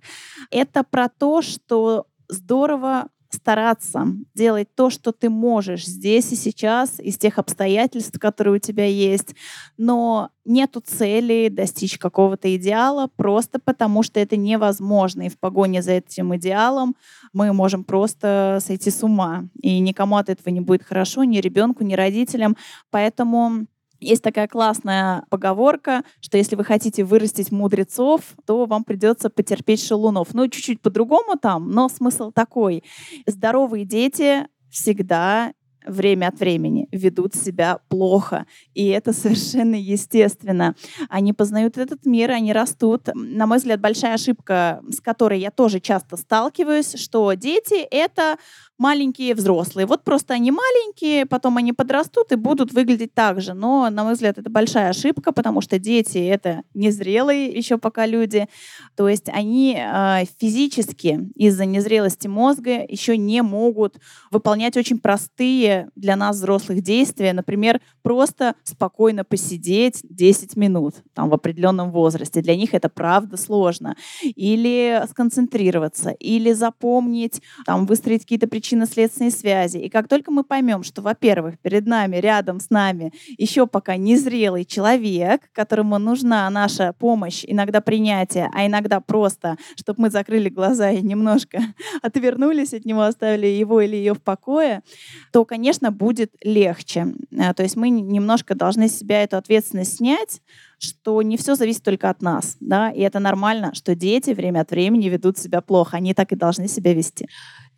Это 0.51 0.84
про 0.84 1.10
то, 1.10 1.41
что 1.41 2.05
здорово 2.27 3.08
стараться 3.30 4.08
делать 4.34 4.68
то, 4.76 4.89
что 4.89 5.12
ты 5.12 5.30
можешь 5.30 5.86
здесь 5.86 6.32
и 6.32 6.36
сейчас, 6.36 7.00
из 7.00 7.18
тех 7.18 7.38
обстоятельств, 7.38 8.18
которые 8.20 8.56
у 8.56 8.60
тебя 8.60 8.86
есть, 8.86 9.36
но 9.78 10.30
нету 10.46 10.82
цели 10.82 11.50
достичь 11.50 11.98
какого-то 11.98 12.56
идеала 12.56 13.10
просто 13.15 13.60
потому, 13.60 14.04
что 14.04 14.20
это 14.20 14.36
невозможно. 14.36 15.24
И 15.24 15.30
в 15.30 15.38
погоне 15.38 15.82
за 15.82 15.94
этим 15.94 16.36
идеалом 16.36 16.96
мы 17.34 17.54
можем 17.54 17.84
просто 17.84 18.60
сойти 18.62 18.89
с 18.89 19.04
ума. 19.04 19.46
И 19.62 19.80
никому 19.80 20.18
от 20.18 20.30
этого 20.30 20.50
не 20.54 20.62
будет 20.62 20.84
хорошо, 20.84 21.24
ни 21.24 21.38
ребенку, 21.38 21.84
ни 21.84 21.94
родителям. 21.94 22.58
Поэтому 22.89 23.68
есть 23.99 24.23
такая 24.23 24.47
классная 24.47 25.23
поговорка, 25.29 26.03
что 26.21 26.38
если 26.38 26.55
вы 26.55 26.63
хотите 26.63 27.03
вырастить 27.03 27.51
мудрецов, 27.51 28.21
то 28.45 28.65
вам 28.65 28.83
придется 28.83 29.29
потерпеть 29.29 29.83
шалунов. 29.83 30.33
Ну, 30.33 30.47
чуть-чуть 30.47 30.81
по-другому 30.81 31.38
там, 31.38 31.71
но 31.71 31.89
смысл 31.89 32.31
такой. 32.31 32.83
Здоровые 33.25 33.85
дети 33.85 34.47
всегда 34.69 35.53
время 35.85 36.27
от 36.27 36.39
времени 36.39 36.88
ведут 36.91 37.35
себя 37.35 37.79
плохо. 37.89 38.45
И 38.73 38.88
это 38.88 39.13
совершенно 39.13 39.75
естественно. 39.75 40.75
Они 41.09 41.33
познают 41.33 41.77
этот 41.77 42.05
мир, 42.05 42.31
они 42.31 42.53
растут. 42.53 43.09
На 43.13 43.47
мой 43.47 43.57
взгляд, 43.57 43.79
большая 43.79 44.15
ошибка, 44.15 44.81
с 44.89 44.99
которой 44.99 45.39
я 45.39 45.51
тоже 45.51 45.79
часто 45.79 46.17
сталкиваюсь, 46.17 46.93
что 46.95 47.33
дети— 47.33 47.81
это 47.91 48.38
маленькие 48.80 49.36
взрослые. 49.36 49.86
Вот 49.86 50.04
просто 50.04 50.34
они 50.34 50.52
маленькие, 50.52 51.26
потом 51.26 51.58
они 51.58 51.74
подрастут 51.74 52.32
и 52.32 52.36
будут 52.36 52.72
выглядеть 52.72 53.13
так 53.13 53.42
же. 53.42 53.54
Но, 53.54 53.89
на 53.89 54.06
мой 54.06 54.13
взгляд, 54.13 54.38
это 54.38 54.50
большая 54.50 54.89
ошибка, 54.89 55.34
потому 55.34 55.60
что 55.62 55.78
дети— 55.78 56.18
это 56.18 56.63
незрелые 56.74 57.48
еще 57.48 57.78
пока 57.78 58.06
люди. 58.06 58.48
То 58.96 59.10
есть 59.10 59.28
они 59.30 59.78
э, 59.78 60.24
физически 60.39 61.30
из-за 61.36 61.65
незрелости 61.65 62.28
мозга 62.28 62.86
еще 62.88 63.18
не 63.18 63.42
могут 63.44 64.00
выполнять 64.32 64.78
очень 64.78 64.98
простые 64.98 65.89
для 65.96 66.15
нас 66.15 66.38
взрослых 66.38 66.82
действия. 66.82 67.34
Например, 67.34 67.82
просто 68.02 68.56
спокойно 68.63 69.26
посидеть 69.26 70.00
10 70.04 70.56
минут 70.56 70.96
там, 71.13 71.30
в 71.30 71.34
определенном 71.34 71.92
возрасте. 71.92 72.42
Для 72.42 72.56
них 72.56 72.74
это 72.74 72.88
правда 72.88 73.36
сложно. 73.36 73.98
Или 74.24 75.04
сконцентрироваться, 75.10 76.12
или 76.12 76.54
запомнить, 76.54 77.42
там, 77.65 77.86
выстроить 77.86 78.22
какие-то 78.22 78.48
причины 78.48 78.68
причинно-следственные 78.69 79.32
связи. 79.32 79.77
И 79.77 79.89
как 79.89 80.08
только 80.08 80.32
мы 80.32 80.43
поймем, 80.43 80.84
что, 80.84 81.01
во-первых, 81.01 81.58
перед 81.60 81.88
нами, 81.88 82.17
рядом 82.17 82.60
с 82.60 82.69
нами 82.69 83.12
еще 83.38 83.65
пока 83.65 83.97
незрелый 83.97 84.63
человек, 84.63 85.41
которому 85.53 85.97
нужна 85.97 86.47
наша 86.51 86.93
помощь, 86.93 87.43
иногда 87.47 87.82
принятие, 87.82 88.49
а 88.53 88.67
иногда 88.67 88.99
просто, 88.99 89.58
чтобы 89.75 90.03
мы 90.03 90.10
закрыли 90.12 90.49
глаза 90.49 90.91
и 90.91 91.01
немножко 91.01 91.60
отвернулись 92.03 92.73
от 92.73 92.86
него, 92.86 93.01
оставили 93.01 93.47
его 93.47 93.82
или 93.82 93.95
ее 93.95 94.13
в 94.13 94.21
покое, 94.21 94.84
то, 95.32 95.45
конечно, 95.45 95.91
будет 95.91 96.32
легче. 96.43 97.08
Э, 97.32 97.53
то 97.55 97.63
есть 97.63 97.75
мы 97.75 97.89
немножко 97.89 98.53
должны 98.53 98.88
себя 98.88 99.23
эту 99.23 99.38
ответственность 99.38 99.97
снять, 99.97 100.41
что 100.77 101.21
не 101.21 101.38
все 101.38 101.55
зависит 101.55 101.84
только 101.84 102.10
от 102.10 102.21
нас, 102.21 102.55
да, 102.60 102.89
и 102.89 103.01
это 103.01 103.19
нормально, 103.19 103.73
что 103.73 103.95
дети 103.95 104.32
время 104.32 104.62
от 104.62 104.71
времени 104.71 105.10
ведут 105.10 105.38
себя 105.38 105.60
плохо, 105.62 105.97
они 105.97 106.13
так 106.13 106.32
и 106.32 106.36
должны 106.36 106.67
себя 106.67 106.93
вести. 106.93 107.27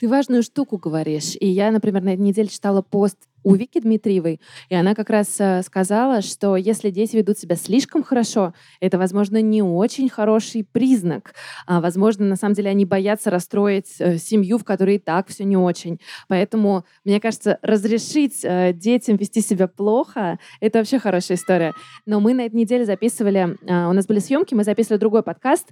Ты 0.01 0.07
важную 0.07 0.41
штуку 0.41 0.79
говоришь. 0.79 1.37
И 1.39 1.47
я, 1.47 1.69
например, 1.69 2.01
на 2.01 2.15
этой 2.15 2.21
неделе 2.21 2.47
читала 2.47 2.81
пост 2.81 3.19
у 3.43 3.53
Вики 3.53 3.79
Дмитриевой, 3.79 4.41
и 4.69 4.73
она 4.73 4.95
как 4.95 5.11
раз 5.11 5.35
э, 5.39 5.61
сказала, 5.61 6.23
что 6.23 6.55
если 6.55 6.89
дети 6.89 7.17
ведут 7.17 7.37
себя 7.37 7.55
слишком 7.55 8.01
хорошо, 8.01 8.55
это, 8.79 8.97
возможно, 8.97 9.43
не 9.43 9.61
очень 9.61 10.09
хороший 10.09 10.63
признак. 10.63 11.35
А, 11.67 11.81
возможно, 11.81 12.25
на 12.25 12.35
самом 12.35 12.55
деле 12.55 12.71
они 12.71 12.83
боятся 12.83 13.29
расстроить 13.29 13.93
э, 13.99 14.17
семью, 14.17 14.57
в 14.57 14.63
которой 14.63 14.95
и 14.95 14.99
так 14.99 15.27
все 15.27 15.43
не 15.43 15.55
очень. 15.55 15.99
Поэтому, 16.27 16.83
мне 17.05 17.19
кажется, 17.19 17.59
разрешить 17.61 18.39
э, 18.43 18.73
детям 18.73 19.17
вести 19.17 19.41
себя 19.41 19.67
плохо— 19.67 20.39
это 20.61 20.79
вообще 20.79 20.97
хорошая 20.97 21.37
история. 21.37 21.73
Но 22.07 22.19
мы 22.19 22.33
на 22.33 22.47
этой 22.47 22.55
неделе 22.55 22.85
записывали, 22.85 23.55
у 23.61 23.93
нас 23.93 24.07
были 24.07 24.17
съемки, 24.17 24.55
мы 24.55 24.63
записывали 24.63 24.99
другой 24.99 25.21
подкаст, 25.21 25.67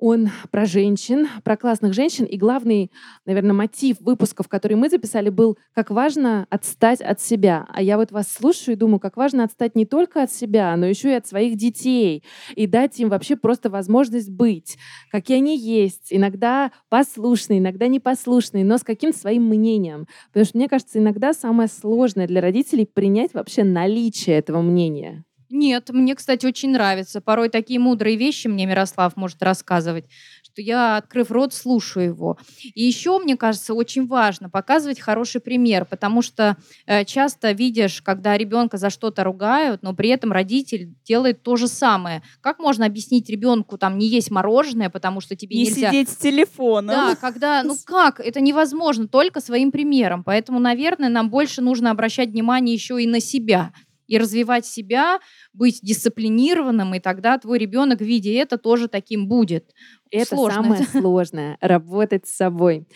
он 0.00 0.30
про 0.50 0.64
женщин, 0.64 1.28
про 1.44 1.56
классных 1.56 1.92
женщин. 1.92 2.24
И 2.24 2.36
главный, 2.38 2.90
наверное, 3.26 3.52
мотив 3.52 4.00
выпусков, 4.00 4.48
которые 4.48 4.78
мы 4.78 4.88
записали, 4.88 5.28
был, 5.28 5.58
как 5.74 5.90
важно 5.90 6.46
отстать 6.50 7.00
от 7.00 7.20
себя. 7.20 7.66
А 7.68 7.82
я 7.82 7.98
вот 7.98 8.10
вас 8.10 8.32
слушаю 8.32 8.74
и 8.74 8.78
думаю, 8.78 8.98
как 8.98 9.16
важно 9.16 9.44
отстать 9.44 9.76
не 9.76 9.84
только 9.84 10.22
от 10.22 10.32
себя, 10.32 10.74
но 10.76 10.86
еще 10.86 11.10
и 11.10 11.14
от 11.14 11.26
своих 11.26 11.56
детей. 11.56 12.24
И 12.56 12.66
дать 12.66 12.98
им 12.98 13.10
вообще 13.10 13.36
просто 13.36 13.68
возможность 13.68 14.30
быть, 14.30 14.78
какие 15.10 15.36
они 15.36 15.56
есть. 15.56 16.06
Иногда 16.10 16.72
послушные, 16.88 17.58
иногда 17.58 17.86
непослушные, 17.86 18.64
но 18.64 18.78
с 18.78 18.82
каким-то 18.82 19.18
своим 19.18 19.44
мнением. 19.44 20.06
Потому 20.28 20.46
что, 20.46 20.56
мне 20.56 20.68
кажется, 20.68 20.98
иногда 20.98 21.34
самое 21.34 21.68
сложное 21.68 22.26
для 22.26 22.40
родителей 22.40 22.86
принять 22.86 23.34
вообще 23.34 23.64
наличие 23.64 24.38
этого 24.38 24.62
мнения. 24.62 25.24
Нет, 25.50 25.90
мне, 25.90 26.14
кстати, 26.14 26.46
очень 26.46 26.70
нравится. 26.70 27.20
Порой 27.20 27.48
такие 27.48 27.80
мудрые 27.80 28.16
вещи 28.16 28.46
мне 28.46 28.66
Мирослав 28.66 29.16
может 29.16 29.42
рассказывать, 29.42 30.06
что 30.42 30.62
я, 30.62 30.96
открыв 30.96 31.30
рот, 31.30 31.52
слушаю 31.52 32.06
его. 32.06 32.38
И 32.74 32.84
еще, 32.84 33.18
мне 33.18 33.36
кажется, 33.36 33.74
очень 33.74 34.06
важно 34.06 34.48
показывать 34.48 35.00
хороший 35.00 35.40
пример, 35.40 35.84
потому 35.84 36.22
что 36.22 36.56
э, 36.86 37.04
часто 37.04 37.52
видишь, 37.52 38.02
когда 38.02 38.36
ребенка 38.36 38.76
за 38.76 38.90
что-то 38.90 39.24
ругают, 39.24 39.82
но 39.82 39.94
при 39.94 40.10
этом 40.10 40.32
родитель 40.32 40.94
делает 41.04 41.42
то 41.42 41.56
же 41.56 41.66
самое. 41.66 42.22
Как 42.40 42.58
можно 42.58 42.86
объяснить 42.86 43.28
ребенку 43.28 43.78
там 43.78 43.98
не 43.98 44.06
есть 44.06 44.30
мороженое, 44.30 44.90
потому 44.90 45.20
что 45.20 45.34
тебе 45.34 45.56
не 45.56 45.64
нельзя... 45.64 45.90
сидеть 45.90 46.10
с 46.10 46.16
телефоном. 46.16 46.94
Да, 46.94 47.16
когда, 47.16 47.62
ну 47.64 47.76
как, 47.84 48.20
это 48.20 48.40
невозможно, 48.40 49.08
только 49.08 49.40
своим 49.40 49.72
примером. 49.72 50.22
Поэтому, 50.22 50.58
наверное, 50.58 51.08
нам 51.08 51.30
больше 51.30 51.60
нужно 51.60 51.90
обращать 51.90 52.30
внимание 52.30 52.74
еще 52.74 53.02
и 53.02 53.06
на 53.06 53.20
себя 53.20 53.72
и 54.10 54.18
развивать 54.18 54.66
себя, 54.66 55.20
быть 55.52 55.78
дисциплинированным, 55.82 56.94
и 56.94 56.98
тогда 56.98 57.38
твой 57.38 57.58
ребенок, 57.58 58.00
видя 58.00 58.30
это, 58.32 58.58
тоже 58.58 58.88
таким 58.88 59.28
будет. 59.28 59.72
Это 60.10 60.34
Сложно. 60.34 60.62
самое 60.62 60.84
сложное— 60.92 61.58
работать 61.60 62.26
с 62.26 62.34
собой. 62.34 62.88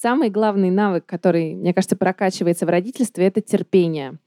Самый 0.00 0.30
главный 0.30 0.70
навык, 0.70 1.04
который, 1.04 1.54
мне 1.54 1.74
кажется, 1.74 1.94
прокачивается 1.94 2.64
в 2.64 2.70
родительстве, 2.70 3.26
это 3.26 3.42
терпение. 3.42 4.18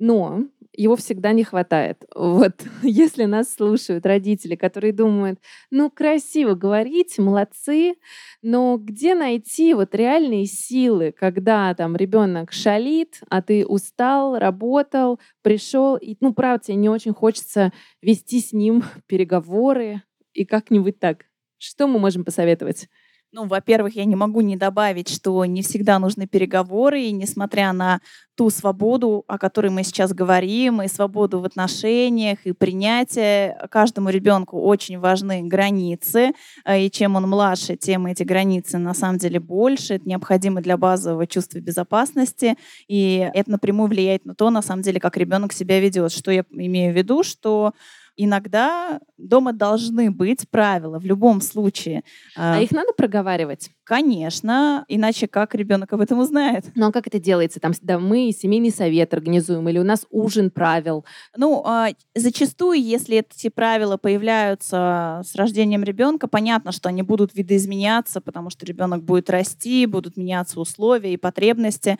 Но 0.00 0.40
его 0.76 0.96
всегда 0.96 1.32
не 1.32 1.44
хватает. 1.44 2.04
Вот 2.14 2.52
если 2.82 3.24
нас 3.24 3.54
слушают 3.54 4.06
родители, 4.06 4.56
которые 4.56 4.92
думают, 4.92 5.38
ну, 5.70 5.90
красиво 5.90 6.54
говорить, 6.54 7.18
молодцы, 7.18 7.94
но 8.42 8.76
где 8.78 9.14
найти 9.14 9.74
вот 9.74 9.94
реальные 9.94 10.46
силы, 10.46 11.12
когда 11.12 11.74
там 11.74 11.96
ребенок 11.96 12.52
шалит, 12.52 13.20
а 13.28 13.42
ты 13.42 13.66
устал, 13.66 14.38
работал, 14.38 15.20
пришел, 15.42 15.96
и, 15.96 16.16
ну, 16.20 16.32
правда, 16.34 16.66
тебе 16.66 16.76
не 16.76 16.88
очень 16.88 17.14
хочется 17.14 17.72
вести 18.02 18.40
с 18.40 18.52
ним 18.52 18.82
переговоры 19.06 20.02
и 20.32 20.44
как-нибудь 20.44 20.98
так. 20.98 21.26
Что 21.58 21.86
мы 21.86 21.98
можем 21.98 22.24
посоветовать? 22.24 22.88
Ну, 23.36 23.46
во-первых, 23.48 23.96
я 23.96 24.04
не 24.04 24.14
могу 24.14 24.42
не 24.42 24.56
добавить, 24.56 25.08
что 25.08 25.44
не 25.44 25.62
всегда 25.62 25.98
нужны 25.98 26.28
переговоры, 26.28 27.02
и 27.02 27.10
несмотря 27.10 27.72
на 27.72 28.00
ту 28.36 28.48
свободу, 28.48 29.24
о 29.26 29.38
которой 29.38 29.72
мы 29.72 29.82
сейчас 29.82 30.12
говорим, 30.12 30.80
и 30.82 30.86
свободу 30.86 31.40
в 31.40 31.44
отношениях, 31.44 32.38
и 32.44 32.52
принятие, 32.52 33.58
каждому 33.72 34.10
ребенку 34.10 34.60
очень 34.60 35.00
важны 35.00 35.42
границы, 35.42 36.30
э, 36.64 36.82
и 36.82 36.90
чем 36.92 37.16
он 37.16 37.28
младше, 37.28 37.74
тем 37.74 38.06
эти 38.06 38.22
границы 38.22 38.78
на 38.78 38.94
самом 38.94 39.18
деле 39.18 39.40
больше. 39.40 39.94
Это 39.94 40.08
необходимо 40.08 40.60
для 40.60 40.76
базового 40.76 41.26
чувства 41.26 41.58
безопасности, 41.58 42.56
и 42.86 43.28
это 43.34 43.50
напрямую 43.50 43.88
влияет 43.88 44.24
на 44.24 44.36
то, 44.36 44.50
на 44.50 44.62
самом 44.62 44.82
деле, 44.82 45.00
как 45.00 45.16
ребенок 45.16 45.52
себя 45.52 45.80
ведет. 45.80 46.12
Что 46.12 46.30
я 46.30 46.44
имею 46.52 46.92
в 46.92 46.96
виду, 46.96 47.24
что 47.24 47.72
иногда 48.16 49.00
дома 49.18 49.52
должны 49.52 50.10
быть 50.10 50.48
правила 50.50 50.98
в 50.98 51.04
любом 51.04 51.40
случае. 51.40 52.04
А 52.36 52.60
их 52.60 52.70
надо 52.72 52.92
проговаривать? 52.92 53.70
Конечно, 53.84 54.84
иначе 54.88 55.28
как 55.28 55.54
ребенок 55.54 55.92
об 55.92 56.00
этом 56.00 56.18
узнает? 56.18 56.64
Ну 56.74 56.86
а 56.86 56.92
как 56.92 57.06
это 57.06 57.18
делается? 57.18 57.60
Там 57.60 57.72
да, 57.82 57.98
мы 57.98 58.32
семейный 58.32 58.70
совет 58.70 59.12
организуем 59.12 59.68
или 59.68 59.78
у 59.78 59.84
нас 59.84 60.06
ужин 60.10 60.50
правил? 60.50 61.04
Ну, 61.36 61.62
а, 61.66 61.88
зачастую, 62.14 62.80
если 62.80 63.18
эти 63.18 63.48
правила 63.48 63.96
появляются 63.96 65.22
с 65.24 65.34
рождением 65.34 65.84
ребенка, 65.84 66.28
понятно, 66.28 66.72
что 66.72 66.88
они 66.88 67.02
будут 67.02 67.34
видоизменяться, 67.34 68.20
потому 68.20 68.50
что 68.50 68.64
ребенок 68.64 69.02
будет 69.02 69.28
расти, 69.30 69.86
будут 69.86 70.16
меняться 70.16 70.60
условия 70.60 71.12
и 71.12 71.18
потребности. 71.18 71.98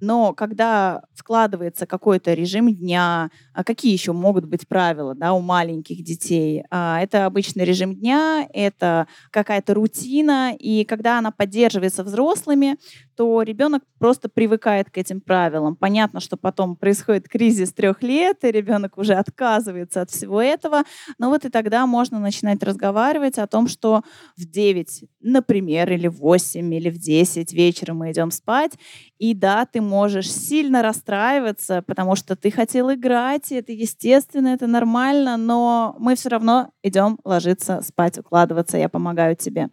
Но 0.00 0.32
когда 0.32 1.02
складывается 1.14 1.86
какой-то 1.86 2.32
режим 2.34 2.74
дня, 2.74 3.30
а 3.52 3.64
какие 3.64 3.92
еще 3.92 4.12
могут 4.12 4.46
быть 4.46 4.66
правила 4.66 5.14
да, 5.14 5.32
у 5.34 5.40
маленьких 5.40 6.02
детей? 6.02 6.64
А, 6.70 7.00
это 7.00 7.26
обычный 7.26 7.64
режим 7.64 7.94
дня, 7.94 8.46
это 8.52 9.06
какая-то 9.30 9.74
рутина, 9.74 10.54
и 10.58 10.84
когда 10.84 11.18
она 11.18 11.30
поддерживается 11.30 12.02
взрослыми, 12.02 12.76
то 13.16 13.42
ребенок 13.42 13.82
просто 13.98 14.30
привыкает 14.30 14.90
к 14.90 14.96
этим 14.96 15.20
правилам. 15.20 15.76
Понятно, 15.76 16.20
что 16.20 16.38
потом 16.38 16.76
происходит 16.76 17.28
кризис 17.28 17.72
трех 17.72 18.02
лет, 18.02 18.42
и 18.44 18.50
ребенок 18.50 18.96
уже 18.96 19.12
отказывается 19.12 20.00
от 20.00 20.10
всего 20.10 20.40
этого. 20.40 20.84
Но 21.18 21.28
вот 21.28 21.44
и 21.44 21.50
тогда 21.50 21.86
можно 21.86 22.18
начинать 22.18 22.62
разговаривать 22.62 23.36
о 23.36 23.46
том, 23.46 23.68
что 23.68 24.02
в 24.36 24.46
9 24.46 25.04
например, 25.20 25.92
или 25.92 26.08
в 26.08 26.16
8, 26.16 26.74
или 26.74 26.90
в 26.90 26.98
10 26.98 27.52
вечера 27.52 27.92
мы 27.92 28.10
идем 28.10 28.30
спать, 28.30 28.72
и 29.18 29.34
да, 29.34 29.66
ты 29.66 29.80
можешь 29.90 30.32
сильно 30.32 30.82
расстраиваться, 30.82 31.82
потому 31.82 32.14
что 32.14 32.36
ты 32.36 32.52
хотел 32.52 32.92
играть, 32.92 33.50
и 33.50 33.56
это 33.56 33.72
естественно, 33.72 34.48
это 34.48 34.68
нормально, 34.68 35.36
но 35.36 35.96
мы 35.98 36.14
все 36.14 36.28
равно 36.28 36.70
идем 36.84 37.18
ложиться 37.24 37.82
спать, 37.82 38.18
укладываться, 38.18 38.78
я 38.78 38.88
помогаю 38.88 39.34
тебе. 39.34 39.68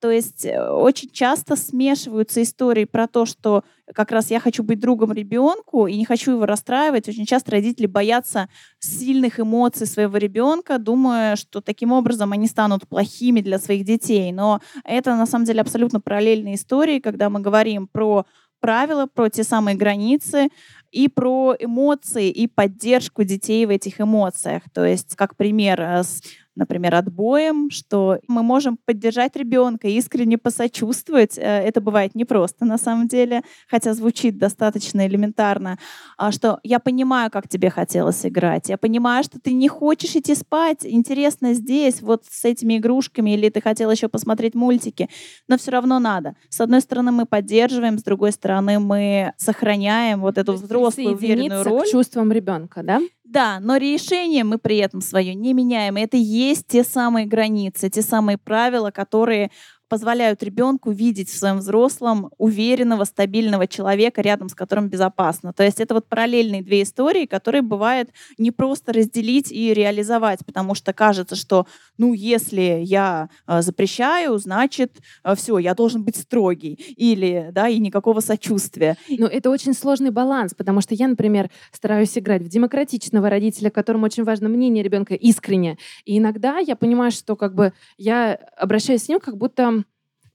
То 0.00 0.10
есть 0.12 0.46
э, 0.46 0.70
очень 0.70 1.10
часто 1.10 1.56
смешиваются 1.56 2.40
истории 2.40 2.84
про 2.84 3.08
то, 3.08 3.26
что 3.26 3.64
как 3.94 4.12
раз 4.12 4.30
я 4.30 4.38
хочу 4.38 4.62
быть 4.62 4.78
другом 4.78 5.12
ребенку 5.12 5.86
и 5.86 5.96
не 5.96 6.04
хочу 6.04 6.32
его 6.32 6.46
расстраивать. 6.46 7.08
Очень 7.08 7.26
часто 7.26 7.52
родители 7.52 7.86
боятся 7.86 8.48
сильных 8.78 9.40
эмоций 9.40 9.86
своего 9.86 10.18
ребенка, 10.18 10.78
думая, 10.78 11.36
что 11.36 11.60
таким 11.60 11.92
образом 11.92 12.32
они 12.32 12.46
станут 12.46 12.86
плохими 12.86 13.40
для 13.40 13.58
своих 13.58 13.84
детей. 13.84 14.30
Но 14.30 14.60
это 14.84 15.16
на 15.16 15.26
самом 15.26 15.46
деле 15.46 15.62
абсолютно 15.62 16.00
параллельные 16.00 16.54
истории, 16.54 17.00
когда 17.00 17.28
мы 17.28 17.40
говорим 17.40 17.88
про 17.88 18.24
правила, 18.60 19.06
про 19.06 19.28
те 19.28 19.44
самые 19.44 19.76
границы 19.76 20.48
и 20.90 21.08
про 21.08 21.54
эмоции 21.58 22.30
и 22.30 22.46
поддержку 22.46 23.24
детей 23.24 23.66
в 23.66 23.70
этих 23.70 24.00
эмоциях. 24.00 24.62
То 24.72 24.84
есть, 24.84 25.16
как 25.16 25.36
пример, 25.36 25.80
э, 25.80 26.02
с 26.02 26.22
например, 26.58 26.94
отбоем, 26.96 27.70
что 27.70 28.18
мы 28.28 28.42
можем 28.42 28.78
поддержать 28.84 29.36
ребенка, 29.36 29.88
искренне 29.88 30.36
посочувствовать. 30.36 31.38
Э, 31.38 31.42
это 31.42 31.80
бывает 31.80 32.14
непросто 32.14 32.64
на 32.64 32.76
самом 32.76 33.08
деле, 33.08 33.42
хотя 33.68 33.94
звучит 33.94 34.36
достаточно 34.38 35.06
элементарно, 35.06 35.78
а, 36.16 36.32
что 36.32 36.58
я 36.62 36.80
понимаю, 36.80 37.30
как 37.30 37.48
тебе 37.48 37.70
хотелось 37.70 38.26
играть, 38.26 38.68
я 38.68 38.76
понимаю, 38.76 39.24
что 39.24 39.38
ты 39.40 39.52
не 39.52 39.68
хочешь 39.68 40.16
идти 40.16 40.34
спать, 40.34 40.84
интересно 40.84 41.54
здесь, 41.54 42.02
вот 42.02 42.24
с 42.28 42.44
этими 42.44 42.78
игрушками, 42.78 43.30
или 43.30 43.48
ты 43.48 43.60
хотел 43.60 43.90
еще 43.90 44.08
посмотреть 44.08 44.54
мультики, 44.54 45.08
но 45.46 45.56
все 45.56 45.70
равно 45.70 45.98
надо. 45.98 46.34
С 46.48 46.60
одной 46.60 46.80
стороны, 46.80 47.12
мы 47.12 47.26
поддерживаем, 47.26 47.98
с 47.98 48.02
другой 48.02 48.32
стороны, 48.32 48.78
мы 48.78 49.32
сохраняем 49.36 50.20
вот 50.20 50.38
эту 50.38 50.54
взрослую 50.54 51.14
уверенную 51.14 51.64
роль. 51.64 51.86
к 51.86 51.90
чувствам 51.90 52.32
ребенка, 52.32 52.82
да? 52.82 53.00
Да, 53.30 53.60
но 53.60 53.76
решение 53.76 54.42
мы 54.42 54.56
при 54.58 54.78
этом 54.78 55.02
свое 55.02 55.34
не 55.34 55.52
меняем. 55.52 55.98
И 55.98 56.00
это 56.00 56.16
есть 56.16 56.66
те 56.66 56.82
самые 56.82 57.26
границы, 57.26 57.90
те 57.90 58.00
самые 58.00 58.38
правила, 58.38 58.90
которые 58.90 59.50
позволяют 59.88 60.42
ребенку 60.42 60.90
видеть 60.90 61.30
в 61.30 61.36
своем 61.36 61.58
взрослом 61.58 62.30
уверенного, 62.38 63.04
стабильного 63.04 63.66
человека, 63.66 64.20
рядом 64.20 64.48
с 64.48 64.54
которым 64.54 64.88
безопасно. 64.88 65.52
То 65.52 65.64
есть 65.64 65.80
это 65.80 65.94
вот 65.94 66.06
параллельные 66.06 66.62
две 66.62 66.82
истории, 66.82 67.26
которые 67.26 67.62
бывает 67.62 68.10
не 68.36 68.50
просто 68.50 68.92
разделить 68.92 69.50
и 69.50 69.72
реализовать, 69.72 70.40
потому 70.44 70.74
что 70.74 70.92
кажется, 70.92 71.36
что, 71.36 71.66
ну, 71.96 72.12
если 72.12 72.80
я 72.84 73.28
э, 73.46 73.62
запрещаю, 73.62 74.38
значит, 74.38 74.92
э, 75.24 75.34
все, 75.34 75.58
я 75.58 75.74
должен 75.74 76.04
быть 76.04 76.16
строгий, 76.16 76.74
или, 76.96 77.50
да, 77.52 77.68
и 77.68 77.78
никакого 77.78 78.20
сочувствия. 78.20 78.96
Но 79.08 79.26
это 79.26 79.50
очень 79.50 79.74
сложный 79.74 80.10
баланс, 80.10 80.54
потому 80.54 80.80
что 80.80 80.94
я, 80.94 81.08
например, 81.08 81.50
стараюсь 81.72 82.16
играть 82.18 82.42
в 82.42 82.48
демократичного 82.48 83.30
родителя, 83.30 83.70
которому 83.70 84.06
очень 84.06 84.24
важно 84.24 84.48
мнение 84.48 84.82
ребенка 84.82 85.14
искренне. 85.14 85.78
И 86.04 86.18
иногда 86.18 86.58
я 86.58 86.76
понимаю, 86.76 87.10
что 87.10 87.36
как 87.36 87.54
бы 87.54 87.72
я 87.96 88.34
обращаюсь 88.56 89.04
с 89.04 89.08
ним, 89.08 89.20
как 89.20 89.36
будто 89.36 89.77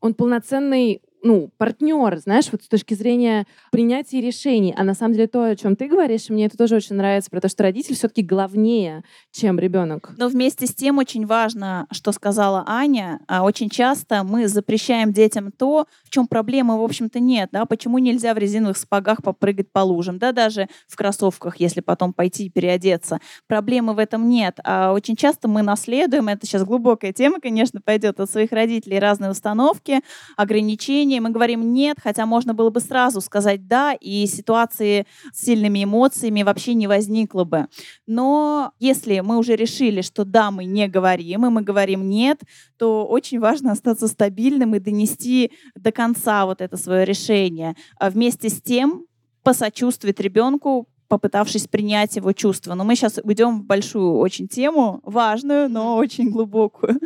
он 0.04 0.14
полноценный 0.16 1.02
ну, 1.24 1.50
партнер, 1.58 2.18
знаешь, 2.18 2.50
вот 2.52 2.64
с 2.64 2.68
точки 2.68 2.94
зрения 2.94 3.48
принятия 3.72 4.20
решений. 4.20 4.74
А 4.78 4.84
на 4.84 4.94
самом 4.94 5.14
деле 5.14 5.28
то, 5.28 5.46
о 5.46 5.56
чем 5.56 5.78
ты 5.78 5.88
говоришь, 5.88 6.30
мне 6.30 6.46
это 6.46 6.58
тоже 6.58 6.76
очень 6.76 6.98
нравится, 6.98 7.30
про 7.32 7.40
то, 7.40 7.48
что 7.48 7.64
родитель 7.64 7.96
все-таки 7.96 8.22
главнее, 8.22 9.04
чем 9.32 9.58
ребенок. 9.58 10.12
Но 10.18 10.28
вместе 10.28 10.68
с 10.68 10.76
тем 10.76 10.98
очень 10.98 11.26
важно, 11.26 11.88
что 11.92 12.12
сказала 12.12 12.66
Аня. 12.68 13.22
А 13.28 13.44
очень 13.44 13.70
часто 13.70 14.24
мы 14.24 14.48
запрещаем 14.50 15.14
детям 15.14 15.52
то, 15.52 15.88
в 16.04 16.10
чем 16.10 16.28
проблемы, 16.28 16.78
в 16.78 16.84
общем-то, 16.84 17.20
нет. 17.22 17.50
Да? 17.54 17.66
Почему 17.66 18.00
нельзя 18.00 18.34
в 18.34 18.38
резиновых 18.38 18.78
сапогах 18.78 19.24
попрыгать 19.24 19.72
по 19.72 19.80
лужам? 19.80 20.20
Да, 20.20 20.34
даже 20.34 20.68
в 20.88 20.98
кроссовках, 20.98 21.58
если 21.58 21.80
потом 21.80 22.12
пойти 22.12 22.48
и 22.48 22.50
переодеться. 22.50 23.20
Проблемы 23.48 23.94
в 23.94 24.00
этом 24.00 24.28
нет. 24.28 24.60
А 24.66 24.92
очень 24.92 25.16
часто 25.16 25.48
мы 25.48 25.62
наследуем, 25.62 26.28
это 26.28 26.46
сейчас 26.46 26.64
глубокая 26.66 27.14
тема, 27.14 27.40
конечно, 27.40 27.80
пойдет 27.80 28.20
от 28.20 28.30
своих 28.30 28.52
родителей, 28.52 29.00
разные 29.00 29.32
установки, 29.32 30.02
ограничения, 30.36 31.13
решение, 31.14 31.22
мы 31.22 31.30
говорим 31.30 31.74
нет, 31.74 31.98
хотя 32.02 32.26
можно 32.26 32.54
было 32.54 32.70
бы 32.70 32.80
сразу 32.80 33.22
сказать 33.22 33.68
да, 33.68 33.94
и 33.94 34.26
ситуации 34.28 35.06
с 35.32 35.46
сильными 35.46 35.84
эмоциями 35.84 36.44
вообще 36.44 36.74
не 36.74 36.88
возникло 36.88 37.44
бы. 37.44 37.68
Но 38.08 38.72
если 38.80 39.22
мы 39.22 39.38
уже 39.38 39.56
решили, 39.56 40.02
что 40.02 40.26
да, 40.26 40.52
мы 40.52 40.66
не 40.66 40.88
говорим, 40.88 41.46
и 41.46 41.50
мы 41.50 41.62
говорим 41.62 42.10
нет, 42.10 42.42
то 42.78 43.06
очень 43.06 43.40
важно 43.40 43.72
остаться 43.72 44.08
стабильным 44.08 44.76
и 44.76 44.80
донести 44.80 45.52
до 45.76 45.92
конца 45.92 46.46
вот 46.46 46.62
это 46.62 46.78
свое 46.78 47.06
решение. 47.06 47.76
А 48.00 48.10
вместе 48.10 48.50
с 48.50 48.62
тем 48.62 49.06
посочувствовать 49.44 50.20
ребенку, 50.20 50.88
попытавшись 51.08 51.68
принять 51.68 52.16
его 52.16 52.34
чувства. 52.34 52.76
Но 52.76 52.84
мы 52.84 52.96
сейчас 52.96 53.20
уйдем 53.24 53.62
в 53.62 53.66
большую 53.66 54.18
очень 54.18 54.48
тему, 54.48 55.00
важную, 55.04 55.70
но 55.70 55.98
очень 55.98 56.32
глубокую. 56.32 57.00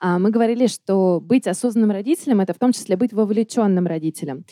А, 0.00 0.18
мы 0.18 0.30
говорили, 0.30 0.66
что 0.66 1.20
быть 1.20 1.46
осознанным 1.46 1.90
родителем— 1.90 2.40
это 2.42 2.54
в 2.54 2.58
том 2.58 2.72
числе 2.72 2.96
быть 2.96 3.12
вовлеченным 3.12 3.86
родителем. 3.86 4.44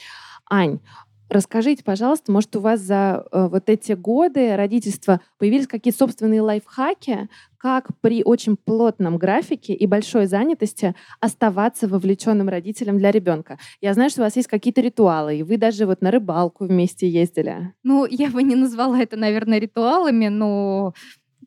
Ань, 0.49 0.81
Расскажите, 1.29 1.83
пожалуйста, 1.83 2.31
может, 2.31 2.55
у 2.55 2.61
вас 2.61 2.81
за 2.81 3.25
э, 3.33 3.49
вот 3.49 3.69
эти 3.69 3.93
годы 3.93 4.55
родительства 4.55 5.21
появились 5.39 5.67
какие-то 5.67 5.99
собственные 5.99 6.41
лайфхаки, 6.41 7.29
как 7.59 7.89
при 8.01 8.23
очень 8.23 8.57
плотном 8.57 9.19
графике 9.19 9.75
и 9.75 9.87
большой 9.89 10.27
занятости 10.27 10.95
оставаться 11.21 11.89
вовлеченным 11.89 12.49
родителем 12.49 12.99
для 12.99 13.11
ребенка? 13.11 13.59
Я 13.81 13.93
знаю, 13.95 14.11
что 14.11 14.21
у 14.21 14.25
вас 14.25 14.37
есть 14.37 14.47
какие-то 14.47 14.81
ритуалы, 14.81 15.39
и 15.39 15.43
вы 15.43 15.57
даже 15.57 15.87
вот 15.87 16.01
на 16.01 16.13
рыбалку 16.13 16.65
вместе 16.67 17.09
ездили. 17.09 17.75
Ну, 17.83 18.07
я 18.07 18.31
бы 18.31 18.45
не 18.45 18.55
назвала 18.55 19.01
это, 19.01 19.17
наверное, 19.17 19.59
ритуалами, 19.59 20.29
но 20.29 20.95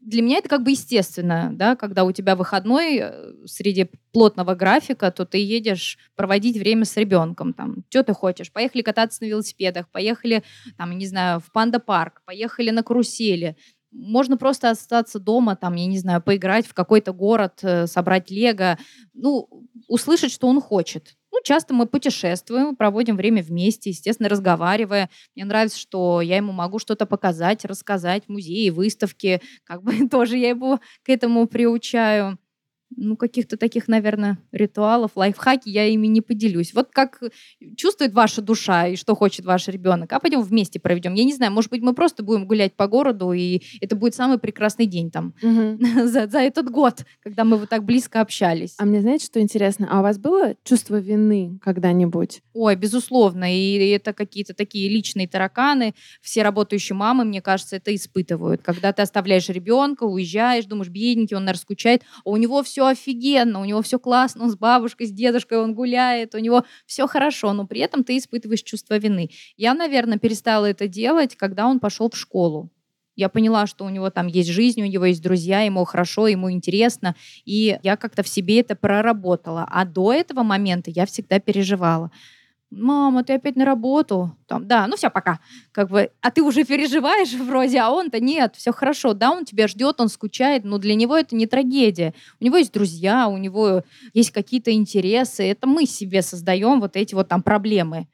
для 0.10 0.22
меня 0.22 0.38
это 0.38 0.50
как 0.50 0.64
бы 0.64 0.72
естественно, 0.72 1.52
да, 1.54 1.76
когда 1.76 2.04
у 2.04 2.12
тебя 2.12 2.36
выходной 2.36 3.00
э, 3.02 3.34
среди 3.46 3.90
плотного 4.12 4.56
графика, 4.56 5.12
то 5.12 5.26
ты 5.26 5.38
едешь 5.38 5.98
проводить 6.16 6.58
время 6.58 6.86
с 6.86 6.98
ребенком, 6.98 7.54
там, 7.54 7.84
что 7.90 8.04
ты 8.04 8.14
хочешь, 8.14 8.52
поехали 8.52 8.82
кататься 8.82 9.24
на 9.24 9.28
велосипедах, 9.28 9.88
поехали, 9.90 10.44
там, 10.78 10.98
не 10.98 11.06
знаю, 11.06 11.40
в 11.40 11.52
панда-парк, 11.52 12.24
поехали 12.26 12.72
на 12.72 12.82
карусели, 12.82 13.56
можно 13.92 14.38
просто 14.38 14.72
остаться 14.72 15.20
дома, 15.20 15.56
там, 15.56 15.76
я 15.76 15.86
не 15.86 16.00
знаю, 16.00 16.22
поиграть 16.22 16.66
в 16.66 16.74
какой-то 16.74 17.14
город, 17.14 17.60
э, 17.62 17.86
собрать 17.86 18.32
лего, 18.32 18.78
ну, 19.14 19.48
услышать, 19.88 20.32
что 20.32 20.48
он 20.48 20.60
хочет. 20.60 21.16
Ну, 21.40 21.44
часто 21.46 21.74
мы 21.74 21.86
путешествуем, 21.88 22.76
проводим 22.76 23.16
время 23.16 23.42
вместе, 23.42 23.92
естественно, 23.92 24.28
разговаривая. 24.30 25.10
Мне 25.36 25.46
нравится, 25.46 25.80
что 25.80 26.20
я 26.22 26.36
ему 26.38 26.52
могу 26.52 26.80
что-то 26.80 27.06
показать, 27.06 27.64
рассказать, 27.66 28.24
музеи, 28.28 28.70
выставки. 28.70 29.42
Как 29.64 29.82
бы 29.84 29.94
тоже 30.10 30.38
я 30.38 30.50
его 30.50 30.80
к 31.04 31.10
этому 31.10 31.48
приучаю 31.48 32.38
ну, 32.96 33.16
каких-то 33.16 33.58
таких, 33.58 33.88
наверное, 33.88 34.40
ритуалов, 34.52 35.12
лайфхаки 35.16 35.70
я 35.70 35.86
ими 35.86 36.08
не 36.08 36.22
поделюсь. 36.22 36.74
Вот 36.74 36.90
как 36.92 37.22
чувствует 37.78 38.14
ваша 38.14 38.42
душа 38.42 38.88
и 38.88 38.96
что 38.96 39.16
хочет 39.16 39.46
ваш 39.46 39.68
ребенок, 39.68 40.12
а 40.12 40.20
пойдем 40.20 40.42
вместе 40.42 40.80
проведем. 40.80 41.14
Я 41.14 41.24
не 41.24 41.34
знаю, 41.34 41.52
может 41.52 41.70
быть, 41.72 41.82
мы 41.82 41.94
просто 41.94 42.24
будем 42.24 42.46
гулять 42.48 42.76
по 42.76 42.88
городу, 42.88 43.32
и 43.32 43.62
это 43.82 43.96
будет 43.96 44.16
самый 44.16 44.40
прекрасный 44.40 44.86
день 44.86 45.12
там 45.12 45.34
угу. 45.42 45.78
за, 46.08 46.28
за 46.28 46.40
этот 46.40 46.70
год, 46.70 47.06
когда 47.22 47.44
мы 47.44 47.58
вот 47.58 47.70
так 47.70 47.84
близко 47.84 48.22
общались. 48.22 48.76
А 48.78 48.86
мне 48.86 49.02
знаете, 49.02 49.26
что 49.26 49.40
интересно? 49.40 49.88
А 49.90 50.00
у 50.00 50.04
вас 50.04 50.18
было 50.18 50.56
чувство 50.64 51.00
вины 51.00 51.60
когда-нибудь? 51.64 52.42
Ой, 52.54 52.76
безусловно. 52.76 53.56
И 53.56 53.78
это 53.90 54.14
какие-то 54.14 54.54
такие 54.54 54.90
личные 54.90 55.28
тараканы. 55.28 55.94
Все 56.22 56.44
работающие 56.44 56.96
мамы, 56.96 57.24
мне 57.24 57.42
кажется, 57.42 57.76
это 57.76 57.94
испытывают. 57.96 58.62
Когда 58.62 58.92
ты 58.94 59.02
оставляешь 59.02 59.50
ребенка, 59.50 60.04
уезжаешь, 60.04 60.66
думаешь, 60.66 60.90
бедненький, 60.90 61.36
он, 61.36 61.44
наверное, 61.44 61.62
скучает, 61.62 62.04
а 62.26 62.30
у 62.30 62.38
него 62.38 62.64
все 62.64 62.79
все 62.80 62.86
офигенно, 62.86 63.60
у 63.60 63.66
него 63.66 63.82
все 63.82 64.00
классно, 64.00 64.46
он 64.46 64.52
с 64.52 64.56
бабушкой, 64.56 65.08
с 65.08 65.12
дедушкой, 65.12 65.58
он 65.58 65.74
гуляет, 65.74 66.34
у 66.34 66.38
него 66.38 66.64
все 66.86 67.08
хорошо, 67.08 67.52
но 67.52 67.68
при 67.68 67.82
этом 67.82 68.06
ты 68.06 68.18
испытываешь 68.18 68.64
чувство 68.64 68.98
вины. 68.98 69.32
Я, 69.58 69.74
наверное, 69.74 70.18
перестала 70.18 70.66
это 70.66 70.88
делать, 70.88 71.36
когда 71.36 71.68
он 71.68 71.82
пошел 71.82 72.10
в 72.10 72.16
школу. 72.16 72.70
Я 73.18 73.28
поняла, 73.28 73.68
что 73.68 73.84
у 73.84 73.90
него 73.90 74.10
там 74.12 74.28
есть 74.28 74.50
жизнь, 74.50 74.82
у 74.82 74.86
него 74.86 75.04
есть 75.04 75.22
друзья, 75.22 75.60
ему 75.60 75.84
хорошо, 75.84 76.28
ему 76.28 76.50
интересно. 76.50 77.18
И 77.44 77.78
я 77.84 77.98
как-то 77.98 78.24
в 78.24 78.30
себе 78.30 78.62
это 78.62 78.78
проработала. 78.78 79.68
А 79.70 79.84
до 79.84 80.14
этого 80.14 80.44
момента 80.44 80.90
я 80.90 81.06
всегда 81.06 81.40
переживала 81.40 82.12
мама, 82.72 83.24
ты 83.24 83.34
опять 83.34 83.56
на 83.56 83.66
работу. 83.66 84.36
Там, 84.48 84.68
да, 84.68 84.88
ну 84.88 84.96
все, 84.96 85.10
пока. 85.10 85.40
Как 85.72 85.90
бы, 85.90 86.12
а 86.22 86.32
ты 86.32 86.42
уже 86.42 86.64
переживаешь 86.64 87.34
вроде, 87.40 87.80
а 87.80 87.90
он-то 87.90 88.20
нет, 88.20 88.56
все 88.56 88.72
хорошо. 88.72 89.14
Да, 89.14 89.32
он 89.32 89.46
тебя 89.46 89.68
ждет, 89.68 90.00
он 90.00 90.10
скучает, 90.10 90.64
но 90.64 90.78
для 90.78 90.96
него 90.96 91.18
это 91.18 91.36
не 91.36 91.48
трагедия. 91.48 92.14
У 92.40 92.46
него 92.46 92.58
есть 92.58 92.74
друзья, 92.74 93.28
у 93.28 93.38
него 93.38 93.84
есть 94.14 94.32
какие-то 94.32 94.72
интересы. 94.72 95.44
Это 95.44 95.68
мы 95.68 95.86
себе 95.86 96.22
создаем 96.22 96.80
вот 96.80 96.96
эти 96.96 97.16
вот 97.16 97.28
там 97.28 97.42
проблемы. 97.42 98.08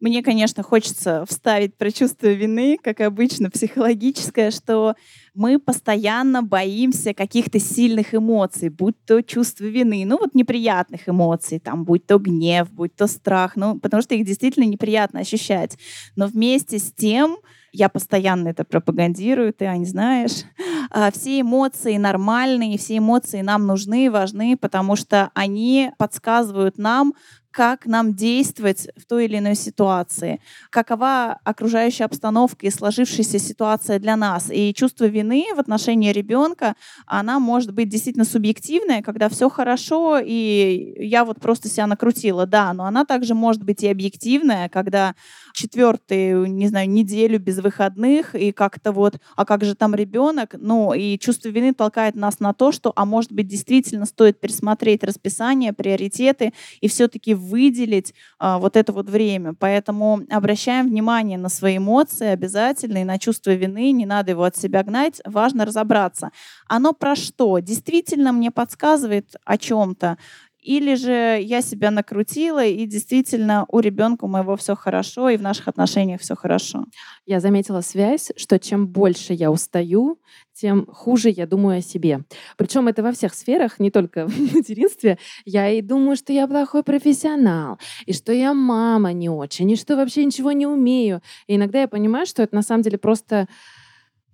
Мне, 0.00 0.22
конечно, 0.22 0.62
хочется 0.62 1.24
вставить 1.28 1.74
про 1.74 1.90
чувство 1.90 2.28
вины, 2.28 2.78
как 2.80 3.00
обычно, 3.00 3.50
психологическое, 3.50 4.52
что 4.52 4.94
мы 5.38 5.60
постоянно 5.60 6.42
боимся 6.42 7.14
каких-то 7.14 7.60
сильных 7.60 8.12
эмоций, 8.12 8.70
будь 8.70 8.96
то 9.06 9.22
чувство 9.22 9.66
вины, 9.66 10.04
ну 10.04 10.18
вот 10.18 10.34
неприятных 10.34 11.08
эмоций, 11.08 11.60
там, 11.60 11.84
будь 11.84 12.04
то 12.06 12.18
гнев, 12.18 12.68
будь 12.72 12.96
то 12.96 13.06
страх, 13.06 13.54
ну, 13.54 13.78
потому 13.78 14.02
что 14.02 14.16
их 14.16 14.26
действительно 14.26 14.64
неприятно 14.64 15.20
ощущать. 15.20 15.78
Но 16.16 16.26
вместе 16.26 16.80
с 16.80 16.92
тем, 16.92 17.36
я 17.72 17.88
постоянно 17.88 18.48
это 18.48 18.64
пропагандирую, 18.64 19.52
ты, 19.52 19.66
Ань, 19.66 19.86
знаешь. 19.86 20.44
А, 20.90 21.12
все 21.12 21.42
эмоции 21.42 21.98
нормальные, 21.98 22.78
все 22.78 22.96
эмоции 22.96 23.42
нам 23.42 23.66
нужны 23.66 24.10
важны, 24.10 24.56
потому 24.56 24.96
что 24.96 25.30
они 25.34 25.92
подсказывают 25.98 26.78
нам, 26.78 27.12
как 27.58 27.86
нам 27.86 28.14
действовать 28.14 28.86
в 28.96 29.04
той 29.04 29.24
или 29.24 29.38
иной 29.38 29.56
ситуации, 29.56 30.40
какова 30.70 31.40
окружающая 31.42 32.04
обстановка 32.04 32.64
и 32.64 32.70
сложившаяся 32.70 33.40
ситуация 33.40 33.98
для 33.98 34.14
нас. 34.14 34.48
И 34.48 34.72
чувство 34.72 35.06
вины 35.06 35.44
в 35.56 35.58
отношении 35.58 36.12
ребенка, 36.12 36.76
она 37.04 37.40
может 37.40 37.74
быть 37.74 37.88
действительно 37.88 38.24
субъективная, 38.24 39.02
когда 39.02 39.28
все 39.28 39.50
хорошо, 39.50 40.20
и 40.24 40.94
я 41.04 41.24
вот 41.24 41.40
просто 41.40 41.68
себя 41.68 41.88
накрутила, 41.88 42.46
да, 42.46 42.72
но 42.72 42.84
она 42.84 43.04
также 43.04 43.34
может 43.34 43.64
быть 43.64 43.82
и 43.82 43.88
объективная, 43.88 44.68
когда 44.68 45.16
четвертую, 45.52 46.46
не 46.46 46.68
знаю, 46.68 46.88
неделю 46.88 47.38
без 47.38 47.58
выходных, 47.58 48.34
и 48.34 48.52
как-то 48.52 48.92
вот, 48.92 49.18
а 49.36 49.44
как 49.44 49.64
же 49.64 49.74
там 49.74 49.94
ребенок? 49.94 50.54
Ну, 50.58 50.92
и 50.92 51.18
чувство 51.18 51.48
вины 51.48 51.74
толкает 51.74 52.14
нас 52.14 52.40
на 52.40 52.52
то, 52.52 52.72
что, 52.72 52.92
а 52.96 53.04
может 53.04 53.32
быть, 53.32 53.46
действительно 53.48 54.06
стоит 54.06 54.40
пересмотреть 54.40 55.04
расписание, 55.04 55.72
приоритеты 55.72 56.52
и 56.80 56.88
все-таки 56.88 57.34
выделить 57.34 58.14
а, 58.38 58.58
вот 58.58 58.76
это 58.76 58.92
вот 58.92 59.08
время. 59.08 59.54
Поэтому 59.58 60.20
обращаем 60.30 60.88
внимание 60.88 61.38
на 61.38 61.48
свои 61.48 61.78
эмоции 61.78 62.28
обязательно 62.28 62.98
и 62.98 63.04
на 63.04 63.18
чувство 63.18 63.52
вины, 63.52 63.92
не 63.92 64.06
надо 64.06 64.32
его 64.32 64.44
от 64.44 64.56
себя 64.56 64.82
гнать, 64.82 65.20
важно 65.24 65.64
разобраться. 65.64 66.30
Оно 66.68 66.92
про 66.92 67.16
что? 67.16 67.58
Действительно 67.58 68.32
мне 68.32 68.50
подсказывает 68.50 69.36
о 69.44 69.58
чем-то? 69.58 70.18
Или 70.68 70.96
же 70.96 71.38
я 71.40 71.62
себя 71.62 71.90
накрутила, 71.90 72.62
и 72.62 72.84
действительно 72.84 73.64
у 73.70 73.80
ребенка 73.80 74.26
моего 74.26 74.54
все 74.54 74.76
хорошо, 74.76 75.30
и 75.30 75.38
в 75.38 75.40
наших 75.40 75.66
отношениях 75.66 76.20
все 76.20 76.36
хорошо. 76.36 76.84
Я 77.24 77.40
заметила 77.40 77.80
связь, 77.80 78.32
что 78.36 78.58
чем 78.58 78.86
больше 78.86 79.32
я 79.32 79.50
устаю, 79.50 80.20
тем 80.52 80.84
хуже 80.84 81.30
я 81.30 81.46
думаю 81.46 81.78
о 81.78 81.80
себе. 81.80 82.20
Причем 82.58 82.86
это 82.86 83.02
во 83.02 83.12
всех 83.12 83.32
сферах, 83.32 83.80
не 83.80 83.90
только 83.90 84.26
в 84.28 84.38
материнстве. 84.38 85.16
Я 85.46 85.70
и 85.70 85.80
думаю, 85.80 86.16
что 86.16 86.34
я 86.34 86.46
плохой 86.46 86.82
профессионал, 86.82 87.78
и 88.04 88.12
что 88.12 88.34
я 88.34 88.52
мама 88.52 89.14
не 89.14 89.30
очень, 89.30 89.70
и 89.70 89.76
что 89.76 89.96
вообще 89.96 90.22
ничего 90.26 90.52
не 90.52 90.66
умею. 90.66 91.22
И 91.46 91.56
иногда 91.56 91.80
я 91.80 91.88
понимаю, 91.88 92.26
что 92.26 92.42
это 92.42 92.54
на 92.54 92.62
самом 92.62 92.82
деле 92.82 92.98
просто 92.98 93.48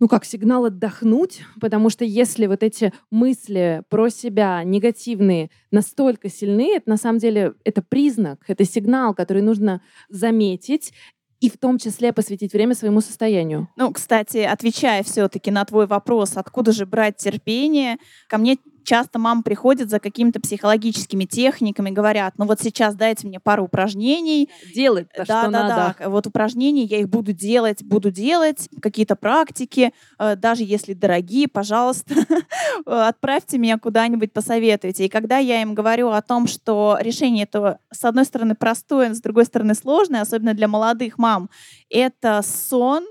ну 0.01 0.09
как 0.09 0.25
сигнал 0.25 0.67
отдохнуть, 0.67 1.43
потому 1.61 1.91
что 1.91 2.05
если 2.05 2.47
вот 2.47 2.63
эти 2.63 2.93
мысли 3.11 3.83
про 3.89 4.09
себя 4.09 4.63
негативные 4.65 5.51
настолько 5.71 6.29
сильны, 6.29 6.77
это 6.77 6.91
на 6.91 6.97
самом 6.97 7.19
деле 7.19 7.55
это 7.65 7.83
признак, 7.83 8.45
это 8.49 8.65
сигнал, 8.65 9.15
который 9.15 9.43
нужно 9.43 9.83
заметить 10.09 10.93
и 11.41 11.51
в 11.51 11.59
том 11.59 11.79
числе 11.79 12.13
посвятить 12.13 12.55
время 12.55 12.75
своему 12.75 13.01
состоянию. 13.01 13.69
Ну, 13.77 13.93
кстати, 13.93 14.39
отвечая 14.39 15.03
все-таки 15.03 15.51
на 15.51 15.65
твой 15.65 15.87
вопрос, 15.87 16.37
откуда 16.37 16.73
же 16.73 16.87
брать 16.87 17.19
терпение, 17.19 17.99
ко 18.29 18.39
мне 18.39 18.57
часто 18.85 19.19
мама 19.19 19.43
приходит 19.43 19.91
за 19.91 19.99
какими-то 19.99 20.41
психологическими 20.41 21.25
техниками, 21.25 21.91
говорят, 21.91 22.35
ну 22.39 22.47
вот 22.47 22.61
сейчас 22.61 22.95
дайте 22.95 23.27
мне 23.27 23.41
пару 23.41 23.65
упражнений. 23.65 24.49
Делать 24.75 25.09
да, 25.17 25.25
что 25.25 25.35
да, 25.35 25.51
надо. 25.51 25.97
Да, 25.99 26.09
вот 26.09 26.27
упражнения 26.27 26.85
я 26.85 26.99
их 26.99 27.09
буду 27.09 27.33
делать, 27.33 27.83
буду 27.83 28.11
делать, 28.11 28.69
какие-то 28.81 29.17
практики, 29.17 29.93
э, 30.19 30.37
даже 30.37 30.63
если 30.63 30.95
дорогие, 30.95 31.49
пожалуйста, 31.49 32.15
отправьте 32.87 33.59
меня 33.59 33.79
куда-нибудь, 33.79 34.33
посоветуйте. 34.33 35.07
И 35.07 35.09
когда 35.09 35.39
я 35.39 35.63
им 35.63 35.75
говорю 35.75 36.11
о 36.11 36.23
том, 36.23 36.47
что 36.47 36.99
решение 37.01 37.45
это, 37.45 37.79
с 37.91 38.05
одной 38.05 38.25
стороны, 38.25 38.55
простое, 38.55 39.15
с 39.15 39.21
другой 39.21 39.45
стороны, 39.45 39.75
сложное, 39.75 40.21
особенно 40.21 40.55
для 40.55 40.69
молодых 40.69 41.19
мам, 41.19 41.49
это 41.91 42.43
сон, 42.43 43.07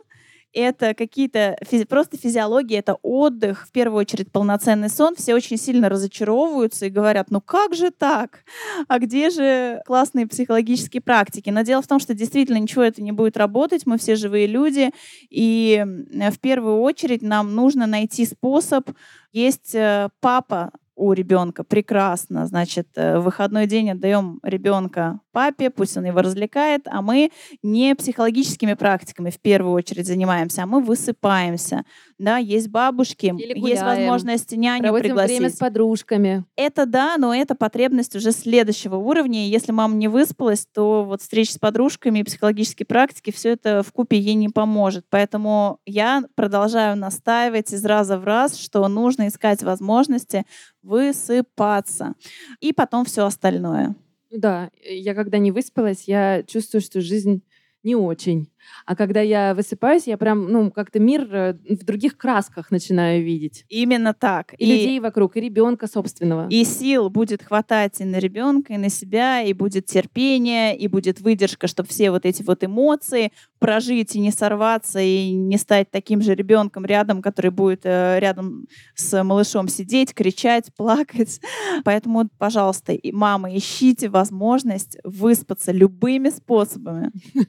это 0.53 0.93
какие-то 0.93 1.57
физи- 1.69 1.85
просто 1.85 2.17
физиология, 2.17 2.77
это 2.77 2.95
отдых, 3.01 3.67
в 3.67 3.71
первую 3.71 3.99
очередь 3.99 4.31
полноценный 4.31 4.89
сон. 4.89 5.15
Все 5.15 5.33
очень 5.33 5.57
сильно 5.57 5.89
разочаровываются 5.89 6.85
и 6.85 6.89
говорят, 6.89 7.31
ну 7.31 7.41
как 7.41 7.73
же 7.75 7.91
так? 7.91 8.43
А 8.87 8.99
где 8.99 9.29
же 9.29 9.81
классные 9.85 10.27
психологические 10.27 11.01
практики? 11.01 11.49
Но 11.49 11.61
дело 11.61 11.81
в 11.81 11.87
том, 11.87 11.99
что 11.99 12.13
действительно 12.13 12.57
ничего 12.57 12.83
это 12.83 13.01
не 13.01 13.11
будет 13.11 13.37
работать, 13.37 13.85
мы 13.85 13.97
все 13.97 14.15
живые 14.15 14.47
люди, 14.47 14.91
и 15.29 15.83
в 15.85 16.39
первую 16.39 16.79
очередь 16.81 17.21
нам 17.21 17.55
нужно 17.55 17.87
найти 17.87 18.25
способ. 18.25 18.89
Есть 19.31 19.73
э, 19.73 20.09
папа, 20.19 20.71
у 20.95 21.13
ребенка 21.13 21.63
прекрасно, 21.63 22.45
значит, 22.45 22.88
э, 22.95 23.17
в 23.17 23.23
выходной 23.23 23.67
день 23.67 23.91
отдаем 23.91 24.39
ребенка 24.43 25.19
папе, 25.32 25.69
пусть 25.69 25.97
он 25.97 26.06
его 26.06 26.21
развлекает, 26.21 26.88
а 26.88 27.01
мы 27.01 27.32
не 27.63 27.95
психологическими 27.95 28.75
практиками 28.75 29.32
в 29.32 29.39
первую 29.39 29.73
очередь 29.73 30.06
занимаемся, 30.06 30.63
а 30.63 30.65
мы 30.67 30.82
высыпаемся. 30.82 31.84
Да, 32.19 32.38
есть 32.38 32.69
бабушки, 32.69 33.25
Или 33.25 33.60
гуляем, 33.60 33.65
есть 33.65 33.82
возможность 33.82 34.51
няню 34.56 34.84
проводим 34.84 35.03
пригласить. 35.03 35.38
время 35.39 35.49
с 35.49 35.58
подружками. 35.58 36.45
Это 36.56 36.86
да, 36.86 37.17
но 37.17 37.34
это 37.34 37.56
потребность 37.56 38.15
уже 38.15 38.32
следующего 38.32 38.95
уровня. 38.95 39.45
И 39.45 39.49
если 39.49 39.71
мама 39.71 39.95
не 39.95 40.08
выспалась, 40.08 40.67
то 40.73 41.03
вот 41.03 41.21
встреча 41.21 41.53
с 41.53 41.58
подружками 41.58 42.19
и 42.19 42.23
психологические 42.23 42.86
практики, 42.86 43.32
все 43.32 43.49
это 43.49 43.84
в 43.84 43.91
купе 43.91 44.19
ей 44.19 44.36
не 44.36 44.49
поможет. 44.49 45.06
Поэтому 45.10 45.79
я 45.86 46.23
продолжаю 46.36 46.95
настаивать 46.95 47.73
из 47.73 47.84
раза 47.84 48.17
в 48.17 48.23
раз, 48.23 48.58
что 48.58 48.88
нужно 48.88 49.27
искать 49.27 49.63
возможности 49.63 50.45
высыпаться. 50.84 52.13
И 52.60 52.74
потом 52.74 53.06
все 53.06 53.26
остальное. 53.26 53.96
Да, 54.32 54.69
я 54.84 55.13
когда 55.13 55.38
не 55.38 55.52
выспалась, 55.52 56.04
я 56.08 56.43
чувствую, 56.43 56.82
что 56.82 57.02
жизнь 57.02 57.43
не 57.84 57.96
очень. 57.96 58.50
А 58.86 58.96
когда 58.96 59.19
я 59.19 59.54
высыпаюсь, 59.54 60.08
я 60.08 60.17
прям, 60.17 60.50
ну, 60.50 60.72
как-то 60.72 61.00
мир 61.00 61.28
э, 61.36 61.54
в 61.69 61.84
других 61.84 62.17
красках 62.17 62.72
начинаю 62.72 63.24
видеть. 63.24 63.65
Именно 63.67 64.13
так. 64.13 64.54
И, 64.58 64.63
и 64.63 64.65
людей 64.65 65.00
вокруг, 65.02 65.36
и 65.36 65.41
ребенка 65.41 65.88
собственного. 65.88 66.48
И 66.50 66.63
сил 66.63 67.10
будет 67.10 67.43
хватать 67.43 68.00
и 68.00 68.06
на 68.06 68.19
ребенка, 68.19 68.74
и 68.74 68.78
на 68.78 68.89
себя, 68.89 69.41
и 69.41 69.52
будет 69.52 69.86
терпение, 69.86 70.78
и 70.78 70.88
будет 70.88 71.19
выдержка, 71.19 71.67
чтобы 71.67 71.89
все 71.89 72.10
вот 72.10 72.26
эти 72.26 72.41
вот 72.41 72.63
эмоции 72.63 73.34
прожить 73.63 74.13
и 74.13 74.19
не 74.19 74.30
сорваться, 74.30 74.99
и 74.99 75.32
не 75.32 75.58
стать 75.58 75.89
таким 75.89 76.21
же 76.21 76.36
ребенком 76.36 76.84
рядом, 76.84 77.21
который 77.21 77.49
будет 77.49 77.86
э, 77.86 78.19
рядом 78.19 78.67
с 78.93 79.23
малышом 79.23 79.69
сидеть, 79.69 80.13
кричать, 80.13 80.69
плакать. 80.78 81.39
Поэтому, 81.86 82.28
пожалуйста, 82.38 82.91
и 82.91 83.13
мама, 83.13 83.56
ищите 83.56 84.10
возможность 84.10 84.97
выспаться 85.06 85.71
любыми 85.71 86.30
способами. 86.30 87.12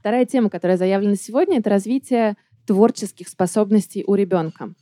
Вторая 0.00 0.26
тема, 0.26 0.50
которая 0.50 0.76
заявлена 0.76 1.14
сегодня, 1.14 1.60
это 1.60 1.70
развитие 1.70 2.34
творческих 2.66 3.28
способностей 3.28 4.02
у 4.04 4.16
ребенка. 4.16 4.74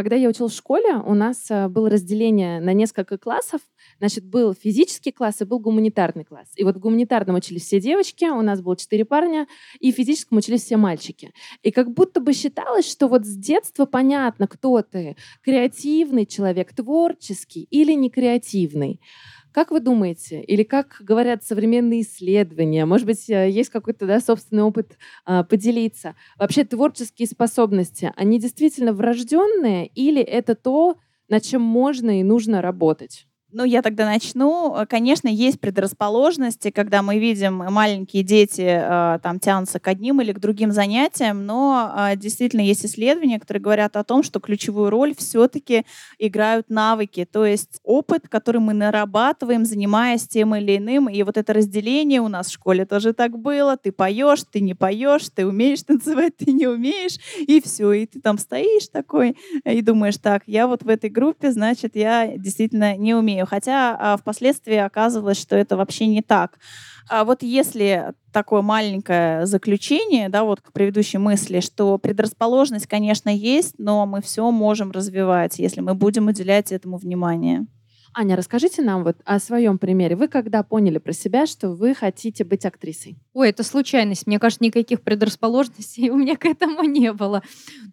Когда 0.00 0.16
я 0.16 0.30
училась 0.30 0.54
в 0.54 0.56
школе, 0.56 0.96
у 0.96 1.12
нас 1.12 1.50
э, 1.50 1.68
было 1.68 1.90
разделение 1.90 2.58
на 2.58 2.72
несколько 2.72 3.18
классов. 3.18 3.60
Значит, 3.98 4.24
был 4.24 4.54
физический 4.54 5.12
класс 5.12 5.42
и 5.42 5.44
был 5.44 5.58
гуманитарный 5.58 6.24
класс. 6.24 6.48
И 6.56 6.64
вот 6.64 6.76
в 6.76 6.78
гуманитарном 6.78 7.36
учились 7.36 7.64
все 7.64 7.80
девочки, 7.80 8.24
у 8.24 8.40
нас 8.40 8.62
было 8.62 8.78
четыре 8.78 9.04
парня, 9.04 9.46
и 9.78 9.92
в 9.92 9.96
физическом 9.96 10.38
учились 10.38 10.64
все 10.64 10.78
мальчики. 10.78 11.32
И 11.62 11.70
как 11.70 11.92
будто 11.92 12.20
бы 12.20 12.32
считалось, 12.32 12.90
что 12.90 13.08
вот 13.08 13.26
с 13.26 13.36
детства 13.36 13.84
понятно, 13.84 14.48
кто 14.48 14.80
ты. 14.80 15.16
Креативный 15.42 16.24
человек, 16.24 16.74
творческий 16.74 17.64
или 17.64 17.92
не 17.92 18.08
креативный. 18.08 19.02
Как 19.52 19.72
вы 19.72 19.80
думаете, 19.80 20.40
или 20.42 20.62
как 20.62 20.96
говорят 21.00 21.42
современные 21.44 22.02
исследования, 22.02 22.86
может 22.86 23.06
быть, 23.06 23.28
э, 23.28 23.50
есть 23.50 23.70
какой-то 23.70 24.06
да, 24.06 24.20
собственный 24.20 24.62
опыт 24.62 24.96
а, 25.24 25.42
поделиться? 25.42 26.14
Вообще 26.38 26.64
творческие 26.64 27.26
способности, 27.26 28.12
они 28.16 28.38
действительно 28.38 28.92
врожденные 28.92 29.88
или 29.88 30.22
это 30.22 30.54
то, 30.54 30.96
над 31.28 31.42
чем 31.42 31.62
можно 31.62 32.20
и 32.20 32.22
нужно 32.22 32.62
работать? 32.62 33.26
Ну, 33.52 33.64
я 33.64 33.82
тогда 33.82 34.04
начну. 34.06 34.76
Э, 34.76 34.86
конечно, 34.86 35.26
есть 35.26 35.60
предрасположенности, 35.60 36.70
когда 36.70 37.02
мы 37.02 37.18
видим 37.18 37.62
э, 37.62 37.70
маленькие 37.70 38.22
дети 38.22 38.64
э, 38.64 39.18
там 39.22 39.40
тянутся 39.40 39.80
к 39.80 39.88
одним 39.88 40.20
или 40.20 40.32
к 40.32 40.38
другим 40.38 40.70
занятиям, 40.70 41.46
но 41.46 42.10
действительно 42.16 42.60
есть 42.60 42.84
исследования, 42.84 43.40
которые 43.40 43.62
говорят 43.62 43.96
о 43.96 44.04
том, 44.04 44.22
что 44.22 44.40
ключевую 44.40 44.90
роль 44.90 45.14
все-таки 45.16 45.84
играют 46.18 46.70
навыки, 46.70 47.26
то 47.30 47.44
есть 47.44 47.80
опыт, 47.82 48.28
который 48.28 48.60
мы 48.60 48.72
нарабатываем, 48.72 49.64
занимаясь 49.64 50.28
тем 50.28 50.54
или 50.54 50.76
иным. 50.76 51.08
И 51.08 51.22
вот 51.22 51.36
это 51.36 51.52
разделение 51.52 52.20
у 52.20 52.28
нас 52.28 52.48
в 52.48 52.52
школе 52.52 52.84
тоже 52.84 53.12
так 53.12 53.38
было. 53.38 53.76
Ты 53.76 53.92
поешь, 53.92 54.44
ты 54.50 54.60
не 54.60 54.74
поешь, 54.74 55.28
ты 55.34 55.46
умеешь 55.46 55.82
танцевать, 55.86 56.36
ты 56.36 56.52
не 56.52 56.66
умеешь, 56.66 57.18
и 57.38 57.60
все. 57.60 57.92
И 57.92 58.06
ты 58.06 58.20
там 58.20 58.38
стоишь 58.38 58.88
такой 58.88 59.36
и 59.64 59.82
думаешь, 59.82 60.18
так, 60.18 60.42
я 60.46 60.66
вот 60.66 60.82
в 60.82 60.88
этой 60.88 61.10
группе, 61.10 61.50
значит, 61.50 61.96
я 61.96 62.36
действительно 62.36 62.96
не 62.96 63.14
умею 63.14 63.39
умею, 63.40 63.46
хотя 63.46 63.96
а, 63.98 64.16
впоследствии 64.16 64.76
оказывалось, 64.76 65.40
что 65.40 65.56
это 65.56 65.76
вообще 65.76 66.06
не 66.06 66.22
так. 66.22 66.58
А 67.08 67.24
вот 67.24 67.42
если 67.42 68.12
такое 68.32 68.62
маленькое 68.62 69.46
заключение, 69.46 70.28
да, 70.28 70.44
вот 70.44 70.60
к 70.60 70.72
предыдущей 70.72 71.18
мысли, 71.18 71.60
что 71.60 71.98
предрасположенность, 71.98 72.86
конечно, 72.86 73.30
есть, 73.30 73.74
но 73.78 74.06
мы 74.06 74.20
все 74.22 74.48
можем 74.50 74.92
развивать, 74.92 75.58
если 75.58 75.80
мы 75.80 75.94
будем 75.94 76.28
уделять 76.28 76.70
этому 76.70 76.98
внимание. 76.98 77.66
Аня, 78.12 78.34
расскажите 78.36 78.82
нам 78.82 79.04
вот 79.04 79.16
о 79.24 79.38
своем 79.38 79.78
примере. 79.78 80.16
Вы 80.16 80.26
когда 80.26 80.64
поняли 80.64 80.98
про 80.98 81.12
себя, 81.12 81.46
что 81.46 81.70
вы 81.70 81.94
хотите 81.94 82.44
быть 82.44 82.66
актрисой? 82.66 83.18
Ой, 83.34 83.50
это 83.50 83.62
случайность. 83.62 84.26
Мне 84.26 84.40
кажется, 84.40 84.64
никаких 84.64 85.02
предрасположенностей 85.02 86.10
у 86.10 86.16
меня 86.16 86.36
к 86.36 86.44
этому 86.44 86.82
не 86.82 87.12
было. 87.12 87.42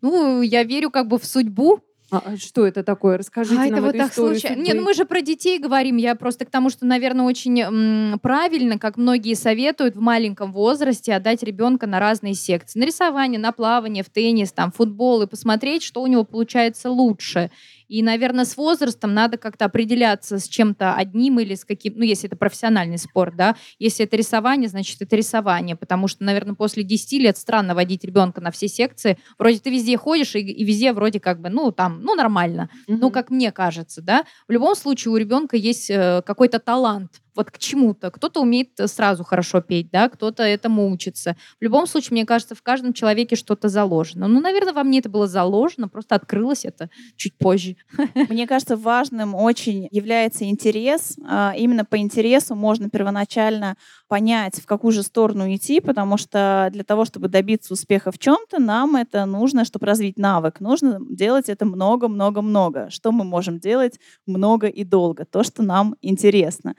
Ну, 0.01 0.41
я 0.41 0.63
верю 0.63 0.89
как 0.89 1.07
бы 1.07 1.19
в 1.19 1.25
судьбу, 1.25 1.81
а, 2.09 2.21
а 2.25 2.37
что 2.37 2.65
это 2.65 2.83
такое? 2.83 3.17
Расскажите 3.17 3.61
а 3.61 3.65
нам 3.65 3.73
это 3.73 3.81
вот 3.83 3.97
так 3.97 4.13
случайно. 4.13 4.61
Нет, 4.61 4.77
ну 4.77 4.83
мы 4.83 4.93
же 4.93 5.03
про 5.03 5.21
детей 5.21 5.59
говорим. 5.59 5.97
Я 5.97 6.15
просто 6.15 6.45
к 6.45 6.49
тому, 6.49 6.69
что, 6.69 6.85
наверное, 6.85 7.25
очень 7.25 7.59
м, 7.59 8.19
правильно, 8.19 8.79
как 8.79 8.95
многие 8.95 9.33
советуют 9.33 9.95
в 9.95 9.99
маленьком 9.99 10.53
возрасте 10.53 11.13
отдать 11.13 11.43
ребенка 11.43 11.85
на 11.85 11.99
разные 11.99 12.33
секции. 12.33 12.79
На 12.79 12.85
рисование, 12.85 13.39
на 13.39 13.51
плавание, 13.51 14.03
в 14.03 14.09
теннис, 14.09 14.53
там, 14.53 14.71
футбол 14.71 15.23
и 15.23 15.27
посмотреть, 15.27 15.83
что 15.83 16.01
у 16.01 16.07
него 16.07 16.23
получается 16.23 16.89
лучше. 16.89 17.51
И, 17.87 18.03
наверное, 18.03 18.45
с 18.45 18.57
возрастом 18.57 19.13
надо 19.13 19.37
как-то 19.37 19.65
определяться 19.65 20.39
с 20.39 20.47
чем-то 20.47 20.93
одним 20.93 21.39
или 21.39 21.55
с 21.55 21.65
каким, 21.65 21.93
ну, 21.97 22.03
если 22.03 22.27
это 22.27 22.35
профессиональный 22.35 22.97
спорт, 22.97 23.35
да, 23.35 23.55
если 23.79 24.05
это 24.05 24.17
рисование, 24.17 24.69
значит, 24.69 25.01
это 25.01 25.15
рисование, 25.15 25.75
потому 25.75 26.07
что, 26.07 26.23
наверное, 26.23 26.55
после 26.55 26.83
10 26.83 27.13
лет 27.13 27.37
странно 27.37 27.75
водить 27.75 28.03
ребенка 28.03 28.41
на 28.41 28.51
все 28.51 28.67
секции. 28.67 29.17
Вроде 29.37 29.59
ты 29.59 29.69
везде 29.69 29.97
ходишь, 29.97 30.35
и, 30.35 30.39
и 30.39 30.63
везде 30.63 30.93
вроде 30.93 31.19
как 31.19 31.41
бы, 31.41 31.49
ну, 31.49 31.71
там, 31.71 32.01
ну, 32.01 32.15
нормально. 32.15 32.69
Mm-hmm. 32.87 32.97
Ну, 32.99 33.11
как 33.11 33.29
мне 33.29 33.51
кажется, 33.51 34.01
да. 34.01 34.25
В 34.47 34.51
любом 34.51 34.75
случае 34.75 35.13
у 35.13 35.17
ребенка 35.17 35.57
есть 35.57 35.89
э, 35.89 36.21
какой-то 36.25 36.59
талант, 36.59 37.21
вот 37.37 37.51
к 37.51 37.59
чему-то. 37.59 38.09
Кто-то 38.11 38.41
умеет 38.41 38.77
э, 38.79 38.87
сразу 38.87 39.23
хорошо 39.23 39.61
петь, 39.61 39.89
да, 39.91 40.09
кто-то 40.09 40.43
этому 40.43 40.91
учится. 40.91 41.37
В 41.59 41.63
любом 41.63 41.87
случае, 41.87 42.13
мне 42.13 42.25
кажется, 42.25 42.55
в 42.55 42.63
каждом 42.63 42.93
человеке 42.93 43.35
что-то 43.35 43.69
заложено. 43.69 44.27
Ну, 44.27 44.41
наверное, 44.41 44.73
во 44.73 44.83
мне 44.83 44.99
это 44.99 45.09
было 45.09 45.27
заложено, 45.27 45.87
просто 45.87 46.15
открылось 46.15 46.65
это 46.65 46.89
чуть 47.15 47.37
позже. 47.37 47.75
Мне 48.29 48.47
кажется, 48.47 48.75
важным 48.75 49.35
очень 49.35 49.87
является 49.91 50.45
интерес. 50.45 51.15
А, 51.25 51.53
именно 51.55 51.85
по 51.85 51.97
интересу 51.97 52.55
можно 52.55 52.89
первоначально 52.89 53.77
понять, 54.07 54.59
в 54.59 54.65
какую 54.65 54.91
же 54.91 55.03
сторону 55.03 55.53
идти, 55.53 55.79
потому 55.79 56.17
что 56.17 56.69
для 56.71 56.83
того, 56.83 57.05
чтобы 57.05 57.27
добиться 57.27 57.73
успеха 57.73 58.11
в 58.11 58.17
чем-то, 58.17 58.59
нам 58.59 58.95
это 58.95 59.25
нужно, 59.25 59.63
чтобы 59.65 59.85
развить 59.85 60.17
навык, 60.17 60.59
нужно 60.59 60.99
делать 61.09 61.49
это 61.49 61.65
много-много-много. 61.65 62.89
Что 62.89 63.11
мы 63.11 63.23
можем 63.23 63.59
делать 63.59 63.99
много 64.25 64.67
и 64.67 64.83
долго? 64.83 65.25
То, 65.25 65.43
что 65.43 65.61
нам 65.61 65.95
интересно. 66.01 66.73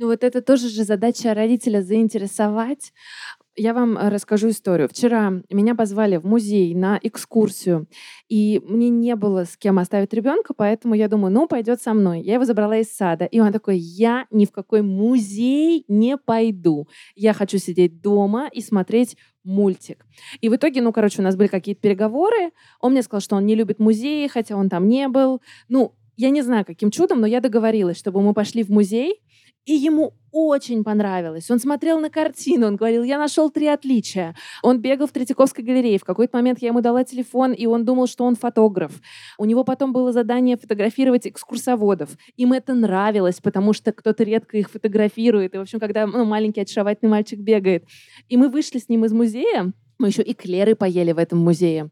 Ну 0.00 0.06
вот 0.06 0.22
это 0.22 0.42
тоже 0.42 0.68
же 0.68 0.84
задача 0.84 1.34
родителя 1.34 1.82
заинтересовать. 1.82 2.92
Я 3.56 3.74
вам 3.74 3.98
э, 3.98 4.10
расскажу 4.10 4.50
историю. 4.50 4.88
Вчера 4.88 5.42
меня 5.50 5.74
позвали 5.74 6.18
в 6.18 6.24
музей 6.24 6.72
на 6.76 7.00
экскурсию, 7.02 7.88
и 8.28 8.62
мне 8.64 8.90
не 8.90 9.16
было 9.16 9.44
с 9.44 9.56
кем 9.56 9.80
оставить 9.80 10.14
ребенка, 10.14 10.54
поэтому 10.56 10.94
я 10.94 11.08
думаю, 11.08 11.32
ну, 11.32 11.48
пойдет 11.48 11.82
со 11.82 11.94
мной. 11.94 12.22
Я 12.22 12.34
его 12.34 12.44
забрала 12.44 12.76
из 12.76 12.94
сада, 12.94 13.24
и 13.24 13.40
он 13.40 13.52
такой, 13.52 13.78
я 13.78 14.26
ни 14.30 14.44
в 14.44 14.52
какой 14.52 14.82
музей 14.82 15.84
не 15.88 16.16
пойду. 16.16 16.86
Я 17.16 17.32
хочу 17.32 17.58
сидеть 17.58 18.00
дома 18.00 18.48
и 18.52 18.60
смотреть 18.60 19.16
мультик. 19.42 20.06
И 20.40 20.48
в 20.48 20.54
итоге, 20.54 20.80
ну, 20.80 20.92
короче, 20.92 21.20
у 21.22 21.24
нас 21.24 21.34
были 21.34 21.48
какие-то 21.48 21.80
переговоры. 21.80 22.52
Он 22.80 22.92
мне 22.92 23.02
сказал, 23.02 23.20
что 23.20 23.34
он 23.34 23.46
не 23.46 23.56
любит 23.56 23.80
музеи, 23.80 24.28
хотя 24.28 24.54
он 24.54 24.68
там 24.68 24.86
не 24.86 25.08
был. 25.08 25.42
Ну, 25.68 25.96
я 26.18 26.30
не 26.30 26.42
знаю, 26.42 26.64
каким 26.64 26.90
чудом, 26.90 27.20
но 27.20 27.28
я 27.28 27.40
договорилась, 27.40 27.96
чтобы 27.96 28.20
мы 28.20 28.34
пошли 28.34 28.64
в 28.64 28.70
музей, 28.70 29.22
и 29.68 29.74
ему 29.74 30.14
очень 30.32 30.82
понравилось. 30.82 31.50
Он 31.50 31.58
смотрел 31.58 32.00
на 32.00 32.08
картину, 32.08 32.68
он 32.68 32.76
говорил, 32.76 33.02
я 33.02 33.18
нашел 33.18 33.50
три 33.50 33.66
отличия. 33.66 34.34
Он 34.62 34.80
бегал 34.80 35.06
в 35.06 35.12
Третьяковской 35.12 35.60
галерее. 35.60 35.98
В 35.98 36.04
какой-то 36.04 36.38
момент 36.38 36.60
я 36.62 36.68
ему 36.68 36.80
дала 36.80 37.04
телефон, 37.04 37.52
и 37.52 37.66
он 37.66 37.84
думал, 37.84 38.06
что 38.06 38.24
он 38.24 38.34
фотограф. 38.34 38.92
У 39.36 39.44
него 39.44 39.64
потом 39.64 39.92
было 39.92 40.10
задание 40.10 40.56
фотографировать 40.56 41.26
экскурсоводов. 41.26 42.16
Им 42.38 42.54
это 42.54 42.72
нравилось, 42.72 43.40
потому 43.42 43.74
что 43.74 43.92
кто-то 43.92 44.24
редко 44.24 44.56
их 44.56 44.70
фотографирует. 44.70 45.54
И, 45.54 45.58
в 45.58 45.60
общем, 45.60 45.80
когда 45.80 46.06
ну, 46.06 46.24
маленький 46.24 46.62
очаровательный 46.62 47.10
мальчик 47.10 47.38
бегает. 47.38 47.84
И 48.30 48.38
мы 48.38 48.48
вышли 48.48 48.78
с 48.78 48.88
ним 48.88 49.04
из 49.04 49.12
музея, 49.12 49.74
мы 49.98 50.08
еще 50.08 50.22
эклеры 50.22 50.76
поели 50.76 51.12
в 51.12 51.18
этом 51.18 51.40
музее. 51.40 51.90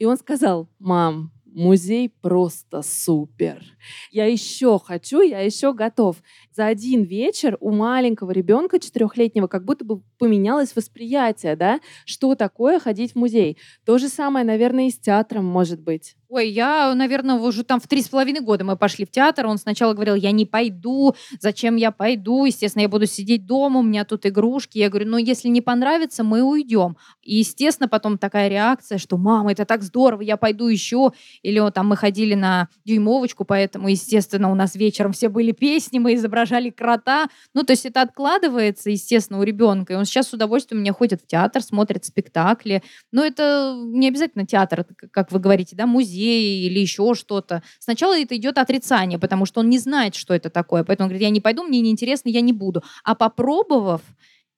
И 0.00 0.06
он 0.06 0.16
сказал, 0.16 0.68
мам, 0.80 1.30
музей 1.54 2.08
просто 2.08 2.82
супер. 2.82 3.62
Я 4.10 4.26
еще 4.26 4.78
хочу, 4.78 5.20
я 5.20 5.40
еще 5.40 5.72
готов. 5.72 6.22
За 6.54 6.66
один 6.66 7.02
вечер 7.02 7.56
у 7.60 7.70
маленького 7.70 8.30
ребенка 8.30 8.78
четырехлетнего 8.78 9.46
как 9.46 9.64
будто 9.64 9.84
бы 9.84 10.02
поменялось 10.18 10.74
восприятие, 10.74 11.56
да, 11.56 11.80
что 12.04 12.34
такое 12.34 12.78
ходить 12.78 13.12
в 13.12 13.16
музей. 13.16 13.58
То 13.84 13.98
же 13.98 14.08
самое, 14.08 14.44
наверное, 14.44 14.88
и 14.88 14.90
с 14.90 14.98
театром 14.98 15.44
может 15.44 15.80
быть. 15.80 16.16
Ой, 16.34 16.48
я, 16.48 16.94
наверное, 16.94 17.34
уже 17.34 17.62
там 17.62 17.78
в 17.78 17.86
три 17.86 18.00
с 18.00 18.08
половиной 18.08 18.40
года 18.40 18.64
мы 18.64 18.74
пошли 18.78 19.04
в 19.04 19.10
театр. 19.10 19.46
Он 19.46 19.58
сначала 19.58 19.92
говорил, 19.92 20.14
я 20.14 20.30
не 20.30 20.46
пойду, 20.46 21.14
зачем 21.38 21.76
я 21.76 21.90
пойду? 21.90 22.46
Естественно, 22.46 22.80
я 22.80 22.88
буду 22.88 23.04
сидеть 23.04 23.44
дома, 23.44 23.80
у 23.80 23.82
меня 23.82 24.06
тут 24.06 24.24
игрушки. 24.24 24.78
Я 24.78 24.88
говорю, 24.88 25.10
ну, 25.10 25.18
если 25.18 25.48
не 25.48 25.60
понравится, 25.60 26.24
мы 26.24 26.42
уйдем. 26.42 26.96
И, 27.20 27.36
естественно, 27.36 27.86
потом 27.86 28.16
такая 28.16 28.48
реакция, 28.48 28.96
что, 28.96 29.18
мама, 29.18 29.52
это 29.52 29.66
так 29.66 29.82
здорово, 29.82 30.22
я 30.22 30.38
пойду 30.38 30.68
еще. 30.68 31.12
Или 31.42 31.58
вот, 31.58 31.74
там 31.74 31.88
мы 31.88 31.98
ходили 31.98 32.32
на 32.32 32.70
дюймовочку, 32.86 33.44
поэтому, 33.44 33.88
естественно, 33.88 34.50
у 34.50 34.54
нас 34.54 34.74
вечером 34.74 35.12
все 35.12 35.28
были 35.28 35.52
песни, 35.52 35.98
мы 35.98 36.14
изображали 36.14 36.70
крота. 36.70 37.26
Ну, 37.52 37.62
то 37.62 37.74
есть 37.74 37.84
это 37.84 38.00
откладывается, 38.00 38.88
естественно, 38.88 39.38
у 39.38 39.42
ребенка. 39.42 39.92
И 39.92 39.96
он 39.96 40.06
сейчас 40.06 40.28
с 40.28 40.32
удовольствием 40.32 40.82
у 40.82 40.94
ходит 40.94 41.20
в 41.20 41.26
театр, 41.26 41.60
смотрит 41.62 42.06
спектакли. 42.06 42.82
Но 43.10 43.22
это 43.22 43.78
не 43.84 44.08
обязательно 44.08 44.46
театр, 44.46 44.86
как 45.10 45.30
вы 45.30 45.38
говорите, 45.38 45.76
да, 45.76 45.84
музей 45.84 46.21
идеи 46.22 46.66
или 46.66 46.78
еще 46.78 47.14
что-то. 47.14 47.62
Сначала 47.78 48.18
это 48.18 48.36
идет 48.36 48.58
отрицание, 48.58 49.18
потому 49.18 49.46
что 49.46 49.60
он 49.60 49.68
не 49.68 49.78
знает, 49.78 50.14
что 50.14 50.34
это 50.34 50.50
такое. 50.50 50.84
Поэтому 50.84 51.06
он 51.06 51.08
говорит, 51.08 51.22
я 51.22 51.30
не 51.30 51.40
пойду, 51.40 51.64
мне 51.64 51.80
неинтересно, 51.80 52.28
я 52.28 52.40
не 52.40 52.52
буду. 52.52 52.82
А 53.04 53.14
попробовав, 53.14 54.02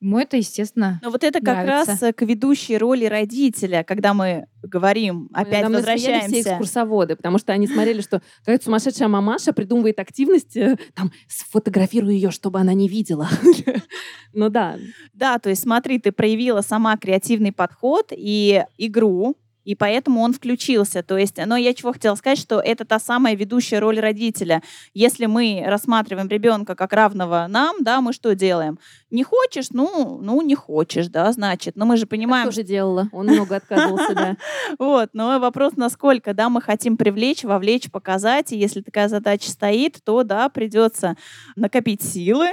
Ему 0.01 0.19
это, 0.19 0.37
естественно, 0.37 1.01
Но 1.03 1.09
вот 1.09 1.25
это 1.25 1.41
как 1.41 1.67
раз 1.67 2.03
э, 2.03 2.13
к 2.13 2.21
ведущей 2.23 2.77
роли 2.77 3.07
родителя, 3.07 3.85
когда 3.85 4.13
мы 4.13 4.45
говорим, 4.63 5.31
опять 5.33 5.63
Нам 5.63 5.73
возвращаемся. 5.73 6.29
все 6.29 6.41
экскурсоводы, 6.43 7.17
потому 7.17 7.39
что 7.39 7.55
они 7.55 7.67
смотрели, 7.67 8.03
что 8.03 8.21
какая-то 8.41 8.65
сумасшедшая 8.65 9.09
мамаша 9.09 9.55
придумывает 9.55 9.99
активность, 10.01 10.59
э, 10.59 10.77
там, 10.95 11.11
сфотографирую 11.27 12.13
ее, 12.13 12.31
чтобы 12.33 12.59
она 12.59 12.75
не 12.75 12.87
видела. 12.87 13.29
Ну 14.37 14.49
да. 14.49 14.77
Да, 15.13 15.39
то 15.39 15.49
есть 15.49 15.63
смотри, 15.63 16.01
ты 16.01 16.11
проявила 16.11 16.61
сама 16.61 16.97
креативный 16.97 17.53
подход 17.53 18.09
и 18.11 18.65
игру, 18.79 19.37
и 19.65 19.75
поэтому 19.75 20.21
он 20.21 20.33
включился. 20.33 21.03
То 21.03 21.19
есть, 21.19 21.39
но 21.45 21.57
я 21.57 21.75
чего 21.75 21.93
хотела 21.93 22.15
сказать, 22.15 22.39
что 22.39 22.61
это 22.61 22.85
та 22.85 22.99
самая 22.99 23.35
ведущая 23.35 23.79
роль 23.79 23.99
родителя. 23.99 24.63
Если 24.93 25.27
мы 25.27 25.63
рассматриваем 25.67 26.29
ребенка 26.29 26.75
как 26.75 26.93
равного 26.93 27.47
нам, 27.49 27.77
да, 27.81 28.01
мы 28.01 28.13
что 28.13 28.35
делаем? 28.35 28.79
Не 29.11 29.23
хочешь? 29.23 29.71
Ну, 29.71 30.19
ну 30.21 30.43
не 30.43 30.55
хочешь, 30.55 31.09
да, 31.09 31.31
значит. 31.33 31.77
Но 31.77 31.87
мы 31.87 31.97
же 31.97 32.07
понимаем... 32.07 32.47
Я 32.47 32.51
тоже 32.51 32.63
делала. 32.63 33.09
Он 33.13 33.27
много 33.27 33.57
отказывался, 33.57 34.15
да. 34.15 34.37
Вот, 34.79 35.11
но 35.13 35.39
вопрос, 35.39 35.75
насколько, 35.77 36.35
да, 36.35 36.49
мы 36.49 36.61
хотим 36.61 36.97
привлечь, 36.97 37.45
вовлечь, 37.45 37.91
показать. 37.91 38.53
И 38.53 38.57
если 38.57 38.81
такая 38.81 39.09
задача 39.09 39.51
стоит, 39.51 39.99
то, 40.05 40.23
да, 40.25 40.49
придется 40.49 41.17
накопить 41.57 42.03
силы, 42.03 42.51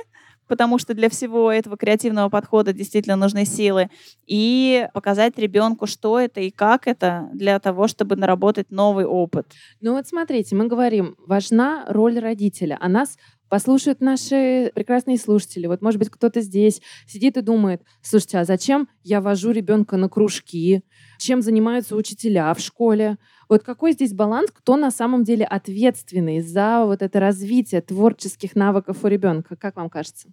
потому 0.52 0.78
что 0.80 0.93
для 0.93 1.10
всего 1.10 1.49
этого 1.49 1.78
креативного 1.78 2.28
подхода 2.28 2.74
действительно 2.74 3.16
нужны 3.16 3.45
силы, 3.45 3.89
и 4.28 4.86
показать 4.93 5.39
ребенку, 5.39 5.88
что 5.88 6.20
это 6.20 6.41
и 6.41 6.52
как 6.52 6.88
это, 6.88 7.30
для 7.34 7.58
того, 7.62 7.88
чтобы 7.88 8.18
наработать 8.18 8.70
новый 8.70 9.06
опыт. 9.06 9.47
Ну 9.80 9.93
вот 9.93 10.08
смотрите, 10.08 10.58
мы 10.58 10.68
говорим, 10.68 11.16
важна 11.26 11.86
роль 11.88 12.20
родителя, 12.20 12.78
а 12.82 12.89
нас 12.89 13.18
послушают 13.47 14.02
наши 14.02 14.74
прекрасные 14.76 15.18
слушатели. 15.18 15.68
Вот, 15.68 15.82
может 15.82 15.99
быть, 15.99 16.10
кто-то 16.10 16.41
здесь 16.41 16.82
сидит 17.08 17.38
и 17.38 17.41
думает, 17.41 17.82
слушайте, 18.02 18.39
а 18.39 18.43
зачем 18.43 18.89
я 19.04 19.22
вожу 19.22 19.52
ребенка 19.52 19.95
на 19.95 20.10
кружки? 20.10 20.84
Чем 21.18 21.41
занимаются 21.41 21.95
учителя 21.95 22.54
в 22.54 22.60
школе? 22.60 23.18
Вот 23.47 23.64
какой 23.64 23.93
здесь 23.93 24.14
баланс, 24.14 24.52
кто 24.52 24.76
на 24.76 24.91
самом 24.91 25.24
деле 25.24 25.45
ответственный 25.45 26.41
за 26.41 26.84
вот 26.86 27.02
это 27.02 27.22
развитие 27.22 27.80
творческих 27.80 28.54
навыков 28.54 28.97
у 29.04 29.08
ребенка? 29.08 29.56
Как 29.56 29.78
вам 29.78 29.89
кажется? 29.89 30.30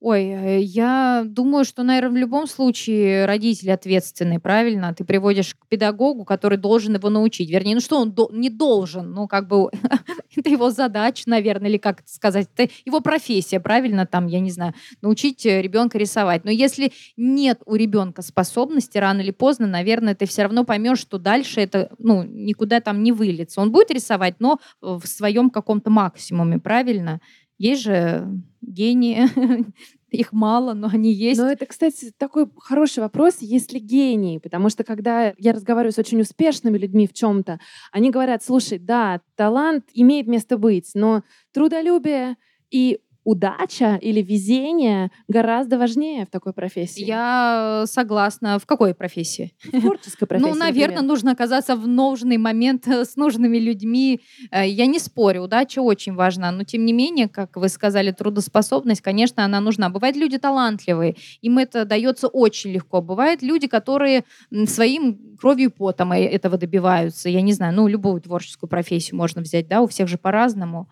Ой, 0.00 0.26
э, 0.26 0.60
я 0.60 1.24
думаю, 1.26 1.64
что, 1.64 1.82
наверное, 1.82 2.12
в 2.12 2.16
любом 2.16 2.46
случае 2.46 3.26
родители 3.26 3.70
ответственны, 3.70 4.38
правильно? 4.38 4.94
Ты 4.94 5.02
приводишь 5.04 5.56
к 5.56 5.66
педагогу, 5.66 6.24
который 6.24 6.56
должен 6.56 6.94
его 6.94 7.10
научить. 7.10 7.50
Вернее, 7.50 7.74
ну 7.74 7.80
что 7.80 7.98
он 8.00 8.12
до- 8.12 8.30
не 8.32 8.48
должен? 8.48 9.10
Ну, 9.10 9.26
как 9.26 9.48
бы 9.48 9.70
это 10.36 10.48
его 10.50 10.70
задача, 10.70 11.24
наверное, 11.26 11.68
или 11.68 11.78
как 11.78 12.02
сказать? 12.06 12.46
Это 12.56 12.72
его 12.84 13.00
профессия, 13.00 13.58
правильно? 13.58 14.06
Там, 14.06 14.28
я 14.28 14.38
не 14.38 14.52
знаю, 14.52 14.72
научить 15.02 15.44
э, 15.44 15.60
ребенка 15.62 15.98
рисовать. 15.98 16.44
Но 16.44 16.52
если 16.52 16.92
нет 17.16 17.60
у 17.66 17.74
ребенка 17.74 18.22
способности, 18.22 18.98
рано 18.98 19.20
или 19.20 19.32
поздно, 19.32 19.66
наверное, 19.66 20.14
ты 20.14 20.26
все 20.26 20.42
равно 20.44 20.62
поймешь, 20.64 21.00
что 21.00 21.18
дальше 21.18 21.60
это, 21.60 21.90
ну, 21.98 22.22
никуда 22.22 22.80
там 22.80 23.02
не 23.02 23.10
выльется. 23.10 23.60
Он 23.60 23.72
будет 23.72 23.90
рисовать, 23.90 24.36
но 24.38 24.60
в 24.80 25.04
своем 25.06 25.50
каком-то 25.50 25.90
максимуме, 25.90 26.60
правильно? 26.60 27.20
Есть 27.58 27.82
же 27.82 28.26
гении, 28.62 29.26
их 30.10 30.32
мало, 30.32 30.74
но 30.74 30.88
они 30.92 31.12
есть. 31.12 31.40
Но 31.40 31.50
это, 31.50 31.66
кстати, 31.66 32.12
такой 32.16 32.48
хороший 32.56 33.00
вопрос, 33.00 33.38
если 33.40 33.78
гений, 33.78 34.38
потому 34.38 34.70
что 34.70 34.84
когда 34.84 35.34
я 35.36 35.52
разговариваю 35.52 35.92
с 35.92 35.98
очень 35.98 36.20
успешными 36.20 36.78
людьми 36.78 37.06
в 37.06 37.12
чем-то, 37.12 37.60
они 37.92 38.10
говорят, 38.10 38.42
слушай, 38.42 38.78
да, 38.78 39.20
талант 39.36 39.84
имеет 39.92 40.26
место 40.26 40.56
быть, 40.56 40.90
но 40.94 41.22
трудолюбие 41.52 42.36
и 42.70 43.00
удача 43.28 43.96
или 43.96 44.22
везение 44.22 45.10
гораздо 45.28 45.76
важнее 45.76 46.24
в 46.24 46.30
такой 46.30 46.54
профессии. 46.54 47.04
Я 47.04 47.84
согласна. 47.86 48.58
В 48.58 48.64
какой 48.64 48.94
профессии? 48.94 49.52
В 49.64 49.80
творческой 49.80 50.26
профессии. 50.28 50.48
Ну, 50.48 50.54
наверное, 50.54 51.02
например. 51.02 51.02
нужно 51.02 51.32
оказаться 51.32 51.76
в 51.76 51.86
нужный 51.86 52.38
момент 52.38 52.88
э, 52.88 53.04
с 53.04 53.16
нужными 53.16 53.58
людьми. 53.58 54.22
Э, 54.50 54.66
я 54.66 54.86
не 54.86 54.98
спорю, 54.98 55.42
удача 55.42 55.80
очень 55.82 56.14
важна, 56.14 56.50
но 56.50 56.64
тем 56.64 56.86
не 56.86 56.94
менее, 56.94 57.28
как 57.28 57.58
вы 57.58 57.68
сказали, 57.68 58.12
трудоспособность, 58.12 59.02
конечно, 59.02 59.44
она 59.44 59.60
нужна. 59.60 59.90
Бывают 59.90 60.16
люди 60.16 60.38
талантливые, 60.38 61.16
им 61.42 61.58
это 61.58 61.84
дается 61.84 62.28
очень 62.28 62.70
легко. 62.70 63.02
Бывают 63.02 63.42
люди, 63.42 63.66
которые 63.66 64.24
своим 64.66 65.36
кровью 65.38 65.68
и 65.68 65.72
потом 65.72 66.12
э, 66.12 66.24
этого 66.24 66.56
добиваются. 66.56 67.28
Я 67.28 67.42
не 67.42 67.52
знаю, 67.52 67.74
ну, 67.74 67.88
любую 67.88 68.22
творческую 68.22 68.70
профессию 68.70 69.18
можно 69.18 69.42
взять, 69.42 69.68
да, 69.68 69.82
у 69.82 69.86
всех 69.86 70.08
же 70.08 70.16
по-разному. 70.16 70.88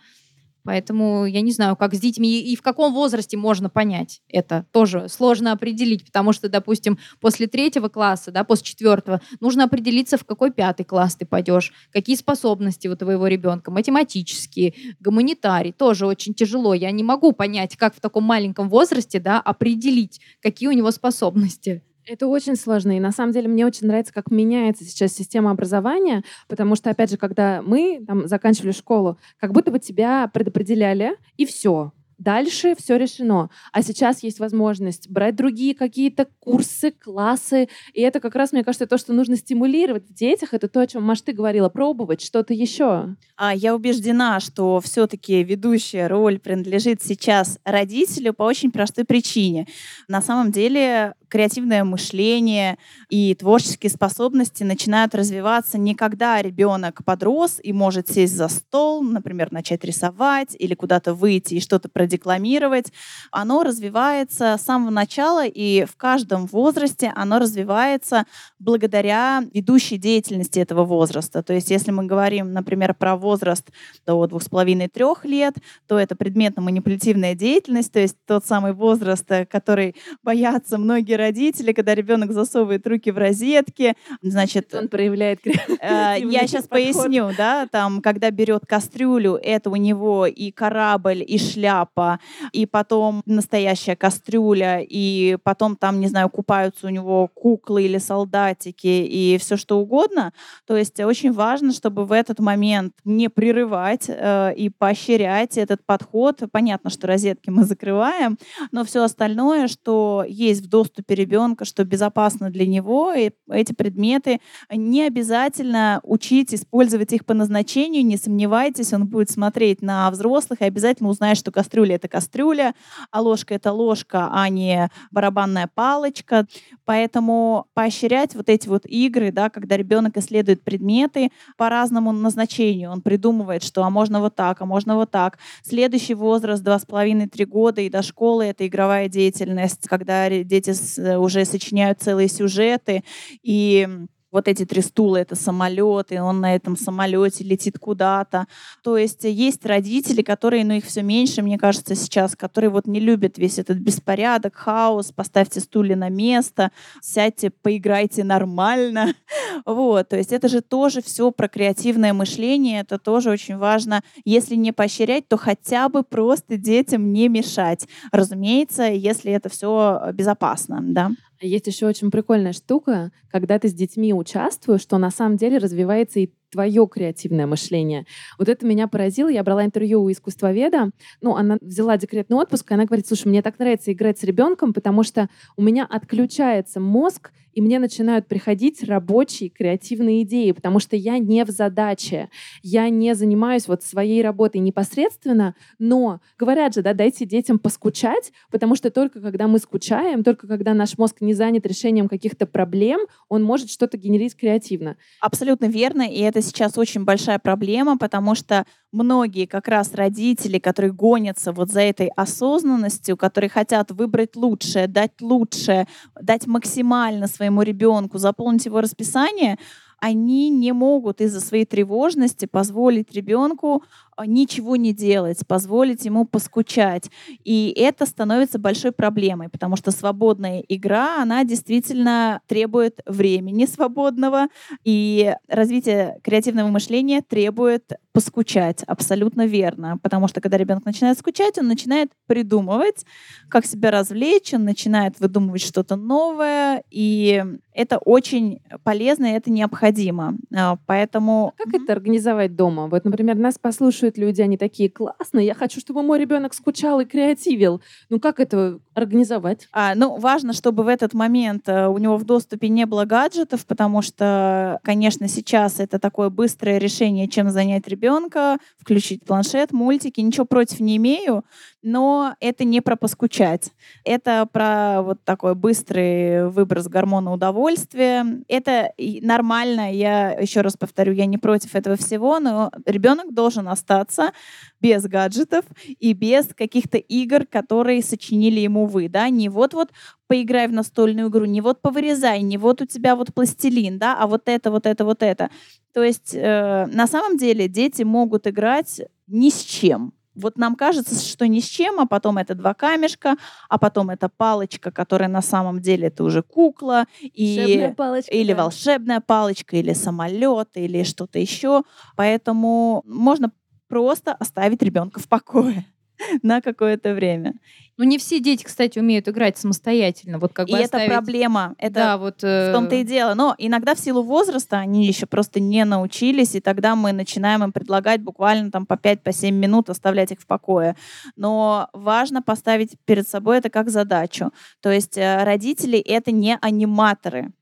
Поэтому 0.66 1.26
я 1.26 1.40
не 1.42 1.52
знаю, 1.52 1.76
как 1.76 1.94
с 1.94 2.00
детьми 2.00 2.40
и 2.40 2.56
в 2.56 2.62
каком 2.62 2.92
возрасте 2.92 3.36
можно 3.36 3.70
понять 3.70 4.20
это. 4.28 4.66
Тоже 4.72 5.08
сложно 5.08 5.52
определить, 5.52 6.04
потому 6.04 6.32
что, 6.32 6.48
допустим, 6.48 6.98
после 7.20 7.46
третьего 7.46 7.88
класса, 7.88 8.32
да, 8.32 8.42
после 8.42 8.66
четвертого, 8.66 9.20
нужно 9.40 9.64
определиться, 9.64 10.18
в 10.18 10.24
какой 10.24 10.50
пятый 10.50 10.84
класс 10.84 11.14
ты 11.14 11.24
пойдешь, 11.24 11.72
какие 11.92 12.16
способности 12.16 12.88
у 12.88 12.96
твоего 12.96 13.28
ребенка, 13.28 13.70
математические, 13.70 14.74
гуманитарий. 15.00 15.72
Тоже 15.72 16.06
очень 16.06 16.34
тяжело. 16.34 16.74
Я 16.74 16.90
не 16.90 17.04
могу 17.04 17.32
понять, 17.32 17.76
как 17.76 17.94
в 17.94 18.00
таком 18.00 18.24
маленьком 18.24 18.68
возрасте 18.68 19.20
да, 19.20 19.40
определить, 19.40 20.20
какие 20.42 20.68
у 20.68 20.72
него 20.72 20.90
способности. 20.90 21.82
Это 22.06 22.28
очень 22.28 22.56
сложно. 22.56 22.96
И 22.96 23.00
на 23.00 23.10
самом 23.10 23.32
деле 23.32 23.48
мне 23.48 23.66
очень 23.66 23.88
нравится, 23.88 24.12
как 24.12 24.30
меняется 24.30 24.84
сейчас 24.84 25.12
система 25.12 25.50
образования, 25.50 26.22
потому 26.48 26.76
что, 26.76 26.90
опять 26.90 27.10
же, 27.10 27.16
когда 27.16 27.62
мы 27.62 28.04
там, 28.06 28.28
заканчивали 28.28 28.70
школу, 28.70 29.18
как 29.38 29.52
будто 29.52 29.72
бы 29.72 29.80
тебя 29.80 30.30
предопределяли, 30.32 31.16
и 31.36 31.44
все. 31.44 31.92
Дальше 32.18 32.74
все 32.78 32.96
решено. 32.96 33.50
А 33.72 33.82
сейчас 33.82 34.22
есть 34.22 34.38
возможность 34.38 35.10
брать 35.10 35.36
другие 35.36 35.74
какие-то 35.74 36.26
курсы, 36.40 36.90
классы. 36.90 37.68
И 37.92 38.00
это 38.00 38.20
как 38.20 38.34
раз, 38.34 38.52
мне 38.52 38.64
кажется, 38.64 38.86
то, 38.86 38.96
что 38.96 39.12
нужно 39.12 39.36
стимулировать 39.36 40.08
в 40.08 40.14
детях. 40.14 40.54
Это 40.54 40.68
то, 40.68 40.80
о 40.80 40.86
чем, 40.86 41.02
Маш, 41.02 41.20
ты 41.20 41.32
говорила, 41.32 41.68
пробовать 41.68 42.22
что-то 42.22 42.54
еще. 42.54 43.16
А 43.36 43.54
я 43.54 43.74
убеждена, 43.74 44.40
что 44.40 44.80
все-таки 44.80 45.44
ведущая 45.44 46.06
роль 46.06 46.38
принадлежит 46.38 47.02
сейчас 47.02 47.58
родителю 47.64 48.32
по 48.32 48.44
очень 48.44 48.70
простой 48.70 49.04
причине. 49.04 49.66
На 50.08 50.22
самом 50.22 50.52
деле 50.52 51.14
креативное 51.28 51.84
мышление 51.84 52.78
и 53.08 53.34
творческие 53.34 53.90
способности 53.90 54.62
начинают 54.62 55.14
развиваться 55.14 55.78
не 55.78 55.94
когда 55.94 56.40
ребенок 56.40 57.04
подрос 57.04 57.58
и 57.62 57.72
может 57.72 58.08
сесть 58.08 58.36
за 58.36 58.48
стол, 58.48 59.02
например, 59.02 59.52
начать 59.52 59.84
рисовать 59.84 60.56
или 60.58 60.74
куда-то 60.74 61.14
выйти 61.14 61.54
и 61.54 61.60
что-то 61.60 61.88
продекламировать. 61.88 62.92
Оно 63.30 63.62
развивается 63.62 64.56
с 64.58 64.62
самого 64.62 64.90
начала, 64.90 65.46
и 65.46 65.84
в 65.84 65.96
каждом 65.96 66.46
возрасте 66.46 67.12
оно 67.14 67.38
развивается 67.38 68.24
благодаря 68.58 69.42
ведущей 69.52 69.98
деятельности 69.98 70.58
этого 70.58 70.84
возраста. 70.84 71.42
То 71.42 71.52
есть 71.52 71.70
если 71.70 71.90
мы 71.90 72.04
говорим, 72.04 72.52
например, 72.52 72.94
про 72.94 73.16
возраст 73.16 73.70
до 74.06 74.26
двух 74.26 74.42
с 74.42 74.48
половиной-трех 74.48 75.24
лет, 75.24 75.54
то 75.86 75.98
это 75.98 76.14
предметно-манипулятивная 76.16 77.34
деятельность, 77.34 77.92
то 77.92 78.00
есть 78.00 78.16
тот 78.26 78.44
самый 78.44 78.72
возраст, 78.72 79.30
э, 79.30 79.46
который 79.46 79.96
боятся 80.22 80.78
многие 80.78 81.15
родители, 81.16 81.72
когда 81.72 81.94
ребенок 81.94 82.32
засовывает 82.32 82.86
руки 82.86 83.10
в 83.10 83.18
розетки, 83.18 83.94
значит... 84.22 84.74
Он 84.74 84.88
проявляет 84.88 85.40
э, 85.46 86.16
Я 86.20 86.46
сейчас 86.46 86.66
поясню, 86.66 87.30
да, 87.36 87.66
там, 87.70 88.02
когда 88.02 88.30
берет 88.30 88.66
кастрюлю, 88.66 89.38
это 89.42 89.70
у 89.70 89.76
него 89.76 90.26
и 90.26 90.50
корабль, 90.50 91.24
и 91.26 91.38
шляпа, 91.38 92.20
и 92.52 92.66
потом 92.66 93.22
настоящая 93.26 93.96
кастрюля, 93.96 94.80
и 94.80 95.36
потом 95.42 95.76
там, 95.76 96.00
не 96.00 96.08
знаю, 96.08 96.28
купаются 96.28 96.86
у 96.86 96.90
него 96.90 97.28
куклы 97.28 97.84
или 97.84 97.98
солдатики, 97.98 98.86
и 98.86 99.38
все 99.38 99.56
что 99.56 99.78
угодно. 99.78 100.32
То 100.66 100.76
есть 100.76 100.98
очень 101.00 101.32
важно, 101.32 101.72
чтобы 101.72 102.04
в 102.04 102.12
этот 102.12 102.40
момент 102.40 102.94
не 103.04 103.28
прерывать 103.28 104.06
э, 104.08 104.54
и 104.54 104.68
поощрять 104.68 105.56
этот 105.56 105.84
подход. 105.84 106.42
Понятно, 106.50 106.90
что 106.90 107.06
розетки 107.06 107.50
мы 107.50 107.64
закрываем, 107.64 108.38
но 108.72 108.84
все 108.84 109.02
остальное, 109.02 109.68
что 109.68 110.24
есть 110.26 110.62
в 110.62 110.68
доступе 110.68 111.05
доступе 111.06 111.14
ребенка, 111.14 111.64
что 111.64 111.84
безопасно 111.84 112.50
для 112.50 112.66
него, 112.66 113.12
и 113.12 113.30
эти 113.50 113.72
предметы 113.72 114.40
не 114.70 115.06
обязательно 115.06 116.00
учить 116.02 116.52
использовать 116.54 117.12
их 117.12 117.24
по 117.24 117.34
назначению, 117.34 118.04
не 118.04 118.16
сомневайтесь, 118.16 118.92
он 118.92 119.06
будет 119.06 119.30
смотреть 119.30 119.82
на 119.82 120.10
взрослых 120.10 120.60
и 120.60 120.64
обязательно 120.64 121.08
узнает, 121.08 121.38
что 121.38 121.52
кастрюля— 121.52 121.94
это 121.96 122.08
кастрюля, 122.08 122.74
а 123.10 123.20
ложка— 123.20 123.54
это 123.56 123.72
ложка, 123.72 124.30
а 124.32 124.48
не 124.48 124.90
барабанная 125.10 125.68
палочка. 125.72 126.46
Поэтому 126.84 127.66
поощрять 127.74 128.34
вот 128.34 128.48
эти 128.48 128.68
вот 128.68 128.86
игры, 128.86 129.32
да, 129.32 129.48
когда 129.50 129.76
ребенок 129.76 130.16
исследует 130.16 130.62
предметы 130.62 131.30
по 131.56 131.68
разному 131.68 132.12
назначению, 132.12 132.90
он 132.90 133.00
придумывает, 133.00 133.62
что 133.62 133.82
а 133.82 133.90
можно 133.90 134.20
вот 134.20 134.34
так, 134.34 134.60
а 134.60 134.66
можно 134.66 134.96
вот 134.96 135.10
так. 135.10 135.38
Следующий 135.62 136.14
возраст, 136.14 136.62
два 136.62 136.78
с 136.78 136.84
половиной, 136.84 137.28
три 137.28 137.44
года 137.44 137.80
и 137.80 137.90
до 137.90 138.02
школы— 138.02 138.44
это 138.46 138.66
игровая 138.66 139.08
деятельность, 139.08 139.86
когда 139.88 140.28
дети 140.28 140.72
уже 140.98 141.44
сочиняют 141.44 142.00
целые 142.00 142.28
сюжеты, 142.28 143.02
и 143.42 143.88
вот 144.36 144.48
эти 144.48 144.66
три 144.66 144.82
стула— 144.82 145.16
это 145.16 145.34
самолет, 145.34 146.12
и 146.12 146.18
он 146.18 146.40
на 146.42 146.54
этом 146.54 146.76
самолете 146.76 147.42
летит 147.42 147.78
куда-то. 147.78 148.46
То 148.82 148.98
есть 148.98 149.24
есть 149.24 149.64
родители, 149.64 150.20
которые, 150.20 150.62
ну 150.62 150.74
их 150.74 150.84
все 150.84 151.02
меньше, 151.02 151.40
мне 151.40 151.56
кажется, 151.56 151.94
сейчас, 151.94 152.36
которые 152.36 152.68
вот 152.68 152.86
не 152.86 153.00
любят 153.00 153.38
весь 153.38 153.58
этот 153.58 153.78
беспорядок, 153.78 154.54
хаос, 154.54 155.10
поставьте 155.10 155.60
стулья 155.60 155.96
на 155.96 156.10
место, 156.10 156.70
сядьте, 157.00 157.48
поиграйте 157.48 158.24
нормально. 158.24 159.14
Вот, 159.64 160.10
то 160.10 160.16
есть 160.16 160.32
это 160.32 160.48
же 160.48 160.60
тоже 160.60 161.00
все 161.00 161.30
про 161.30 161.48
креативное 161.48 162.12
мышление, 162.12 162.80
это 162.80 162.98
тоже 162.98 163.30
очень 163.30 163.56
важно. 163.56 164.02
Если 164.24 164.54
не 164.54 164.70
поощрять, 164.70 165.28
то 165.28 165.38
хотя 165.38 165.88
бы 165.88 166.02
просто 166.02 166.58
детям 166.58 167.12
не 167.12 167.28
мешать. 167.28 167.88
Разумеется, 168.12 168.84
если 168.84 169.32
это 169.32 169.48
все 169.48 170.10
безопасно, 170.12 170.80
да. 170.82 171.10
Есть 171.40 171.66
еще 171.66 171.86
очень 171.86 172.10
прикольная 172.10 172.52
штука, 172.52 173.12
когда 173.30 173.58
ты 173.58 173.68
с 173.68 173.74
детьми 173.74 174.14
участвуешь, 174.14 174.80
что 174.80 174.98
на 174.98 175.10
самом 175.10 175.36
деле 175.36 175.58
развивается 175.58 176.20
и 176.20 176.30
твое 176.56 176.88
креативное 176.88 177.46
мышление. 177.46 178.06
Вот 178.38 178.48
это 178.48 178.64
меня 178.64 178.88
поразило. 178.88 179.28
Я 179.28 179.44
брала 179.44 179.62
интервью 179.62 180.02
у 180.02 180.10
искусствоведа. 180.10 180.90
Ну, 181.20 181.36
она 181.36 181.58
взяла 181.60 181.98
декретный 181.98 182.38
отпуск, 182.38 182.70
и 182.70 182.74
она 182.74 182.86
говорит, 182.86 183.06
слушай, 183.06 183.28
мне 183.28 183.42
так 183.42 183.58
нравится 183.58 183.92
играть 183.92 184.18
с 184.18 184.22
ребенком, 184.22 184.72
потому 184.72 185.02
что 185.02 185.28
у 185.58 185.62
меня 185.62 185.84
отключается 185.84 186.80
мозг, 186.80 187.30
и 187.56 187.62
мне 187.62 187.78
начинают 187.78 188.28
приходить 188.28 188.84
рабочие 188.84 189.48
креативные 189.48 190.22
идеи, 190.22 190.52
потому 190.52 190.78
что 190.78 190.94
я 190.94 191.18
не 191.18 191.42
в 191.42 191.48
задаче, 191.48 192.28
я 192.62 192.90
не 192.90 193.14
занимаюсь 193.14 193.66
вот 193.66 193.82
своей 193.82 194.22
работой 194.22 194.58
непосредственно, 194.58 195.54
но 195.78 196.20
говорят 196.38 196.74
же, 196.74 196.82
да, 196.82 196.92
дайте 196.92 197.24
детям 197.24 197.58
поскучать, 197.58 198.30
потому 198.50 198.76
что 198.76 198.90
только 198.90 199.22
когда 199.22 199.48
мы 199.48 199.58
скучаем, 199.58 200.22
только 200.22 200.46
когда 200.46 200.74
наш 200.74 200.98
мозг 200.98 201.22
не 201.22 201.32
занят 201.32 201.66
решением 201.66 202.08
каких-то 202.08 202.46
проблем, 202.46 203.00
он 203.30 203.42
может 203.42 203.70
что-то 203.70 203.96
генерить 203.96 204.36
креативно. 204.36 204.98
Абсолютно 205.22 205.64
верно, 205.64 206.02
и 206.02 206.20
это 206.20 206.42
сейчас 206.46 206.78
очень 206.78 207.04
большая 207.04 207.38
проблема, 207.38 207.98
потому 207.98 208.34
что 208.34 208.64
многие 208.92 209.46
как 209.46 209.68
раз 209.68 209.94
родители, 209.94 210.58
которые 210.58 210.92
гонятся 210.92 211.52
вот 211.52 211.70
за 211.70 211.80
этой 211.80 212.08
осознанностью, 212.16 213.16
которые 213.16 213.50
хотят 213.50 213.90
выбрать 213.90 214.36
лучшее, 214.36 214.86
дать 214.86 215.20
лучшее, 215.20 215.86
дать 216.20 216.46
максимально 216.46 217.26
своему 217.26 217.62
ребенку, 217.62 218.18
заполнить 218.18 218.66
его 218.66 218.80
расписание, 218.80 219.58
они 219.98 220.50
не 220.50 220.72
могут 220.72 221.20
из-за 221.20 221.40
своей 221.40 221.64
тревожности 221.64 222.46
позволить 222.46 223.12
ребенку 223.12 223.82
ничего 224.24 224.76
не 224.76 224.92
делать, 224.92 225.46
позволить 225.46 226.04
ему 226.04 226.24
поскучать. 226.24 227.10
И 227.44 227.72
это 227.76 228.06
становится 228.06 228.58
большой 228.58 228.92
проблемой, 228.92 229.48
потому 229.48 229.76
что 229.76 229.90
свободная 229.90 230.64
игра, 230.68 231.22
она 231.22 231.44
действительно 231.44 232.40
требует 232.46 233.00
времени 233.06 233.66
свободного, 233.66 234.48
и 234.84 235.34
развитие 235.48 236.18
креативного 236.22 236.68
мышления 236.68 237.22
требует 237.22 237.92
поскучать. 238.12 238.82
Абсолютно 238.84 239.44
верно. 239.44 239.98
Потому 240.02 240.26
что 240.28 240.40
когда 240.40 240.56
ребенок 240.56 240.86
начинает 240.86 241.18
скучать, 241.18 241.58
он 241.58 241.68
начинает 241.68 242.10
придумывать, 242.26 243.04
как 243.50 243.66
себя 243.66 243.90
развлечь, 243.90 244.54
он 244.54 244.64
начинает 244.64 245.20
выдумывать 245.20 245.60
что-то 245.60 245.96
новое, 245.96 246.82
и 246.90 247.44
это 247.74 247.98
очень 247.98 248.62
полезно, 248.84 249.26
и 249.26 249.36
это 249.36 249.50
необходимо. 249.50 250.38
А, 250.54 250.78
поэтому... 250.86 251.52
А 251.58 251.64
как 251.64 251.82
это 251.82 251.92
организовать 251.92 252.56
дома? 252.56 252.86
Вот, 252.86 253.04
например, 253.04 253.36
нас 253.36 253.58
послушают 253.58 254.05
спрашивают 254.06 254.18
люди, 254.18 254.42
они 254.42 254.56
такие, 254.56 254.90
классно, 254.90 255.38
я 255.40 255.54
хочу, 255.54 255.80
чтобы 255.80 256.02
мой 256.02 256.18
ребенок 256.18 256.54
скучал 256.54 257.00
и 257.00 257.04
креативил. 257.04 257.80
Ну 258.10 258.20
как 258.20 258.40
это 258.40 258.78
организовать? 258.94 259.68
А, 259.72 259.94
ну, 259.94 260.18
важно, 260.18 260.52
чтобы 260.52 260.82
в 260.82 260.88
этот 260.88 261.14
момент 261.14 261.68
э, 261.68 261.86
у 261.88 261.98
него 261.98 262.16
в 262.16 262.24
доступе 262.24 262.68
не 262.68 262.86
было 262.86 263.04
гаджетов, 263.04 263.66
потому 263.66 264.02
что, 264.02 264.78
конечно, 264.82 265.28
сейчас 265.28 265.80
это 265.80 265.98
такое 265.98 266.30
быстрое 266.30 266.78
решение, 266.78 267.28
чем 267.28 267.50
занять 267.50 267.88
ребенка, 267.88 268.58
включить 268.78 269.24
планшет, 269.24 269.72
мультики. 269.72 270.20
Ничего 270.20 270.46
против 270.46 270.80
не 270.80 270.96
имею, 270.96 271.44
но 271.82 272.34
это 272.40 272.64
не 272.64 272.80
про 272.80 272.96
поскучать. 272.96 273.72
Это 274.04 274.48
про 274.50 275.02
вот 275.02 275.22
такой 275.24 275.54
быстрый 275.54 276.48
выброс 276.48 276.88
гормона 276.88 277.32
удовольствия. 277.32 278.24
Это 278.48 278.92
нормально, 278.98 279.92
я 279.92 280.32
еще 280.32 280.62
раз 280.62 280.76
повторю, 280.76 281.12
я 281.12 281.26
не 281.26 281.38
против 281.38 281.74
этого 281.74 281.96
всего, 281.96 282.40
но 282.40 282.70
ребенок 282.86 283.32
должен 283.32 283.68
остаться 283.68 284.32
без 284.80 285.04
гаджетов 285.04 285.64
и 285.86 286.12
без 286.12 286.46
каких-то 286.54 286.98
игр, 286.98 287.46
которые 287.46 288.02
сочинили 288.02 288.60
ему 288.60 288.86
вы, 288.86 289.08
да, 289.08 289.28
не 289.28 289.48
вот-вот 289.48 289.90
поиграй 290.26 290.66
в 290.68 290.72
настольную 290.72 291.28
игру, 291.28 291.44
не 291.44 291.60
вот 291.60 291.80
повырезай, 291.80 292.42
не 292.42 292.58
вот 292.58 292.82
у 292.82 292.86
тебя 292.86 293.14
вот 293.14 293.32
пластилин, 293.32 293.98
да, 293.98 294.16
а 294.18 294.26
вот 294.26 294.42
это, 294.46 294.70
вот 294.70 294.86
это, 294.86 295.04
вот 295.04 295.22
это. 295.22 295.50
То 295.92 296.02
есть 296.02 296.34
э, 296.34 296.86
на 296.86 297.06
самом 297.06 297.38
деле 297.38 297.68
дети 297.68 298.02
могут 298.02 298.46
играть 298.46 299.00
ни 299.28 299.50
с 299.50 299.62
чем. 299.62 300.12
Вот 300.36 300.58
нам 300.58 300.76
кажется, 300.76 301.20
что 301.26 301.46
ни 301.48 301.60
с 301.60 301.64
чем, 301.64 301.98
а 302.00 302.06
потом 302.06 302.38
это 302.38 302.54
два 302.54 302.74
камешка, 302.74 303.36
а 303.68 303.78
потом 303.78 304.10
это 304.10 304.28
палочка, 304.28 304.90
которая 304.90 305.28
на 305.28 305.42
самом 305.42 305.80
деле 305.80 306.08
это 306.08 306.22
уже 306.24 306.42
кукла, 306.42 307.06
и, 307.20 307.92
палочка, 307.96 308.30
или 308.30 308.52
да. 308.52 308.64
волшебная 308.64 309.20
палочка, 309.20 309.76
или 309.76 309.92
самолет, 309.92 310.68
или 310.74 311.02
что-то 311.02 311.38
еще. 311.38 311.82
Поэтому 312.16 313.02
можно 313.06 313.50
просто 313.88 314.32
оставить 314.34 314.82
ребенка 314.82 315.20
в 315.20 315.28
покое 315.28 315.84
на 316.42 316.60
какое-то 316.60 317.14
время. 317.14 317.54
Ну, 317.98 318.04
не 318.04 318.18
все 318.18 318.40
дети, 318.40 318.62
кстати, 318.62 318.98
умеют 318.98 319.26
играть 319.26 319.56
самостоятельно. 319.56 320.38
Вот 320.38 320.52
как 320.52 320.68
и 320.68 320.72
бы 320.72 320.78
оставить... 320.78 321.06
это 321.06 321.14
проблема. 321.14 321.74
Это 321.78 321.94
да, 321.94 322.18
вот, 322.18 322.44
э... 322.44 322.70
в 322.70 322.74
том-то 322.74 322.96
и 322.96 323.04
дело. 323.04 323.34
Но 323.34 323.54
иногда 323.56 323.94
в 323.94 323.98
силу 323.98 324.22
возраста 324.22 324.76
они 324.78 325.06
еще 325.06 325.24
просто 325.24 325.60
не 325.60 325.84
научились, 325.84 326.54
и 326.54 326.60
тогда 326.60 326.94
мы 326.94 327.12
начинаем 327.12 327.64
им 327.64 327.72
предлагать 327.72 328.20
буквально 328.20 328.70
там 328.70 328.84
по 328.84 328.94
5-7 328.94 329.50
по 329.50 329.52
минут 329.52 329.88
оставлять 329.88 330.30
их 330.32 330.40
в 330.40 330.46
покое. 330.46 330.94
Но 331.36 331.88
важно 331.94 332.42
поставить 332.42 332.96
перед 333.06 333.26
собой 333.26 333.58
это 333.58 333.70
как 333.70 333.88
задачу. 333.88 334.52
То 334.82 334.90
есть 334.90 335.16
э, 335.16 335.44
родители— 335.44 335.98
это 336.06 336.32
не 336.32 336.58
аниматоры. 336.60 337.52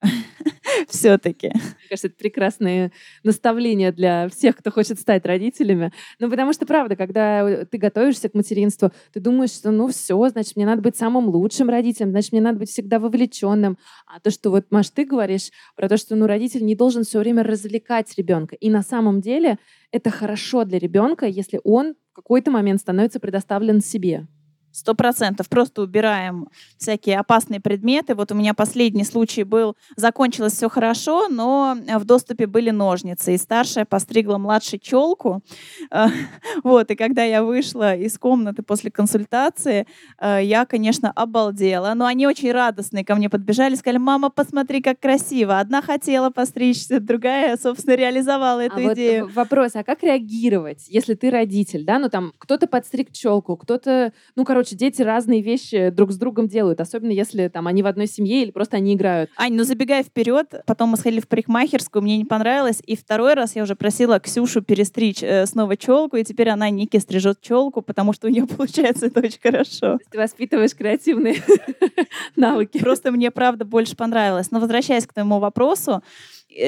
все-таки. 0.88 1.48
Мне 1.48 1.88
кажется, 1.88 2.08
это 2.08 2.16
прекрасные 2.16 2.92
наставления 3.22 3.92
для 3.92 4.28
всех, 4.28 4.56
кто 4.56 4.70
хочет 4.70 4.98
стать 4.98 5.26
родителями. 5.26 5.92
Ну, 6.18 6.30
потому 6.30 6.52
что, 6.52 6.66
правда, 6.66 6.96
когда 6.96 7.64
ты 7.64 7.78
готовишься 7.78 8.28
к 8.28 8.34
материнству, 8.34 8.90
ты 9.12 9.20
думаешь, 9.20 9.50
что, 9.50 9.70
ну, 9.70 9.88
все, 9.88 10.28
значит, 10.28 10.56
мне 10.56 10.66
надо 10.66 10.82
быть 10.82 10.96
самым 10.96 11.28
лучшим 11.28 11.68
родителем, 11.68 12.10
значит, 12.10 12.32
мне 12.32 12.40
надо 12.40 12.58
быть 12.58 12.70
всегда 12.70 12.98
вовлеченным. 12.98 13.78
А 14.06 14.20
то, 14.20 14.30
что 14.30 14.50
вот, 14.50 14.66
Маш, 14.70 14.90
ты 14.90 15.04
говоришь 15.04 15.50
про 15.76 15.88
то, 15.88 15.96
что, 15.96 16.16
ну, 16.16 16.26
родитель 16.26 16.64
не 16.64 16.74
должен 16.74 17.04
все 17.04 17.18
время 17.18 17.42
развлекать 17.42 18.12
ребенка. 18.16 18.56
И 18.56 18.70
на 18.70 18.82
самом 18.82 19.20
деле 19.20 19.58
это 19.90 20.10
хорошо 20.10 20.64
для 20.64 20.78
ребенка, 20.78 21.26
если 21.26 21.60
он 21.64 21.94
в 22.12 22.14
какой-то 22.14 22.50
момент 22.50 22.80
становится 22.80 23.20
предоставлен 23.20 23.80
себе. 23.80 24.26
Сто 24.72 24.94
процентов. 24.94 25.48
Просто 25.48 25.82
убираем 25.82 26.48
всякие 26.78 27.18
опасные 27.18 27.60
предметы. 27.60 28.14
Вот 28.14 28.32
у 28.32 28.34
меня 28.34 28.54
последний 28.54 29.04
случай 29.04 29.44
был, 29.44 29.76
закончилось 29.96 30.54
все 30.54 30.68
хорошо, 30.68 31.28
но 31.28 31.76
в 31.98 32.04
доступе 32.04 32.46
были 32.46 32.70
ножницы. 32.70 33.34
И 33.34 33.38
старшая 33.38 33.84
постригла 33.84 34.38
младшей 34.38 34.78
челку. 34.78 35.42
Вот, 36.64 36.90
и 36.90 36.94
когда 36.94 37.24
я 37.24 37.42
вышла 37.42 37.94
из 37.94 38.18
комнаты 38.18 38.62
после 38.62 38.90
консультации, 38.90 39.86
э, 40.20 40.40
я, 40.42 40.64
конечно, 40.64 41.10
обалдела. 41.10 41.92
Но 41.94 42.06
они 42.06 42.26
очень 42.26 42.52
радостные 42.52 43.04
ко 43.04 43.14
мне 43.14 43.28
подбежали, 43.28 43.74
сказали, 43.74 43.98
мама, 43.98 44.30
посмотри, 44.30 44.80
как 44.80 45.00
красиво. 45.00 45.58
Одна 45.58 45.82
хотела 45.82 46.30
постричься, 46.30 47.00
другая, 47.00 47.56
собственно, 47.56 47.94
реализовала 47.94 48.60
эту 48.60 48.76
а 48.76 48.94
идею. 48.94 49.26
Вот 49.26 49.34
вопрос, 49.34 49.72
а 49.74 49.84
как 49.84 50.02
реагировать, 50.02 50.86
если 50.88 51.14
ты 51.14 51.30
родитель, 51.30 51.84
да? 51.84 51.98
Ну, 51.98 52.08
там, 52.08 52.32
кто-то 52.38 52.66
подстриг 52.66 53.12
челку, 53.12 53.56
кто-то, 53.56 54.12
ну, 54.36 54.44
короче, 54.44 54.61
короче, 54.62 54.76
дети 54.76 55.02
разные 55.02 55.42
вещи 55.42 55.90
друг 55.90 56.12
с 56.12 56.16
другом 56.16 56.46
делают, 56.46 56.80
особенно 56.80 57.10
если 57.10 57.48
там 57.48 57.66
они 57.66 57.82
в 57.82 57.86
одной 57.86 58.06
семье 58.06 58.42
или 58.42 58.52
просто 58.52 58.76
они 58.76 58.94
играют. 58.94 59.28
Ань, 59.36 59.54
ну 59.54 59.64
забегая 59.64 60.04
вперед, 60.04 60.54
потом 60.66 60.90
мы 60.90 60.96
сходили 60.96 61.20
в 61.20 61.26
парикмахерскую, 61.26 62.00
мне 62.00 62.16
не 62.16 62.24
понравилось, 62.24 62.80
и 62.86 62.94
второй 62.94 63.34
раз 63.34 63.56
я 63.56 63.64
уже 63.64 63.74
просила 63.74 64.20
Ксюшу 64.20 64.62
перестричь 64.62 65.20
э, 65.20 65.46
снова 65.46 65.76
челку, 65.76 66.16
и 66.16 66.22
теперь 66.22 66.48
она 66.50 66.70
Ники 66.70 66.96
стрижет 66.98 67.40
челку, 67.40 67.82
потому 67.82 68.12
что 68.12 68.28
у 68.28 68.30
нее 68.30 68.46
получается 68.56 69.06
это 69.06 69.18
очень 69.18 69.40
хорошо. 69.42 69.98
Ты 70.12 70.18
воспитываешь 70.18 70.76
креативные 70.76 71.42
навыки. 72.36 72.78
Просто 72.78 73.10
мне, 73.10 73.32
правда, 73.32 73.64
больше 73.64 73.96
понравилось. 73.96 74.52
Но 74.52 74.60
возвращаясь 74.60 75.08
к 75.08 75.12
твоему 75.12 75.40
вопросу, 75.40 76.02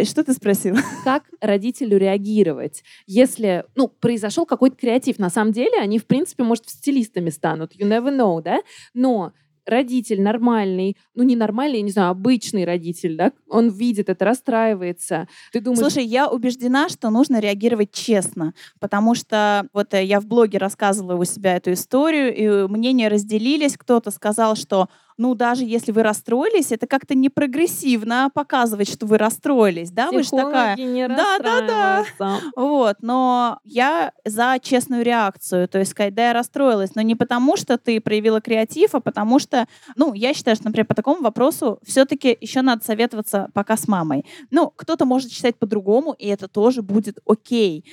что 0.05 0.24
ты 0.24 0.32
спросила? 0.32 0.78
Как 1.05 1.24
родителю 1.41 1.99
реагировать, 1.99 2.82
если, 3.07 3.64
ну, 3.74 3.89
произошел 3.89 4.47
какой-то 4.47 4.76
креатив? 4.76 5.18
На 5.18 5.30
самом 5.30 5.53
деле 5.53 5.78
они, 5.80 5.99
в 5.99 6.07
принципе, 6.07 6.43
может, 6.43 6.68
стилистами 6.68 7.30
станут, 7.30 7.74
you 7.76 7.89
never 7.89 8.11
know, 8.16 8.43
да? 8.43 8.61
Но 8.95 9.32
родитель 9.66 10.20
нормальный, 10.22 10.97
ну 11.14 11.22
не 11.22 11.37
нормальный, 11.37 11.78
я 11.78 11.82
не 11.82 11.91
знаю, 11.91 12.11
обычный 12.11 12.64
родитель, 12.64 13.16
да, 13.16 13.32
он 13.49 13.70
видит 13.70 14.09
это, 14.09 14.24
расстраивается. 14.24 15.28
Ты 15.53 15.61
думаешь... 15.61 15.80
Слушай, 15.80 16.05
я 16.05 16.28
убеждена, 16.28 16.89
что 16.89 17.11
нужно 17.11 17.41
реагировать 17.41 17.93
честно, 17.93 18.55
потому 18.80 19.14
что 19.14 19.66
вот 19.72 19.95
э, 19.95 20.05
я 20.05 20.20
в 20.20 20.26
блоге 20.26 20.59
рассказывала 20.59 21.18
у 21.18 21.24
себя 21.24 21.57
эту 21.57 21.72
историю, 21.72 22.35
и 22.35 22.68
мнения 22.68 23.09
разделились. 23.09 23.76
Кто-то 23.76 24.11
сказал, 24.11 24.57
что 24.57 24.89
ну, 25.17 25.35
даже 25.35 25.65
если 25.65 25.93
вы 25.93 26.03
расстроились, 26.03 26.73
это 26.73 26.87
как-то 26.87 27.15
не 27.15 27.29
прогрессивно 27.29 28.31
показывать, 28.33 28.89
что 28.91 29.07
вы 29.07 29.19
расстроились, 29.19 29.91
да, 29.91 30.09
Психологи 30.09 30.17
вы 30.17 30.23
же 30.23 30.31
такая. 30.31 30.77
Не 30.77 31.09
да, 31.09 31.39
да, 31.39 32.05
да. 32.19 32.41
Вот, 32.57 32.97
но 33.01 33.59
я 33.65 34.12
за 34.25 34.59
честную 34.61 35.05
реакцию, 35.05 35.69
то 35.69 35.79
есть 35.79 35.93
сказать, 35.93 36.15
да, 36.15 36.29
я 36.29 36.33
расстроилась, 36.33 36.95
но 36.95 37.03
не 37.03 37.15
потому, 37.15 37.57
что 37.57 37.79
ты 37.79 38.01
проявила 38.01 38.41
креатив, 38.41 38.95
а 38.95 39.01
потому 39.01 39.39
что, 39.39 39.67
ну, 39.97 40.15
я 40.15 40.35
считаю, 40.35 40.57
что, 40.57 40.67
например, 40.67 40.87
по 40.87 40.95
такому 40.95 41.23
вопросу 41.23 41.79
все-таки 41.85 42.37
еще 42.41 42.62
надо 42.62 42.85
советоваться 42.85 43.49
пока 43.55 43.77
с 43.77 43.89
мамой. 43.89 44.25
Ну, 44.51 44.73
кто-то 44.75 45.05
может 45.05 45.31
считать 45.31 45.57
по-другому, 45.57 46.12
и 46.12 46.27
это 46.27 46.49
тоже 46.49 46.83
будет 46.83 47.19
окей 47.27 47.85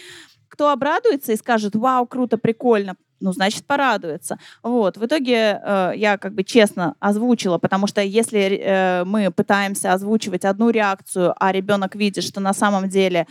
кто 0.51 0.69
обрадуется 0.69 1.31
и 1.31 1.37
скажет, 1.37 1.75
вау, 1.75 2.05
круто, 2.05 2.37
прикольно, 2.37 2.95
ну, 3.21 3.31
значит, 3.31 3.65
порадуется. 3.65 4.37
Вот. 4.63 4.97
В 4.97 5.05
итоге 5.05 5.61
э, 5.63 5.93
я 5.95 6.17
как 6.17 6.33
бы 6.33 6.43
честно 6.43 6.95
озвучила, 6.99 7.57
потому 7.57 7.87
что 7.87 8.01
если 8.01 8.59
э, 8.59 9.03
мы 9.05 9.31
пытаемся 9.31 9.93
озвучивать 9.93 10.43
одну 10.43 10.69
реакцию, 10.71 11.33
а 11.37 11.51
ребенок 11.51 11.95
видит, 11.95 12.23
что 12.23 12.41
на 12.41 12.53
самом 12.53 12.89
деле 12.89 13.27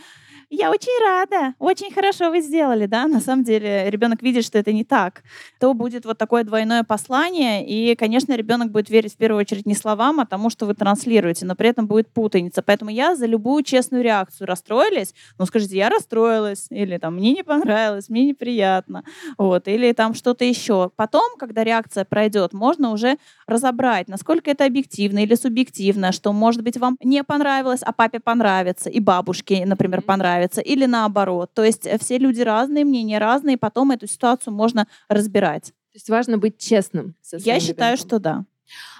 я 0.51 0.69
очень 0.69 1.01
рада, 1.01 1.55
очень 1.59 1.93
хорошо 1.93 2.29
вы 2.29 2.41
сделали, 2.41 2.85
да, 2.85 3.07
на 3.07 3.21
самом 3.21 3.45
деле 3.45 3.89
ребенок 3.89 4.21
видит, 4.21 4.43
что 4.43 4.59
это 4.59 4.73
не 4.73 4.83
так, 4.83 5.23
то 5.61 5.73
будет 5.73 6.05
вот 6.05 6.17
такое 6.17 6.43
двойное 6.43 6.83
послание, 6.83 7.65
и, 7.65 7.95
конечно, 7.95 8.35
ребенок 8.35 8.69
будет 8.69 8.89
верить 8.89 9.13
в 9.13 9.17
первую 9.17 9.39
очередь 9.39 9.65
не 9.65 9.75
словам, 9.75 10.19
а 10.19 10.25
тому, 10.25 10.49
что 10.49 10.65
вы 10.65 10.73
транслируете, 10.73 11.45
но 11.45 11.55
при 11.55 11.69
этом 11.69 11.87
будет 11.87 12.09
путаница. 12.09 12.61
Поэтому 12.61 12.91
я 12.91 13.15
за 13.15 13.27
любую 13.27 13.63
честную 13.63 14.03
реакцию. 14.03 14.45
Расстроились? 14.45 15.13
Ну, 15.39 15.45
скажите, 15.45 15.77
я 15.77 15.89
расстроилась, 15.89 16.67
или 16.69 16.97
там, 16.97 17.15
мне 17.15 17.31
не 17.31 17.43
понравилось, 17.43 18.09
мне 18.09 18.25
неприятно, 18.25 19.05
вот, 19.37 19.69
или 19.69 19.93
там 19.93 20.13
что-то 20.13 20.43
еще. 20.43 20.91
Потом, 20.97 21.37
когда 21.39 21.63
реакция 21.63 22.03
пройдет, 22.03 22.51
можно 22.51 22.91
уже 22.91 23.17
разобрать, 23.47 24.09
насколько 24.09 24.51
это 24.51 24.65
объективно 24.65 25.19
или 25.19 25.35
субъективно, 25.35 26.11
что, 26.11 26.33
может 26.33 26.61
быть, 26.61 26.75
вам 26.75 26.97
не 27.01 27.23
понравилось, 27.23 27.83
а 27.83 27.93
папе 27.93 28.19
понравится, 28.19 28.89
и 28.89 28.99
бабушке, 28.99 29.65
например, 29.65 30.01
понравится 30.01 30.40
нравится, 30.41 30.61
или 30.61 30.85
наоборот. 30.85 31.51
То 31.53 31.63
есть 31.63 31.85
э, 31.85 31.97
все 31.97 32.17
люди 32.17 32.41
разные, 32.41 32.85
мнения 32.85 33.19
разные, 33.19 33.57
потом 33.57 33.91
эту 33.91 34.07
ситуацию 34.07 34.53
можно 34.53 34.87
разбирать. 35.07 35.65
То 35.65 35.95
есть 35.95 36.09
важно 36.09 36.37
быть 36.37 36.57
честным. 36.57 37.15
Со 37.21 37.37
Я 37.37 37.59
считаю, 37.59 37.95
ребенком. 37.95 38.07
что 38.07 38.19
да. 38.19 38.45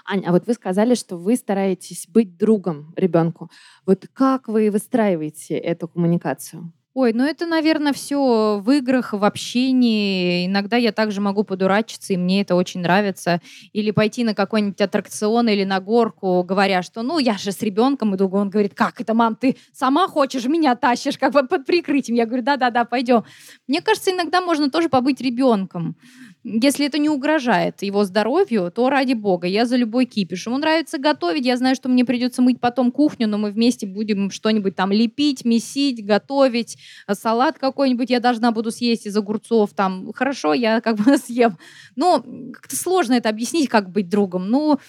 Аня, 0.04 0.28
а 0.28 0.32
вот 0.32 0.46
вы 0.46 0.54
сказали, 0.54 0.94
что 0.94 1.16
вы 1.16 1.36
стараетесь 1.36 2.06
быть 2.08 2.36
другом 2.36 2.92
ребенку. 2.96 3.50
Вот 3.86 4.06
как 4.12 4.48
вы 4.48 4.70
выстраиваете 4.70 5.56
эту 5.56 5.88
коммуникацию? 5.88 6.72
Ой, 6.94 7.14
ну 7.14 7.24
это, 7.24 7.46
наверное, 7.46 7.94
все 7.94 8.60
в 8.62 8.70
играх, 8.70 9.14
в 9.14 9.24
общении. 9.24 10.46
Иногда 10.46 10.76
я 10.76 10.92
также 10.92 11.22
могу 11.22 11.42
подурачиться, 11.42 12.12
и 12.12 12.18
мне 12.18 12.42
это 12.42 12.54
очень 12.54 12.80
нравится. 12.82 13.40
Или 13.72 13.92
пойти 13.92 14.24
на 14.24 14.34
какой-нибудь 14.34 14.80
аттракцион 14.80 15.48
или 15.48 15.64
на 15.64 15.80
горку, 15.80 16.42
говоря, 16.42 16.82
что 16.82 17.02
ну 17.02 17.18
я 17.18 17.38
же 17.38 17.50
с 17.50 17.62
ребенком 17.62 18.14
иду. 18.14 18.28
Он 18.30 18.50
говорит, 18.50 18.74
как 18.74 19.00
это, 19.00 19.14
мам, 19.14 19.36
ты 19.36 19.56
сама 19.72 20.06
хочешь, 20.06 20.44
меня 20.44 20.74
тащишь, 20.76 21.16
как 21.16 21.32
бы 21.32 21.46
под 21.46 21.64
прикрытием. 21.64 22.16
Я 22.16 22.26
говорю, 22.26 22.42
да-да-да, 22.42 22.84
пойдем. 22.84 23.24
Мне 23.66 23.80
кажется, 23.80 24.10
иногда 24.10 24.42
можно 24.42 24.70
тоже 24.70 24.90
побыть 24.90 25.22
ребенком. 25.22 25.96
Если 26.44 26.86
это 26.86 26.98
не 26.98 27.08
угрожает 27.08 27.82
его 27.82 28.04
здоровью, 28.04 28.72
то 28.74 28.90
ради 28.90 29.12
бога, 29.12 29.46
я 29.46 29.64
за 29.64 29.76
любой 29.76 30.06
кипиш. 30.06 30.46
Ему 30.46 30.58
нравится 30.58 30.98
готовить, 30.98 31.46
я 31.46 31.56
знаю, 31.56 31.76
что 31.76 31.88
мне 31.88 32.04
придется 32.04 32.42
мыть 32.42 32.60
потом 32.60 32.90
кухню, 32.90 33.28
но 33.28 33.38
мы 33.38 33.52
вместе 33.52 33.86
будем 33.86 34.30
что-нибудь 34.30 34.74
там 34.74 34.90
лепить, 34.90 35.44
месить, 35.44 36.04
готовить, 36.04 36.78
а 37.06 37.14
салат 37.14 37.58
какой-нибудь 37.58 38.10
я 38.10 38.18
должна 38.18 38.50
буду 38.50 38.72
съесть 38.72 39.06
из 39.06 39.16
огурцов, 39.16 39.72
там, 39.74 40.12
хорошо, 40.12 40.52
я 40.52 40.80
как 40.80 40.96
бы 40.96 41.16
съем. 41.18 41.58
Но 41.94 42.24
как-то 42.52 42.74
сложно 42.74 43.14
это 43.14 43.28
объяснить, 43.28 43.68
как 43.68 43.90
быть 43.90 44.08
другом. 44.08 44.48
Ну, 44.48 44.80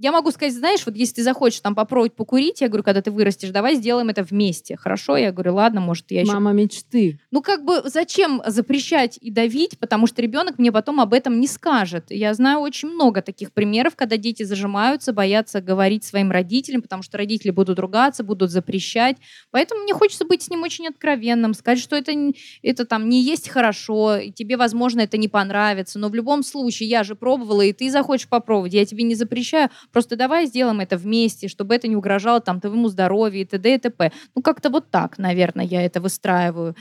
я 0.00 0.10
могу 0.10 0.30
сказать, 0.30 0.54
знаешь, 0.54 0.86
вот 0.86 0.96
если 0.96 1.16
ты 1.16 1.22
захочешь 1.22 1.60
там 1.60 1.74
попробовать 1.74 2.14
покурить, 2.14 2.62
я 2.62 2.68
говорю, 2.68 2.82
когда 2.82 3.02
ты 3.02 3.10
вырастешь, 3.10 3.50
давай 3.50 3.74
сделаем 3.74 4.08
это 4.08 4.22
вместе, 4.22 4.76
хорошо? 4.76 5.18
Я 5.18 5.32
говорю, 5.32 5.54
ладно, 5.54 5.80
может, 5.80 6.10
я 6.10 6.22
еще... 6.22 6.32
Мама 6.32 6.52
мечты. 6.52 7.20
Ну, 7.30 7.42
как 7.42 7.64
бы, 7.64 7.82
зачем 7.84 8.42
запрещать 8.46 9.18
и 9.20 9.30
давить, 9.30 9.78
потому 9.78 10.06
что 10.06 10.22
ребенок 10.22 10.58
мне 10.58 10.72
потом 10.72 10.93
об 11.00 11.14
этом 11.14 11.40
не 11.40 11.46
скажет. 11.46 12.06
Я 12.10 12.34
знаю 12.34 12.60
очень 12.60 12.88
много 12.88 13.22
таких 13.22 13.52
примеров, 13.52 13.96
когда 13.96 14.16
дети 14.16 14.42
зажимаются, 14.42 15.12
боятся 15.12 15.60
говорить 15.60 16.04
своим 16.04 16.30
родителям, 16.30 16.82
потому 16.82 17.02
что 17.02 17.18
родители 17.18 17.50
будут 17.50 17.78
ругаться, 17.78 18.24
будут 18.24 18.50
запрещать. 18.50 19.16
Поэтому 19.50 19.82
мне 19.82 19.94
хочется 19.94 20.24
быть 20.24 20.42
с 20.42 20.50
ним 20.50 20.62
очень 20.62 20.86
откровенным, 20.88 21.54
сказать, 21.54 21.78
что 21.78 21.96
это, 21.96 22.12
это 22.62 22.84
там 22.84 23.08
не 23.08 23.22
есть 23.22 23.48
хорошо, 23.48 24.16
и 24.16 24.30
тебе, 24.30 24.56
возможно, 24.56 25.00
это 25.00 25.16
не 25.16 25.28
понравится, 25.28 25.98
но 25.98 26.08
в 26.08 26.14
любом 26.14 26.42
случае 26.42 26.88
я 26.88 27.04
же 27.04 27.14
пробовала, 27.14 27.62
и 27.62 27.72
ты 27.72 27.90
захочешь 27.90 28.28
попробовать, 28.28 28.74
я 28.74 28.84
тебе 28.84 29.04
не 29.04 29.14
запрещаю, 29.14 29.70
просто 29.92 30.16
давай 30.16 30.46
сделаем 30.46 30.80
это 30.80 30.96
вместе, 30.96 31.48
чтобы 31.48 31.74
это 31.74 31.88
не 31.88 31.96
угрожало 31.96 32.40
там 32.40 32.60
твоему 32.60 32.88
здоровью 32.88 33.42
и 33.42 33.44
т.д. 33.44 33.74
и 33.74 33.78
т.п. 33.78 34.12
Ну, 34.34 34.42
как-то 34.42 34.70
вот 34.70 34.90
так, 34.90 35.18
наверное, 35.18 35.64
я 35.64 35.82
это 35.82 36.00
выстраиваю 36.00 36.74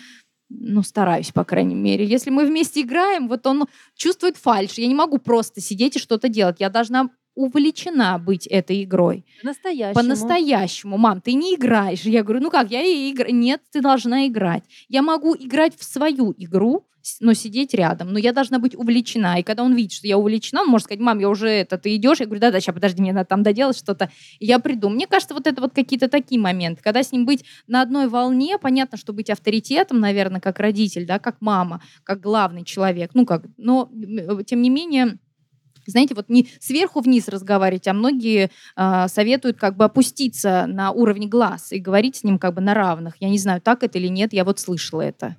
ну, 0.59 0.83
стараюсь, 0.83 1.31
по 1.31 1.43
крайней 1.43 1.75
мере. 1.75 2.05
Если 2.05 2.29
мы 2.29 2.45
вместе 2.45 2.81
играем, 2.81 3.27
вот 3.27 3.45
он 3.47 3.65
чувствует 3.95 4.37
фальш. 4.37 4.73
Я 4.73 4.87
не 4.87 4.95
могу 4.95 5.17
просто 5.17 5.61
сидеть 5.61 5.95
и 5.95 5.99
что-то 5.99 6.29
делать. 6.29 6.57
Я 6.59 6.69
должна 6.69 7.09
увлечена 7.35 8.19
быть 8.19 8.45
этой 8.47 8.83
игрой. 8.83 9.25
По-настоящему. 9.41 9.93
По-настоящему. 9.95 10.97
Мам, 10.97 11.21
ты 11.21 11.33
не 11.33 11.55
играешь. 11.55 12.01
Я 12.01 12.23
говорю, 12.23 12.41
ну 12.41 12.51
как, 12.51 12.69
я 12.69 12.81
и 12.81 13.11
играю. 13.11 13.33
Нет, 13.33 13.61
ты 13.71 13.81
должна 13.81 14.27
играть. 14.27 14.63
Я 14.87 15.01
могу 15.01 15.35
играть 15.35 15.75
в 15.75 15.83
свою 15.83 16.33
игру, 16.37 16.85
но 17.19 17.33
сидеть 17.33 17.73
рядом. 17.73 18.13
Но 18.13 18.19
я 18.19 18.31
должна 18.33 18.59
быть 18.59 18.75
увлечена. 18.75 19.39
И 19.39 19.43
когда 19.43 19.63
он 19.63 19.75
видит, 19.75 19.93
что 19.93 20.07
я 20.07 20.17
увлечена, 20.17 20.61
он 20.61 20.67
может 20.67 20.85
сказать, 20.85 21.01
мам, 21.01 21.19
я 21.19 21.29
уже 21.29 21.49
это, 21.49 21.77
ты 21.77 21.95
идешь? 21.95 22.19
Я 22.19 22.25
говорю, 22.25 22.41
да-да, 22.41 22.59
сейчас, 22.59 22.73
подожди, 22.73 23.01
мне 23.01 23.13
надо 23.13 23.25
там 23.25 23.43
доделать 23.43 23.77
что-то. 23.77 24.09
И 24.39 24.45
я 24.45 24.59
приду. 24.59 24.89
Мне 24.89 25.07
кажется, 25.07 25.33
вот 25.33 25.47
это 25.47 25.61
вот 25.61 25.73
какие-то 25.73 26.07
такие 26.07 26.39
моменты. 26.39 26.81
Когда 26.81 27.03
с 27.03 27.11
ним 27.11 27.25
быть 27.25 27.43
на 27.67 27.81
одной 27.81 28.07
волне, 28.07 28.57
понятно, 28.57 28.97
что 28.97 29.13
быть 29.13 29.29
авторитетом, 29.29 29.99
наверное, 29.99 30.41
как 30.41 30.59
родитель, 30.59 31.05
да, 31.05 31.19
как 31.19 31.37
мама, 31.41 31.81
как 32.03 32.21
главный 32.21 32.63
человек. 32.63 33.11
Ну 33.13 33.25
как, 33.25 33.43
но 33.57 33.91
тем 34.45 34.61
не 34.61 34.69
менее 34.69 35.17
знаете, 35.85 36.15
вот 36.15 36.29
не 36.29 36.47
сверху 36.61 37.01
вниз 37.01 37.27
разговаривать, 37.27 37.89
а 37.89 37.93
многие 37.93 38.49
э, 38.77 39.07
советуют 39.09 39.57
как 39.57 39.75
бы 39.75 39.83
опуститься 39.83 40.65
на 40.65 40.91
уровень 40.91 41.27
глаз 41.27 41.73
и 41.73 41.79
говорить 41.79 42.15
с 42.15 42.23
ним 42.23 42.39
как 42.39 42.53
бы 42.53 42.61
на 42.61 42.73
равных. 42.73 43.15
Я 43.19 43.27
не 43.27 43.37
знаю, 43.37 43.59
так 43.59 43.83
это 43.83 43.97
или 43.97 44.07
нет, 44.07 44.31
я 44.31 44.45
вот 44.45 44.59
слышала 44.59 45.01
это. 45.01 45.35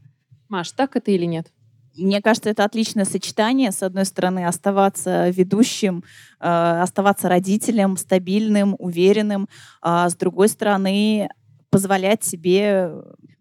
Маш, 0.49 0.73
так 0.73 0.97
это 0.97 1.11
или 1.11 1.25
нет? 1.25 1.51
Мне 1.97 2.21
кажется, 2.21 2.51
это 2.51 2.65
отличное 2.65 3.05
сочетание. 3.05 3.71
С 3.71 3.83
одной 3.83 4.05
стороны, 4.05 4.47
оставаться 4.47 5.29
ведущим, 5.29 6.03
э, 6.41 6.81
оставаться 6.83 7.29
родителем, 7.29 7.97
стабильным, 7.97 8.75
уверенным. 8.79 9.49
А 9.81 10.09
с 10.09 10.17
другой 10.17 10.49
стороны, 10.49 11.29
позволять 11.71 12.25
себе 12.25 12.91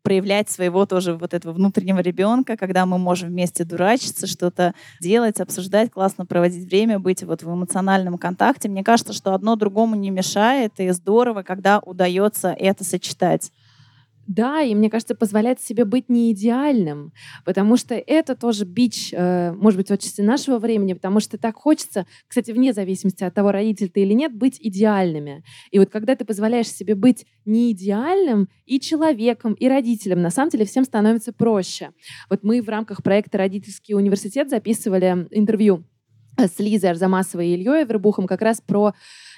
проявлять 0.04 0.50
своего 0.50 0.86
тоже 0.86 1.16
вот 1.16 1.34
этого 1.34 1.54
внутреннего 1.54 2.00
ребенка, 2.00 2.58
когда 2.58 2.86
мы 2.86 2.98
можем 2.98 3.30
вместе 3.30 3.64
дурачиться, 3.64 4.28
что-то 4.28 4.74
делать, 5.00 5.40
обсуждать, 5.40 5.92
классно 5.92 6.26
проводить 6.26 6.68
время, 6.68 7.00
быть 7.00 7.24
вот 7.24 7.42
в 7.42 7.52
эмоциональном 7.52 8.18
контакте. 8.18 8.70
Мне 8.70 8.84
кажется, 8.84 9.14
что 9.14 9.34
одно 9.34 9.56
другому 9.56 9.96
не 9.96 10.12
мешает, 10.12 10.74
и 10.78 10.90
здорово, 10.90 11.44
когда 11.44 11.80
удается 11.80 12.50
это 12.50 12.84
сочетать. 12.84 13.52
Да, 14.26 14.62
и 14.62 14.74
мне 14.74 14.90
кажется, 14.90 15.16
позволять 15.16 15.60
себе 15.62 15.84
быть 15.84 16.08
не 16.08 16.32
идеальным, 16.32 17.12
потому 17.44 17.76
что 17.76 17.96
это 17.96 18.36
тоже 18.36 18.64
бич, 18.64 19.10
э, 19.12 19.52
может 19.52 19.78
быть, 19.78 19.92
отчасти 19.92 20.22
нашего 20.22 20.60
времени, 20.60 20.94
потому 20.94 21.20
что 21.20 21.38
так 21.38 21.56
хочется, 21.56 22.06
кстати, 22.28 22.52
вне 22.52 22.72
зависимости 22.72 23.24
от 23.24 23.34
того, 23.34 23.52
родитель 23.52 23.90
ты 23.90 24.02
или 24.02 24.14
нет, 24.14 24.34
быть 24.34 24.58
идеальными. 24.62 25.44
И 25.72 25.80
вот 25.80 25.90
когда 25.90 26.16
ты 26.16 26.24
позволяешь 26.24 26.72
себе 26.72 26.96
быть 26.96 27.26
не 27.44 27.72
идеальным 27.72 28.48
и 28.66 28.80
человеком, 28.80 29.54
и 29.54 29.68
родителем, 29.68 30.22
на 30.22 30.30
самом 30.30 30.52
деле 30.52 30.66
всем 30.66 30.86
становится 30.86 31.34
проще. 31.34 31.92
Вот 32.30 32.44
мы 32.44 32.62
в 32.62 32.70
рамках 32.70 33.04
проекта 33.04 33.38
«Родительский 33.40 33.94
университет» 33.94 34.50
записывали 34.50 35.28
интервью 35.32 35.84
с 36.38 36.60
Лизой 36.60 36.92
Арзамасовой 36.92 37.50
и 37.50 37.54
Ильей 37.54 37.86
Вербухом 37.86 38.28
как 38.28 38.42
раз 38.42 38.62
про 38.62 38.94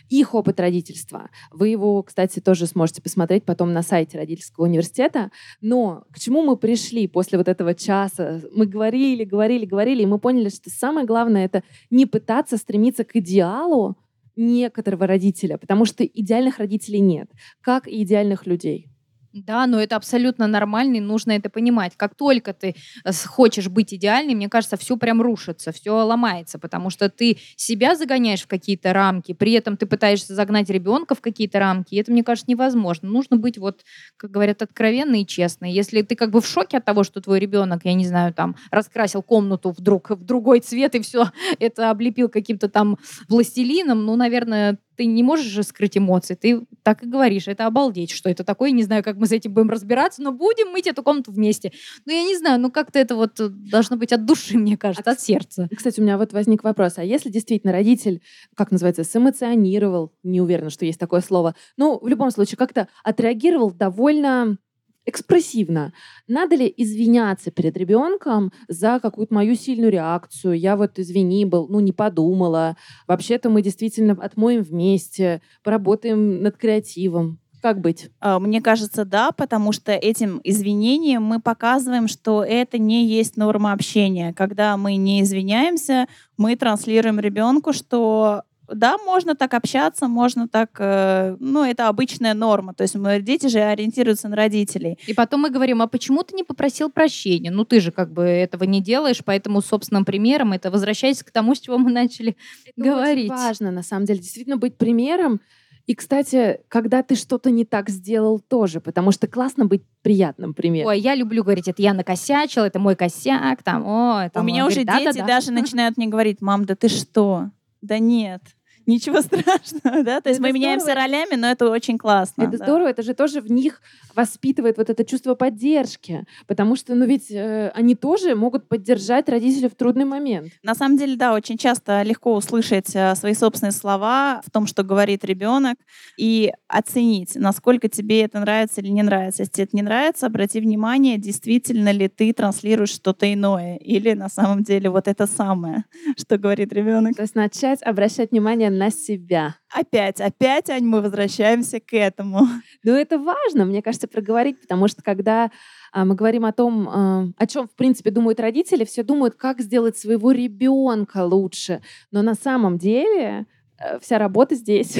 их 0.10 0.34
опыт 0.36 0.60
родительства. 0.60 1.30
Вы 1.52 1.70
его, 1.70 2.02
кстати, 2.04 2.40
тоже 2.40 2.68
сможете 2.68 3.02
посмотреть 3.02 3.44
потом 3.44 3.74
на 3.74 3.82
сайте 3.82 4.18
родительского 4.18 4.66
университета. 4.66 5.32
Но 5.62 6.04
к 6.12 6.20
чему 6.20 6.42
мы 6.42 6.58
пришли 6.58 7.08
после 7.08 7.38
вот 7.38 7.48
этого 7.48 7.74
часа? 7.74 8.42
Мы 8.54 8.66
говорили, 8.66 9.24
говорили, 9.24 9.66
говорили, 9.66 10.04
и 10.04 10.08
мы 10.08 10.20
поняли, 10.20 10.50
что 10.50 10.70
самое 10.70 11.06
главное— 11.06 11.46
это 11.48 11.64
не 11.90 12.06
пытаться 12.06 12.58
стремиться 12.58 13.04
к 13.04 13.16
идеалу 13.16 13.98
некоторого 14.36 15.08
родителя, 15.08 15.58
потому 15.58 15.86
что 15.86 16.04
идеальных 16.04 16.60
родителей 16.60 17.00
нет, 17.00 17.30
как 17.62 17.88
и 17.88 18.04
идеальных 18.04 18.46
людей. 18.46 18.90
Да, 19.38 19.68
но 19.68 19.82
это 19.82 19.98
абсолютно 19.98 20.48
нормально, 20.48 20.96
и 20.96 21.00
нужно 21.02 21.34
это 21.34 21.50
понимать. 21.50 21.98
Как 21.98 22.16
только 22.16 22.54
ты 22.54 22.74
э, 23.04 23.12
хочешь 23.26 23.68
быть 23.68 23.94
идеальным, 23.94 24.38
мне 24.38 24.48
кажется, 24.48 24.78
все 24.78 24.96
прям 24.96 25.22
рушится, 25.22 25.74
все 25.74 25.92
ломается, 25.92 26.58
потому 26.58 26.90
что 26.90 27.10
ты 27.10 27.38
себя 27.58 27.96
загоняешь 27.98 28.44
в 28.44 28.48
какие-то 28.48 28.94
рамки, 28.94 29.34
при 29.34 29.52
этом 29.52 29.76
ты 29.76 29.88
пытаешься 29.88 30.34
загнать 30.34 30.70
ребенка 30.70 31.16
в 31.16 31.22
какие-то 31.22 31.60
рамки, 31.60 31.96
и 31.96 31.98
это, 31.98 32.14
мне 32.14 32.24
кажется, 32.24 32.50
невозможно. 32.50 33.10
Нужно 33.10 33.36
быть, 33.36 33.58
вот, 33.58 33.82
как 34.16 34.32
говорят, 34.32 34.62
откровенной 34.62 35.24
и 35.24 35.28
честной. 35.28 35.74
Если 35.74 36.02
ты 36.02 36.16
как 36.16 36.32
бы 36.32 36.40
в 36.40 36.48
шоке 36.48 36.78
от 36.78 36.86
того, 36.86 37.04
что 37.04 37.20
твой 37.20 37.40
ребенок, 37.40 37.82
я 37.84 37.94
не 37.94 38.06
знаю, 38.08 38.34
там, 38.34 38.56
раскрасил 38.72 39.22
комнату 39.22 39.72
вдруг 39.78 40.12
в 40.12 40.24
другой 40.24 40.62
цвет 40.62 40.96
и 40.96 41.02
все 41.02 41.26
это 41.60 41.90
облепил 41.90 42.30
каким-то 42.30 42.70
там 42.70 42.98
пластилином, 43.28 44.06
ну, 44.06 44.16
наверное, 44.16 44.78
ты 44.96 45.06
не 45.06 45.24
можешь 45.24 45.46
же 45.46 45.64
скрыть 45.64 45.98
эмоции, 45.98 46.36
ты 46.36 46.66
так 46.84 47.04
и 47.04 47.08
говоришь, 47.08 47.48
это 47.48 47.66
обалдеть, 47.66 48.12
что 48.12 48.30
это 48.30 48.44
такое, 48.44 48.72
не 48.72 48.84
знаю, 48.84 49.04
как 49.04 49.18
мы 49.18 49.28
с 49.28 49.32
этим 49.32 49.54
будем 49.54 49.70
разбираться, 49.70 50.22
но 50.22 50.32
будем 50.32 50.72
мыть 50.72 50.88
эту 50.88 51.04
комнату 51.04 51.32
вместе. 51.32 51.72
Ну, 52.06 52.14
я 52.14 52.24
не 52.24 52.36
знаю, 52.36 52.60
ну 52.60 52.72
как-то 52.72 53.00
это 53.00 53.16
вот 53.16 53.40
э, 53.40 53.50
должно 53.50 53.98
быть 53.98 54.14
от 54.14 54.26
души, 54.26 54.58
мне 54.58 54.78
кажется, 54.78 55.12
от 55.12 55.20
сердца. 55.20 55.68
Кстати, 55.76 56.00
у 56.00 56.04
меня 56.04 56.18
вот 56.18 56.34
возник 56.34 56.64
вопрос, 56.64 56.98
а 56.98 57.04
если 57.04 57.30
действительно 57.30 57.74
родитель, 57.74 58.22
как 58.56 58.72
называется, 58.72 59.04
сэмоционировал, 59.04 60.14
не 60.24 60.42
уверена, 60.42 60.70
что 60.70 60.86
есть 60.86 61.00
такое 61.00 61.22
слово, 61.22 61.56
ну, 61.78 62.00
в 62.00 62.08
любом 62.08 62.32
случае, 62.32 62.58
как-то 62.58 62.88
отреагировал 63.04 63.72
довольно 63.72 64.58
экспрессивно. 65.06 65.94
Надо 66.28 66.56
ли 66.56 66.74
извиняться 66.76 67.52
перед 67.52 67.78
ребенком 67.78 68.52
за 68.68 69.00
какую-то 69.00 69.34
мою 69.34 69.56
сильную 69.56 69.92
реакцию? 69.92 70.60
Я 70.60 70.76
вот, 70.76 71.00
извини, 71.00 71.46
был, 71.46 71.68
ну, 71.68 71.80
не 71.80 71.92
подумала. 71.92 72.76
Вообще-то 73.08 73.50
мы 73.50 73.62
действительно 73.62 74.14
отмоем 74.14 74.64
вместе, 74.64 75.42
поработаем 75.64 76.42
над 76.42 76.58
креативом. 76.58 77.40
Как 77.62 77.82
быть? 77.82 78.12
А, 78.20 78.40
мне 78.40 78.62
кажется, 78.62 79.06
да, 79.06 79.32
потому 79.32 79.72
что 79.72 79.92
этим 79.92 80.40
извинением 80.44 81.24
мы 81.24 81.42
показываем, 81.42 82.08
что 82.08 82.44
это 82.44 82.78
не 82.78 83.08
есть 83.08 83.38
норма 83.38 83.74
общения. 83.74 84.34
Когда 84.34 84.78
мы 84.78 84.98
не 84.98 85.24
извиняемся, 85.24 86.06
мы 86.38 86.56
транслируем 86.56 87.20
ребенку, 87.20 87.74
что 87.74 88.44
да, 88.68 88.98
можно 88.98 89.36
так 89.36 89.54
общаться, 89.54 90.08
можно 90.08 90.48
так, 90.48 90.70
э, 90.80 91.36
ну, 91.40 91.64
это 91.64 91.88
обычная 91.88 92.34
норма. 92.34 92.74
То 92.74 92.84
есть 92.84 92.96
мы, 92.96 93.22
дети 93.22 93.48
же 93.48 93.60
ориентируются 93.60 94.28
на 94.28 94.36
родителей. 94.36 94.98
И 95.08 95.14
потом 95.14 95.42
мы 95.42 95.50
говорим, 95.50 95.82
а 95.82 95.88
почему 95.88 96.24
ты 96.24 96.36
не 96.36 96.44
попросил 96.44 96.90
прощения? 96.90 97.52
Ну, 97.52 97.66
ты 97.66 97.80
же 97.80 97.92
как 97.92 98.12
бы 98.12 98.24
этого 98.24 98.64
не 98.64 98.82
делаешь, 98.82 99.22
поэтому 99.24 99.62
собственным 99.62 100.06
примером 100.06 100.54
это 100.54 100.72
возвращаясь 100.72 101.24
к 101.24 101.32
тому, 101.32 101.56
с 101.56 101.60
чего 101.60 101.78
мы 101.78 101.92
начали 101.92 102.36
это 102.66 102.90
говорить. 102.90 103.32
Очень 103.32 103.44
важно, 103.44 103.72
на 103.72 103.84
самом 103.84 104.06
деле, 104.06 104.20
действительно 104.20 104.58
быть 104.58 104.78
примером. 104.78 105.42
И, 105.88 105.94
кстати, 105.94 106.62
когда 106.68 107.04
ты 107.04 107.16
что-то 107.16 107.52
не 107.52 107.64
так 107.64 107.90
сделал 107.90 108.40
тоже, 108.40 108.82
потому 108.82 109.12
что 109.12 109.28
классно 109.28 109.66
быть 109.66 109.84
приятным 110.02 110.56
примером. 110.56 110.90
Ой, 110.90 111.00
я 111.00 111.14
люблю 111.14 111.44
говорить, 111.44 111.68
это 111.68 111.82
я 111.82 111.94
накосячил, 111.94 112.64
это 112.64 112.80
мой 112.80 112.96
косяк, 112.96 113.62
там, 113.62 113.86
о, 113.86 114.24
это 114.26 114.40
У 114.40 114.44
меня 114.44 114.66
уже 114.66 114.84
говорит, 114.84 115.06
дети 115.06 115.18
да, 115.18 115.22
да, 115.22 115.28
даже 115.28 115.52
начинают 115.52 115.98
мне 115.98 116.08
говорить, 116.08 116.42
мам, 116.42 116.66
да 116.66 116.76
ты 116.76 116.90
что? 116.90 117.52
Да 117.86 118.00
нет, 118.00 118.56
Ничего 118.88 119.22
страшного, 119.22 120.04
да? 120.04 120.22
То 120.22 120.30
есть 120.30 120.40
мы 120.40 120.52
меняемся 120.52 120.94
ролями, 120.94 121.36
но 121.36 121.48
это 121.48 121.70
очень 121.70 121.98
классно. 121.98 122.44
Это 122.44 122.58
да. 122.58 122.66
здорово, 122.66 122.90
это 122.90 123.02
же 123.02 123.14
тоже 123.16 123.42
в 123.42 123.50
них 123.52 123.82
воспитывает 124.14 124.78
вот 124.78 124.90
это 124.90 125.04
чувство 125.04 125.36
поддержки, 125.36 126.26
потому 126.48 126.76
что, 126.76 126.94
ну 126.94 127.06
ведь 127.06 127.32
э, 127.32 127.72
они 127.74 127.96
тоже 127.96 128.36
могут 128.36 128.68
поддержать 128.70 129.28
родителей 129.28 129.70
в 129.70 129.76
трудный 129.76 130.06
момент. 130.06 130.52
На 130.64 130.76
самом 130.76 130.98
деле, 130.98 131.16
да, 131.16 131.34
очень 131.34 131.58
часто 131.58 132.04
легко 132.04 132.36
услышать 132.36 132.96
э, 132.96 133.16
свои 133.16 133.34
собственные 133.34 133.72
слова 133.72 134.42
в 134.46 134.52
том, 134.52 134.68
что 134.68 134.84
говорит 134.84 135.26
ребенок, 135.26 135.78
и 136.18 136.52
оценить, 136.68 137.36
насколько 137.36 137.90
тебе 137.90 138.22
это 138.22 138.40
нравится 138.40 138.82
или 138.82 138.90
не 138.90 139.04
нравится. 139.04 139.42
Если 139.42 139.54
тебе 139.54 139.64
это 139.66 139.76
не 139.76 139.82
нравится, 139.82 140.28
обрати 140.28 140.60
внимание, 140.60 141.18
действительно 141.18 141.92
ли 141.92 142.08
ты 142.08 142.32
транслируешь 142.34 142.90
что-то 142.90 143.32
иное, 143.34 143.78
или 143.78 144.14
на 144.14 144.30
самом 144.30 144.64
деле 144.64 144.90
вот 144.90 145.08
это 145.08 145.26
самое, 145.26 145.86
что 146.18 146.38
говорит 146.38 146.72
ребенок. 146.72 147.16
То 147.16 147.24
есть 147.24 147.36
начать 147.36 147.82
обращать 147.82 148.32
внимание 148.32 148.70
на 148.78 148.92
себя. 148.92 149.56
Опять, 149.74 150.22
опять, 150.22 150.70
Ань, 150.70 150.86
мы 150.86 151.02
возвращаемся 151.02 151.80
к 151.80 151.94
этому. 151.94 152.48
Но 152.84 152.92
это 152.94 153.18
важно, 153.18 153.66
мне 153.66 153.82
кажется, 153.82 154.08
проговорить, 154.08 154.62
потому 154.62 154.88
что 154.88 155.02
когда 155.02 155.52
а, 155.92 156.06
мы 156.06 156.16
говорим 156.16 156.46
о 156.46 156.52
том, 156.52 156.90
а, 156.90 157.26
о 157.38 157.48
чем, 157.48 157.68
в 157.68 157.76
принципе, 157.76 158.12
думают 158.12 158.40
родители, 158.40 158.86
все 158.86 159.04
думают, 159.04 159.36
как 159.36 159.62
сделать 159.62 159.98
своего 159.98 160.32
ребенка 160.32 161.24
лучше. 161.26 161.82
Но 162.12 162.22
на 162.22 162.36
самом 162.36 162.78
деле 162.78 163.46
э, 163.80 164.00
вся 164.00 164.18
работа 164.18 164.56
здесь, 164.56 164.98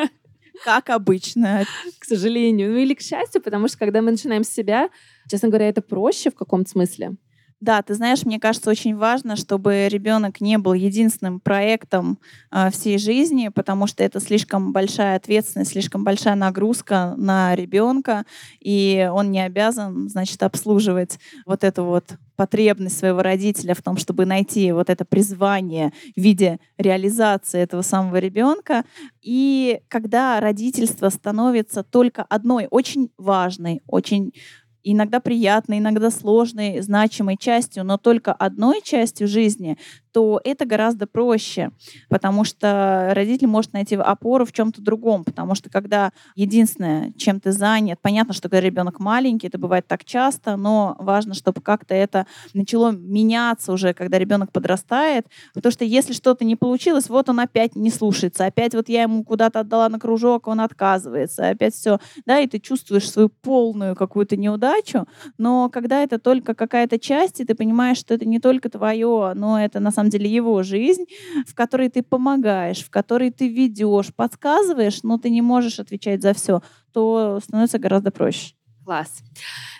Как 0.64 0.90
обычно. 0.90 1.64
к 1.98 2.04
сожалению. 2.04 2.72
Ну 2.72 2.78
или 2.78 2.94
к 2.94 3.00
счастью, 3.00 3.40
потому 3.40 3.68
что 3.68 3.78
когда 3.78 4.02
мы 4.02 4.10
начинаем 4.10 4.42
с 4.42 4.48
себя, 4.48 4.90
честно 5.30 5.48
говоря, 5.48 5.68
это 5.68 5.82
проще 5.82 6.30
в 6.30 6.34
каком-то 6.34 6.68
смысле. 6.68 7.16
Да, 7.60 7.82
ты 7.82 7.94
знаешь, 7.94 8.24
мне 8.24 8.38
кажется, 8.38 8.70
очень 8.70 8.96
важно, 8.96 9.34
чтобы 9.34 9.88
ребенок 9.88 10.40
не 10.40 10.58
был 10.58 10.74
единственным 10.74 11.40
проектом 11.40 12.20
э, 12.52 12.70
всей 12.70 12.98
жизни, 12.98 13.48
потому 13.48 13.88
что 13.88 14.04
это 14.04 14.20
слишком 14.20 14.72
большая 14.72 15.16
ответственность, 15.16 15.72
слишком 15.72 16.04
большая 16.04 16.36
нагрузка 16.36 17.14
на 17.16 17.56
ребенка, 17.56 18.24
и 18.60 19.10
он 19.12 19.32
не 19.32 19.40
обязан, 19.44 20.08
значит, 20.08 20.40
обслуживать 20.44 21.18
вот 21.46 21.64
эту 21.64 21.82
вот 21.82 22.04
потребность 22.36 22.96
своего 22.96 23.22
родителя 23.22 23.74
в 23.74 23.82
том, 23.82 23.96
чтобы 23.96 24.24
найти 24.24 24.70
вот 24.70 24.88
это 24.88 25.04
призвание 25.04 25.92
в 26.14 26.20
виде 26.20 26.60
реализации 26.76 27.58
этого 27.58 27.82
самого 27.82 28.18
ребенка. 28.18 28.84
И 29.20 29.80
когда 29.88 30.38
родительство 30.38 31.08
становится 31.08 31.82
только 31.82 32.22
одной 32.22 32.68
очень 32.70 33.10
важной, 33.18 33.82
очень 33.88 34.32
иногда 34.84 35.20
приятной, 35.20 35.78
иногда 35.78 36.10
сложной, 36.10 36.80
значимой 36.80 37.36
частью, 37.38 37.84
но 37.84 37.98
только 37.98 38.32
одной 38.32 38.80
частью 38.82 39.28
жизни, 39.28 39.76
то 40.18 40.40
это 40.42 40.66
гораздо 40.66 41.06
проще, 41.06 41.70
потому 42.08 42.42
что 42.42 43.10
родитель 43.12 43.46
может 43.46 43.72
найти 43.72 43.94
опору 43.94 44.44
в 44.44 44.50
чем-то 44.50 44.82
другом, 44.82 45.22
потому 45.22 45.54
что 45.54 45.70
когда 45.70 46.10
единственное, 46.34 47.12
чем 47.12 47.38
ты 47.38 47.52
занят, 47.52 48.00
понятно, 48.02 48.34
что 48.34 48.48
когда 48.48 48.60
ребенок 48.60 48.98
маленький, 48.98 49.46
это 49.46 49.58
бывает 49.58 49.86
так 49.86 50.04
часто, 50.04 50.56
но 50.56 50.96
важно, 50.98 51.34
чтобы 51.34 51.60
как-то 51.60 51.94
это 51.94 52.26
начало 52.52 52.90
меняться 52.90 53.72
уже, 53.72 53.94
когда 53.94 54.18
ребенок 54.18 54.50
подрастает, 54.50 55.28
потому 55.54 55.70
что 55.70 55.84
если 55.84 56.12
что-то 56.12 56.44
не 56.44 56.56
получилось, 56.56 57.08
вот 57.08 57.28
он 57.28 57.38
опять 57.38 57.76
не 57.76 57.90
слушается, 57.90 58.44
опять 58.44 58.74
вот 58.74 58.88
я 58.88 59.02
ему 59.02 59.22
куда-то 59.22 59.60
отдала 59.60 59.88
на 59.88 60.00
кружок, 60.00 60.48
он 60.48 60.58
отказывается, 60.58 61.48
опять 61.48 61.74
все, 61.74 62.00
да, 62.26 62.40
и 62.40 62.48
ты 62.48 62.58
чувствуешь 62.58 63.08
свою 63.08 63.28
полную 63.28 63.94
какую-то 63.94 64.36
неудачу, 64.36 65.06
но 65.38 65.68
когда 65.68 66.02
это 66.02 66.18
только 66.18 66.56
какая-то 66.56 66.98
часть, 66.98 67.38
и 67.38 67.44
ты 67.44 67.54
понимаешь, 67.54 67.98
что 67.98 68.14
это 68.14 68.24
не 68.24 68.40
только 68.40 68.68
твое, 68.68 69.34
но 69.36 69.62
это 69.62 69.78
на 69.78 69.92
самом 69.92 70.07
деле 70.08 70.30
его 70.30 70.62
жизнь, 70.62 71.04
в 71.46 71.54
которой 71.54 71.88
ты 71.88 72.02
помогаешь, 72.02 72.84
в 72.84 72.90
которой 72.90 73.30
ты 73.30 73.48
ведешь, 73.48 74.14
подсказываешь, 74.14 75.02
но 75.02 75.18
ты 75.18 75.30
не 75.30 75.42
можешь 75.42 75.78
отвечать 75.78 76.22
за 76.22 76.34
все, 76.34 76.62
то 76.92 77.40
становится 77.42 77.78
гораздо 77.78 78.10
проще. 78.10 78.54
Класс. 78.84 79.22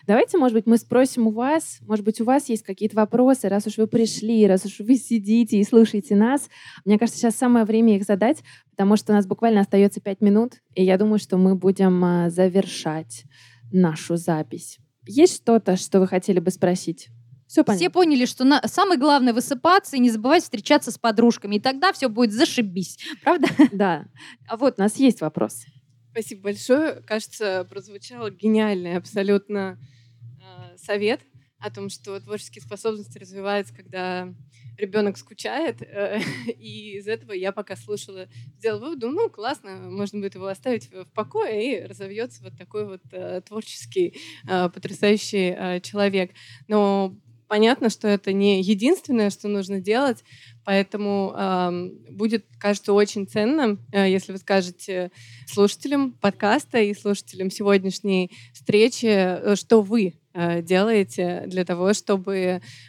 Давайте, 0.07 0.37
может 0.37 0.55
быть, 0.55 0.66
мы 0.66 0.76
спросим 0.76 1.26
у 1.26 1.31
вас, 1.31 1.79
может 1.87 2.05
быть, 2.05 2.20
у 2.20 2.24
вас 2.24 2.49
есть 2.49 2.62
какие-то 2.62 2.97
вопросы, 2.97 3.49
раз 3.49 3.66
уж 3.66 3.76
вы 3.79 3.87
пришли, 3.87 4.47
раз 4.47 4.64
уж 4.66 4.81
вы 4.81 4.97
сидите 4.97 5.59
и 5.59 5.64
слушаете 5.64 6.14
нас. 6.14 6.49
Мне 6.85 6.99
кажется, 6.99 7.18
сейчас 7.18 7.35
самое 7.35 7.64
время 7.64 7.97
их 7.97 8.05
задать, 8.05 8.43
потому 8.70 8.97
что 8.97 9.12
у 9.12 9.16
нас 9.16 9.26
буквально 9.26 9.61
остается 9.61 10.01
пять 10.01 10.20
минут, 10.20 10.55
и 10.74 10.85
я 10.85 10.99
думаю, 10.99 11.18
что 11.18 11.37
мы 11.39 11.55
будем 11.57 12.05
а, 12.05 12.31
завершать 12.31 13.24
нашу 13.72 14.16
запись. 14.16 14.79
Есть 15.07 15.37
что-то, 15.37 15.76
что 15.76 16.01
вы 16.01 16.07
хотели 16.07 16.39
бы 16.39 16.51
спросить? 16.51 17.09
Все 17.49 17.64
понятно. 17.64 17.80
Все 17.80 17.90
поняли, 17.90 18.26
что 18.26 18.44
на... 18.44 18.61
самое 18.68 19.01
главное 19.01 19.32
высыпаться 19.32 19.96
и 19.96 20.01
не 20.01 20.11
забывать 20.11 20.42
встречаться 20.42 20.90
с 20.90 20.99
подружками. 20.99 21.57
И 21.57 21.61
тогда 21.61 21.92
все 21.92 22.09
будет 22.09 22.32
зашибись. 22.32 22.99
Правда? 23.22 23.49
Да. 23.72 24.07
А 24.46 24.57
вот 24.57 24.74
у 24.78 24.82
нас 24.82 24.96
есть 24.96 25.20
вопрос. 25.20 25.64
Спасибо 26.11 26.42
большое. 26.42 27.03
Кажется, 27.07 27.66
прозвучал 27.70 28.28
гениальный 28.30 28.96
абсолютно 28.96 29.78
э, 30.20 30.76
совет 30.76 31.20
о 31.59 31.70
том, 31.70 31.88
что 31.88 32.20
творческие 32.20 32.62
способности 32.62 33.18
развиваются, 33.18 33.74
когда 33.74 34.32
ребенок 34.76 35.16
скучает. 35.16 35.80
э, 35.80 36.20
и 36.59 36.99
из 36.99 37.09
этого 37.09 37.32
я 37.32 37.53
пока 37.53 37.76
слушала, 37.76 38.28
сделала 38.59 38.80
вывод, 38.80 38.99
думаю, 38.99 39.16
ну 39.16 39.30
классно, 39.30 39.76
можно 39.90 40.18
будет 40.18 40.34
его 40.34 40.46
оставить 40.46 40.90
в 40.90 41.05
в 41.05 41.12
покое 41.12 41.82
и 41.82 41.86
разовьется 41.86 42.42
вот 42.42 42.59
такой 42.59 42.84
вот 42.86 43.03
э, 43.12 43.40
творческий, 43.40 44.18
э, 44.49 44.68
потрясающий 44.68 45.55
э, 45.57 45.80
человек. 45.80 46.32
Но 46.66 47.16
понятно, 47.49 47.90
что 47.90 48.07
это 48.07 48.32
не 48.32 48.62
единственное, 48.62 49.30
что 49.30 49.49
нужно 49.49 49.80
делать, 49.80 50.22
поэтому 50.64 51.34
эм, 51.36 51.99
будет, 52.11 52.46
кажется, 52.59 52.92
очень 52.92 53.26
ценно, 53.26 53.78
э, 53.92 54.11
если 54.11 54.32
вы 54.32 54.38
скажете 54.38 55.11
слушателям 55.46 56.12
подкаста 56.12 56.78
и 56.78 56.94
слушателям 56.94 57.51
сегодняшней 57.51 58.30
встречи, 58.53 59.07
э, 59.07 59.57
что 59.57 59.82
вы 59.82 60.14
э, 60.34 60.62
делаете 60.62 61.44
для 61.46 61.64
того, 61.64 61.94
чтобы 61.94 62.36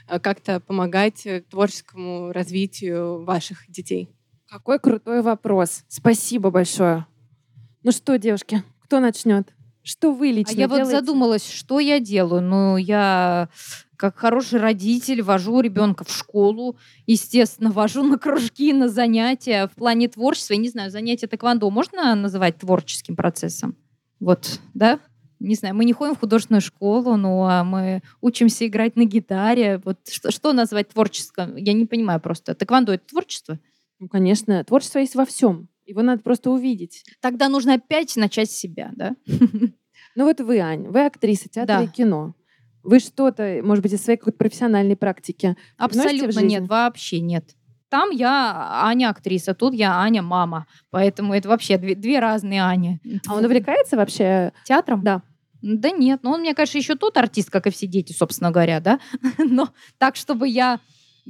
э, 0.08 0.20
как-то 0.20 0.60
помогать 0.60 1.26
э, 1.26 1.42
творческому 1.42 2.32
развитию 2.32 3.24
ваших 3.24 3.70
детей. 3.70 4.10
Какой 4.48 4.80
крутой 4.80 5.22
вопрос. 5.22 5.84
Спасибо 5.88 6.52
большое. 6.52 7.06
Ну 7.84 7.92
что, 7.92 8.18
девушки, 8.18 8.64
кто 8.84 9.00
начнет? 9.00 9.54
Что 9.84 10.12
вы 10.12 10.30
А 10.30 10.32
лично 10.34 10.60
я 10.60 10.68
вот 10.68 10.78
делаете? 10.78 11.00
задумалась, 11.00 11.50
что 11.50 11.80
я 11.80 12.00
делаю. 12.00 12.42
Ну, 12.42 12.78
я 12.78 13.50
как 13.96 14.18
хороший 14.18 14.60
родитель 14.60 15.22
вожу 15.22 15.60
ребенка 15.60 16.06
в 16.06 16.12
школу, 16.12 16.78
естественно, 17.06 17.72
вожу 17.72 18.04
на 18.04 18.18
кружки, 18.18 18.72
на 18.74 18.88
занятия. 18.88 19.68
В 19.68 19.76
плане 19.76 20.08
творчества, 20.08 20.54
я 20.54 20.60
не 20.60 20.70
знаю, 20.70 20.90
занятия 20.92 21.28
тэквондо 21.28 21.70
можно 21.70 22.16
называть 22.16 22.58
творческим 22.58 23.16
процессом? 23.16 23.76
Вот, 24.20 24.60
да? 24.74 25.00
Не 25.40 25.56
знаю, 25.56 25.74
мы 25.74 25.86
не 25.86 25.94
ходим 25.94 26.16
в 26.16 26.20
художественную 26.20 26.62
школу, 26.62 27.16
но 27.16 27.64
мы 27.64 28.02
учимся 28.20 28.68
играть 28.68 28.98
на 28.98 29.06
гитаре. 29.06 29.82
Вот 29.86 29.98
что, 30.10 30.32
что 30.32 30.52
назвать 30.52 30.90
творческим? 30.90 31.56
Я 31.56 31.72
не 31.72 31.86
понимаю 31.86 32.20
просто. 32.20 32.56
Тэквондо— 32.56 32.94
это 32.94 33.08
творчество? 33.08 33.58
Ну, 34.00 34.10
конечно, 34.10 34.64
творчество 34.66 35.00
есть 35.00 35.16
во 35.16 35.26
всем. 35.26 35.70
Его 35.90 36.04
надо 36.04 36.22
просто 36.22 36.52
увидеть. 36.52 37.04
Тогда 37.20 37.50
нужно 37.50 37.74
опять 37.74 38.16
начать 38.16 38.52
с 38.52 38.56
себя, 38.56 38.92
да? 38.96 39.16
Ну 40.16 40.26
вот 40.26 40.42
вы, 40.42 40.60
Ань, 40.60 40.88
вы 40.88 41.06
актриса 41.06 41.50
театра 41.50 41.78
Да. 41.78 41.84
и 41.84 41.88
кино. 41.88 42.36
Вы 42.84 43.00
что-то, 43.00 43.62
может 43.64 43.84
быть, 43.84 43.94
из 43.94 44.04
своей 44.04 44.18
какой-то 44.18 44.38
профессиональной 44.38 44.96
практики 44.96 45.56
Абсолютно 45.78 46.40
нет, 46.40 46.68
вообще 46.68 47.20
нет. 47.20 47.56
Там 47.90 48.10
я 48.10 48.82
Аня 48.84 49.10
актриса, 49.10 49.54
тут 49.54 49.74
я 49.74 50.00
Аня 50.00 50.22
мама. 50.22 50.68
Поэтому 50.90 51.34
это 51.34 51.48
вообще 51.48 51.78
две, 51.78 51.96
две 51.96 52.20
разные 52.20 52.64
Ани. 52.64 53.00
А 53.28 53.36
он 53.36 53.46
увлекается 53.46 53.98
вообще? 53.98 54.52
театром? 54.66 55.04
Да. 55.04 55.22
Да 55.62 55.92
нет, 55.92 56.22
ну 56.24 56.32
он, 56.32 56.42
мне 56.42 56.54
кажется, 56.54 56.78
еще 56.78 56.96
тот 56.96 57.18
артист, 57.18 57.50
как 57.50 57.68
и 57.68 57.72
все 57.72 57.88
дети, 57.88 58.12
собственно 58.14 58.52
говоря, 58.52 58.80
да? 58.80 59.00
Но 59.38 59.70
так, 59.98 60.16
чтобы 60.16 60.48
я... 60.48 60.80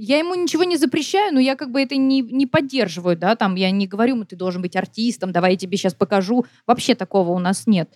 Я 0.01 0.17
ему 0.17 0.33
ничего 0.33 0.63
не 0.63 0.77
запрещаю, 0.77 1.33
но 1.33 1.41
я 1.41 1.57
как 1.57 1.71
бы 1.71 1.81
это 1.81 1.97
не, 1.97 2.21
не 2.21 2.47
поддерживаю, 2.47 3.17
да, 3.17 3.35
там 3.35 3.55
я 3.55 3.69
не 3.69 3.85
говорю 3.85 4.15
ему, 4.15 4.23
ты 4.23 4.37
должен 4.37 4.61
быть 4.61 4.77
артистом, 4.77 5.33
давай 5.33 5.51
я 5.51 5.57
тебе 5.57 5.75
сейчас 5.75 5.93
покажу. 5.93 6.45
Вообще 6.65 6.95
такого 6.95 7.31
у 7.31 7.39
нас 7.39 7.67
нет. 7.67 7.89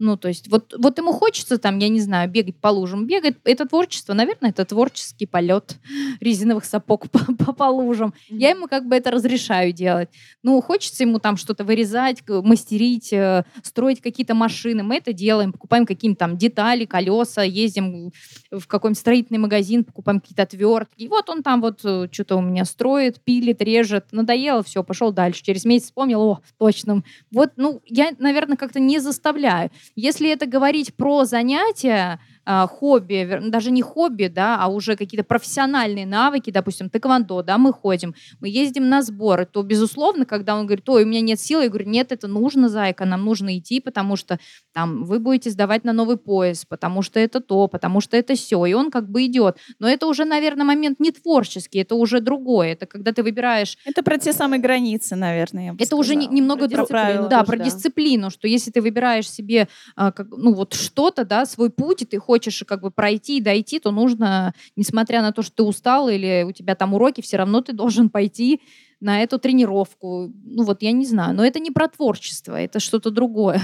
Ну, 0.00 0.16
то 0.16 0.28
есть, 0.28 0.48
вот, 0.48 0.74
вот 0.78 0.96
ему 0.96 1.12
хочется 1.12 1.58
там, 1.58 1.78
я 1.78 1.90
не 1.90 2.00
знаю, 2.00 2.30
бегать 2.30 2.56
по 2.56 2.68
лужам. 2.68 3.06
Бегать— 3.06 3.36
это 3.44 3.68
творчество. 3.68 4.14
Наверное, 4.14 4.48
это 4.48 4.64
творческий 4.64 5.26
полет 5.26 5.76
резиновых 6.20 6.64
сапог 6.64 7.10
по, 7.10 7.18
по, 7.34 7.52
по 7.52 7.64
лужам. 7.64 8.14
Я 8.30 8.48
ему 8.50 8.66
как 8.66 8.86
бы 8.86 8.96
это 8.96 9.10
разрешаю 9.10 9.74
делать. 9.74 10.08
Ну, 10.42 10.58
хочется 10.62 11.02
ему 11.02 11.18
там 11.18 11.36
что-то 11.36 11.64
вырезать, 11.64 12.22
мастерить, 12.26 13.12
э, 13.12 13.44
строить 13.62 14.00
какие-то 14.00 14.34
машины. 14.34 14.82
Мы 14.82 14.96
это 14.96 15.12
делаем, 15.12 15.52
покупаем 15.52 15.84
какие-то 15.84 16.16
там 16.16 16.38
детали, 16.38 16.86
колеса, 16.86 17.42
ездим 17.42 18.10
в 18.50 18.66
какой-нибудь 18.66 18.98
строительный 18.98 19.38
магазин, 19.38 19.84
покупаем 19.84 20.20
какие-то 20.22 20.44
отвертки. 20.44 20.94
И 20.96 21.08
вот 21.08 21.28
он 21.28 21.42
там 21.42 21.60
вот 21.60 21.80
э, 21.84 22.08
что-то 22.10 22.36
у 22.36 22.40
меня 22.40 22.64
строит, 22.64 23.20
пилит, 23.22 23.60
режет. 23.60 24.06
Надоело, 24.12 24.62
все, 24.62 24.82
пошел 24.82 25.12
дальше. 25.12 25.42
Через 25.42 25.66
месяц 25.66 25.88
вспомнил, 25.88 26.22
о, 26.22 26.40
точно. 26.58 27.02
Вот, 27.30 27.50
ну, 27.56 27.82
я, 27.84 28.12
наверное, 28.18 28.56
как-то 28.56 28.80
не 28.80 28.98
заставляю. 28.98 29.70
Если 29.94 30.30
это 30.30 30.46
говорить 30.46 30.94
про 30.94 31.24
занятия, 31.24 32.20
хобби, 32.68 33.40
даже 33.48 33.70
не 33.70 33.82
хобби, 33.82 34.26
да, 34.26 34.58
а 34.60 34.68
уже 34.68 34.96
какие-то 34.96 35.24
профессиональные 35.24 36.06
навыки, 36.06 36.50
допустим, 36.50 36.90
тэквондо, 36.90 37.42
да, 37.42 37.58
мы 37.58 37.72
ходим, 37.72 38.14
мы 38.40 38.48
ездим 38.48 38.88
на 38.88 39.02
сборы, 39.02 39.46
то, 39.46 39.62
безусловно, 39.62 40.24
когда 40.24 40.56
он 40.56 40.66
говорит, 40.66 40.88
ой, 40.88 41.04
у 41.04 41.06
меня 41.06 41.20
нет 41.20 41.40
силы, 41.40 41.64
я 41.64 41.68
говорю, 41.68 41.88
нет, 41.88 42.12
это 42.12 42.28
нужно, 42.28 42.68
зайка, 42.68 43.04
нам 43.04 43.24
нужно 43.24 43.56
идти, 43.58 43.80
потому 43.80 44.16
что 44.16 44.38
там 44.72 45.04
вы 45.04 45.18
будете 45.18 45.50
сдавать 45.50 45.84
на 45.84 45.92
новый 45.92 46.16
пояс, 46.16 46.64
потому 46.64 47.02
что 47.02 47.20
это 47.20 47.40
то, 47.40 47.68
потому 47.68 48.00
что 48.00 48.16
это 48.16 48.34
все, 48.34 48.64
и 48.66 48.72
он 48.72 48.90
как 48.90 49.08
бы 49.08 49.26
идет. 49.26 49.58
Но 49.78 49.88
это 49.88 50.06
уже, 50.06 50.24
наверное, 50.24 50.64
момент 50.64 51.00
не 51.00 51.12
творческий, 51.12 51.78
это 51.78 51.94
уже 51.94 52.20
другое, 52.20 52.72
это 52.72 52.86
когда 52.86 53.12
ты 53.12 53.22
выбираешь... 53.22 53.78
Это 53.84 54.02
про 54.02 54.18
те 54.18 54.32
самые 54.32 54.60
границы, 54.60 55.16
наверное. 55.16 55.76
Это 55.78 55.96
уже 55.96 56.14
не, 56.16 56.26
немного 56.26 56.68
про, 56.68 56.84
про, 56.84 57.28
да, 57.28 57.44
про 57.44 57.56
да. 57.56 57.64
дисциплину, 57.64 58.30
что 58.30 58.48
если 58.48 58.70
ты 58.70 58.80
выбираешь 58.80 59.30
себе 59.30 59.68
а, 59.96 60.12
ну 60.30 60.54
вот 60.54 60.74
что-то, 60.74 61.24
да, 61.24 61.46
свой 61.46 61.70
путь, 61.70 62.02
и 62.02 62.04
ты 62.04 62.18
хочешь 62.18 62.39
как 62.66 62.80
бы 62.80 62.90
пройти 62.90 63.38
и 63.38 63.40
дойти, 63.40 63.78
то 63.78 63.90
нужно, 63.90 64.54
несмотря 64.76 65.22
на 65.22 65.32
то, 65.32 65.42
что 65.42 65.56
ты 65.56 65.62
устал 65.62 66.08
или 66.08 66.44
у 66.46 66.52
тебя 66.52 66.74
там 66.74 66.94
уроки, 66.94 67.20
все 67.20 67.36
равно 67.36 67.60
ты 67.60 67.72
должен 67.72 68.10
пойти 68.10 68.60
на 69.00 69.22
эту 69.22 69.38
тренировку. 69.38 70.32
Ну 70.44 70.64
вот 70.64 70.82
я 70.82 70.92
не 70.92 71.06
знаю, 71.06 71.34
но 71.34 71.44
это 71.44 71.58
не 71.58 71.70
про 71.70 71.88
творчество, 71.88 72.60
это 72.60 72.80
что-то 72.80 73.10
другое. 73.10 73.60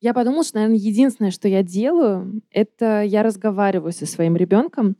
Я 0.00 0.14
подумала, 0.14 0.44
что, 0.44 0.58
наверное, 0.58 0.78
единственное, 0.78 1.32
что 1.32 1.48
я 1.48 1.64
делаю, 1.64 2.40
это 2.52 3.02
я 3.02 3.24
разговариваю 3.24 3.92
со 3.92 4.06
своим 4.06 4.36
ребенком. 4.36 4.96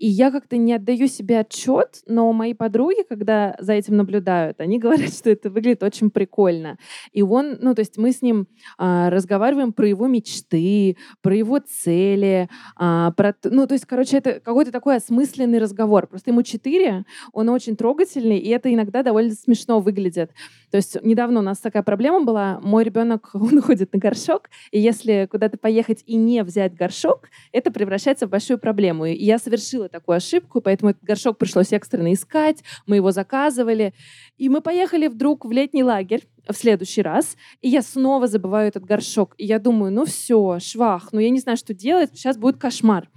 И 0.00 0.06
я 0.06 0.30
как-то 0.30 0.56
не 0.56 0.72
отдаю 0.72 1.08
себе 1.08 1.40
отчет, 1.40 2.00
но 2.06 2.32
мои 2.32 2.54
подруги, 2.54 3.04
когда 3.06 3.54
за 3.58 3.74
этим 3.74 3.98
наблюдают, 3.98 4.58
они 4.58 4.78
говорят, 4.78 5.12
что 5.14 5.28
это 5.28 5.50
выглядит 5.50 5.82
очень 5.82 6.10
прикольно. 6.10 6.78
И 7.12 7.20
он, 7.20 7.58
ну, 7.60 7.74
то 7.74 7.80
есть 7.80 7.98
мы 7.98 8.12
с 8.12 8.22
ним 8.22 8.48
а, 8.78 9.10
разговариваем 9.10 9.74
про 9.74 9.86
его 9.86 10.06
мечты, 10.06 10.96
про 11.20 11.36
его 11.36 11.58
цели, 11.58 12.48
а, 12.76 13.10
про, 13.12 13.34
ну, 13.44 13.66
то 13.66 13.74
есть, 13.74 13.84
короче, 13.84 14.16
это 14.16 14.40
какой-то 14.40 14.72
такой 14.72 14.96
осмысленный 14.96 15.58
разговор. 15.58 16.06
Просто 16.06 16.30
ему 16.30 16.42
четыре, 16.44 17.04
он 17.34 17.50
очень 17.50 17.76
трогательный, 17.76 18.38
и 18.38 18.48
это 18.48 18.72
иногда 18.72 19.02
довольно 19.02 19.34
смешно 19.34 19.80
выглядит. 19.80 20.30
То 20.70 20.78
есть 20.78 20.96
недавно 21.02 21.40
у 21.40 21.42
нас 21.42 21.58
такая 21.58 21.82
проблема 21.82 22.24
была. 22.24 22.58
Мой 22.62 22.84
ребенок, 22.84 23.30
он 23.34 23.60
ходит 23.60 23.92
на 23.92 23.98
горшок, 23.98 24.48
и 24.70 24.80
если 24.80 25.28
куда-то 25.30 25.58
поехать 25.58 26.02
и 26.06 26.16
не 26.16 26.42
взять 26.42 26.74
горшок, 26.74 27.28
это 27.52 27.70
превращается 27.70 28.26
в 28.26 28.30
большую 28.30 28.58
проблему. 28.58 29.04
И 29.04 29.22
я 29.22 29.38
совершила 29.38 29.89
такую 29.90 30.16
ошибку, 30.16 30.60
поэтому 30.60 30.90
этот 30.90 31.02
горшок 31.02 31.38
пришлось 31.38 31.72
экстренно 31.72 32.12
искать, 32.12 32.62
мы 32.86 32.96
его 32.96 33.10
заказывали. 33.10 33.94
И 34.36 34.48
мы 34.48 34.60
поехали 34.60 35.08
вдруг 35.08 35.44
в 35.44 35.50
летний 35.50 35.84
лагерь 35.84 36.26
в 36.48 36.54
следующий 36.54 37.02
раз, 37.02 37.36
и 37.60 37.68
я 37.68 37.82
снова 37.82 38.26
забываю 38.26 38.68
этот 38.68 38.84
горшок. 38.84 39.34
И 39.36 39.46
я 39.46 39.58
думаю, 39.58 39.92
ну 39.92 40.04
все, 40.04 40.58
швах, 40.60 41.12
ну 41.12 41.20
я 41.20 41.30
не 41.30 41.40
знаю, 41.40 41.56
что 41.58 41.74
делать, 41.74 42.10
сейчас 42.14 42.36
будет 42.36 42.56
кошмар. 42.56 43.08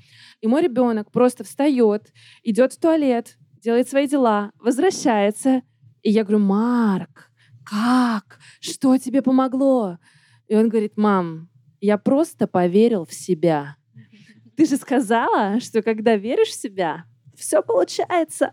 И 0.41 0.47
мой 0.47 0.61
ребенок 0.61 1.11
просто 1.11 1.43
встает, 1.43 2.11
идет 2.43 2.73
в 2.73 2.79
туалет, 2.79 3.37
делает 3.61 3.87
свои 3.87 4.07
дела, 4.07 4.51
возвращается. 4.59 5.61
И 6.01 6.11
я 6.11 6.23
говорю, 6.23 6.39
Марк, 6.39 7.31
как? 7.63 8.39
Что 8.59 8.97
тебе 8.97 9.21
помогло? 9.21 9.99
И 10.47 10.55
он 10.55 10.67
говорит, 10.67 10.97
мам, 10.97 11.49
я 11.79 11.97
просто 11.97 12.45
поверил 12.47 13.05
в 13.05 13.13
себя. 13.13 13.77
Ты 14.55 14.65
же 14.65 14.77
сказала, 14.77 15.59
что 15.59 15.81
когда 15.81 16.15
веришь 16.15 16.49
в 16.49 16.61
себя, 16.61 17.05
все 17.35 17.61
получается. 17.61 18.51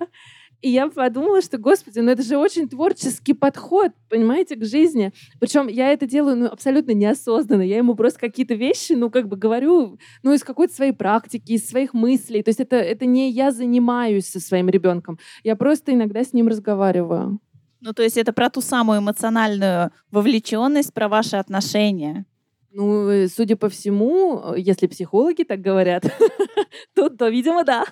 И 0.63 0.69
я 0.69 0.89
подумала, 0.89 1.41
что, 1.41 1.57
господи, 1.57 2.01
ну 2.01 2.11
это 2.11 2.23
же 2.23 2.37
очень 2.37 2.69
творческий 2.69 3.33
подход, 3.33 3.93
понимаете, 4.11 4.57
к 4.57 4.65
жизни. 4.65 5.13
Причем 5.39 5.69
я 5.69 5.91
это 5.91 6.07
делаю 6.07 6.37
ну, 6.37 6.47
абсолютно 6.47 6.93
неосознанно. 6.93 7.63
Я 7.63 7.79
ему 7.79 7.95
просто 7.95 8.21
какие-то 8.21 8.55
вещи, 8.55 8.93
ну, 8.93 9.11
как 9.11 9.27
бы 9.27 9.37
говорю, 9.37 9.99
ну, 10.23 10.35
из 10.35 10.45
какой-то 10.45 10.75
своей 10.75 10.93
практики, 10.93 11.53
из 11.53 11.67
своих 11.67 11.95
мыслей. 11.95 12.43
То 12.43 12.51
есть 12.51 12.61
это, 12.61 12.77
это 12.77 13.07
не 13.07 13.31
я 13.31 13.53
занимаюсь 13.53 14.27
со 14.27 14.39
своим 14.39 14.69
ребенком. 14.69 15.19
Я 15.45 15.57
просто 15.57 15.95
иногда 15.95 16.23
с 16.23 16.35
ним 16.35 16.49
разговариваю. 16.49 17.41
Ну, 17.81 17.95
то 17.95 18.03
есть 18.03 18.19
это 18.19 18.35
про 18.35 18.51
ту 18.51 18.61
самую 18.61 18.99
эмоциональную 18.99 19.93
вовлеченность, 20.11 20.93
про 20.93 21.09
ваши 21.09 21.37
отношения. 21.37 22.27
Ну, 22.73 23.09
э, 23.09 23.29
судя 23.29 23.57
по 23.57 23.69
всему, 23.69 24.41
э, 24.55 24.61
если 24.61 24.87
психологи 24.87 25.43
так 25.43 25.61
говорят, 25.61 26.05
то, 26.95 27.09
то, 27.09 27.29
видимо, 27.29 27.65
да. 27.65 27.85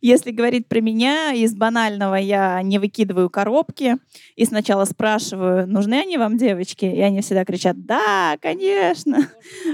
Если 0.00 0.30
говорить 0.30 0.66
про 0.66 0.80
меня, 0.80 1.32
из 1.32 1.54
банального 1.54 2.14
я 2.14 2.62
не 2.62 2.78
выкидываю 2.78 3.28
коробки 3.28 3.96
и 4.34 4.46
сначала 4.46 4.86
спрашиваю, 4.86 5.66
нужны 5.68 5.94
они 5.94 6.16
вам, 6.16 6.38
девочки? 6.38 6.86
И 6.86 7.00
они 7.00 7.20
всегда 7.20 7.44
кричат, 7.44 7.84
да, 7.84 8.38
конечно. 8.40 9.28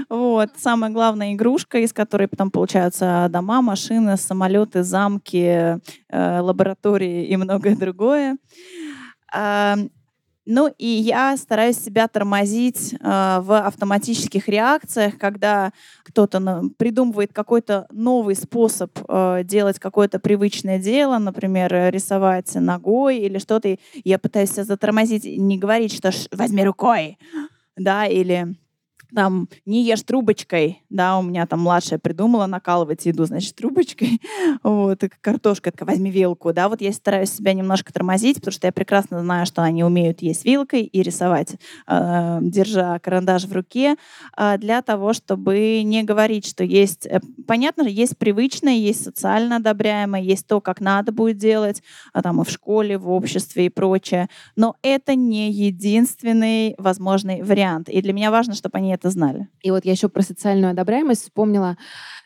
Вот. 0.09 0.49
Самая 0.57 0.91
главная 0.91 1.33
игрушка, 1.33 1.79
из 1.79 1.93
которой 1.93 2.27
потом 2.27 2.51
получаются 2.51 3.27
дома, 3.29 3.61
машины, 3.61 4.17
самолеты, 4.17 4.83
замки, 4.83 5.79
э, 6.09 6.39
лаборатории 6.39 7.25
и 7.25 7.37
многое 7.37 7.77
другое. 7.77 8.37
Ну 10.53 10.69
и 10.77 10.85
я 10.85 11.37
стараюсь 11.37 11.77
себя 11.77 12.09
тормозить 12.09 12.93
э, 12.93 12.97
в 12.99 13.57
автоматических 13.65 14.49
реакциях, 14.49 15.17
когда 15.17 15.71
кто-то 16.03 16.63
придумывает 16.75 17.31
какой-то 17.31 17.87
новый 17.89 18.35
способ 18.35 18.91
э, 19.07 19.43
делать 19.45 19.79
какое-то 19.79 20.19
привычное 20.19 20.77
дело, 20.77 21.19
например, 21.19 21.71
рисовать 21.89 22.53
ногой 22.55 23.19
или 23.19 23.37
что-то. 23.37 23.77
Я 24.03 24.19
пытаюсь 24.19 24.51
себя 24.51 24.65
затормозить, 24.65 25.23
не 25.23 25.57
говорить, 25.57 25.93
что 25.93 26.11
возьми 26.33 26.65
рукой, 26.65 27.17
да, 27.77 28.05
или 28.05 28.53
там 29.13 29.49
не 29.65 29.83
ешь 29.83 30.03
трубочкой, 30.03 30.83
да, 30.89 31.17
у 31.17 31.21
меня 31.21 31.45
там 31.45 31.61
младшая 31.61 31.99
придумала 31.99 32.45
накалывать 32.45 33.05
еду, 33.05 33.25
значит, 33.25 33.55
трубочкой, 33.55 34.21
вот, 34.63 35.03
и 35.03 35.09
картошка, 35.21 35.71
возьми 35.81 36.11
вилку, 36.11 36.53
да, 36.53 36.69
вот 36.69 36.81
я 36.81 36.91
стараюсь 36.93 37.31
себя 37.31 37.53
немножко 37.53 37.91
тормозить, 37.91 38.37
потому 38.37 38.53
что 38.53 38.67
я 38.67 38.71
прекрасно 38.71 39.21
знаю, 39.21 39.45
что 39.45 39.63
они 39.63 39.83
умеют 39.83 40.21
есть 40.21 40.45
вилкой 40.45 40.83
и 40.83 41.01
рисовать, 41.01 41.55
э, 41.87 42.39
держа 42.41 42.99
карандаш 42.99 43.45
в 43.45 43.53
руке, 43.53 43.95
э, 44.37 44.57
для 44.57 44.81
того, 44.81 45.13
чтобы 45.13 45.81
не 45.83 46.03
говорить, 46.03 46.47
что 46.47 46.63
есть, 46.63 47.05
э, 47.05 47.19
понятно, 47.47 47.83
есть 47.83 48.17
привычное, 48.17 48.73
есть 48.73 49.03
социально 49.03 49.57
одобряемое, 49.57 50.21
есть 50.21 50.47
то, 50.47 50.61
как 50.61 50.79
надо 50.81 51.11
будет 51.11 51.37
делать, 51.37 51.81
а 52.13 52.21
там 52.21 52.41
и 52.41 52.45
в 52.45 52.49
школе, 52.49 52.97
в 52.97 53.09
обществе 53.09 53.65
и 53.65 53.69
прочее, 53.69 54.29
но 54.55 54.75
это 54.81 55.15
не 55.15 55.51
единственный 55.51 56.75
возможный 56.77 57.41
вариант, 57.41 57.89
и 57.89 58.01
для 58.01 58.13
меня 58.13 58.31
важно, 58.31 58.53
чтобы 58.53 58.77
они 58.77 58.93
это 59.01 59.09
знали. 59.09 59.49
И 59.61 59.71
вот 59.71 59.83
я 59.83 59.91
еще 59.93 60.09
про 60.09 60.21
социальную 60.21 60.71
одобряемость 60.71 61.23
вспомнила. 61.23 61.75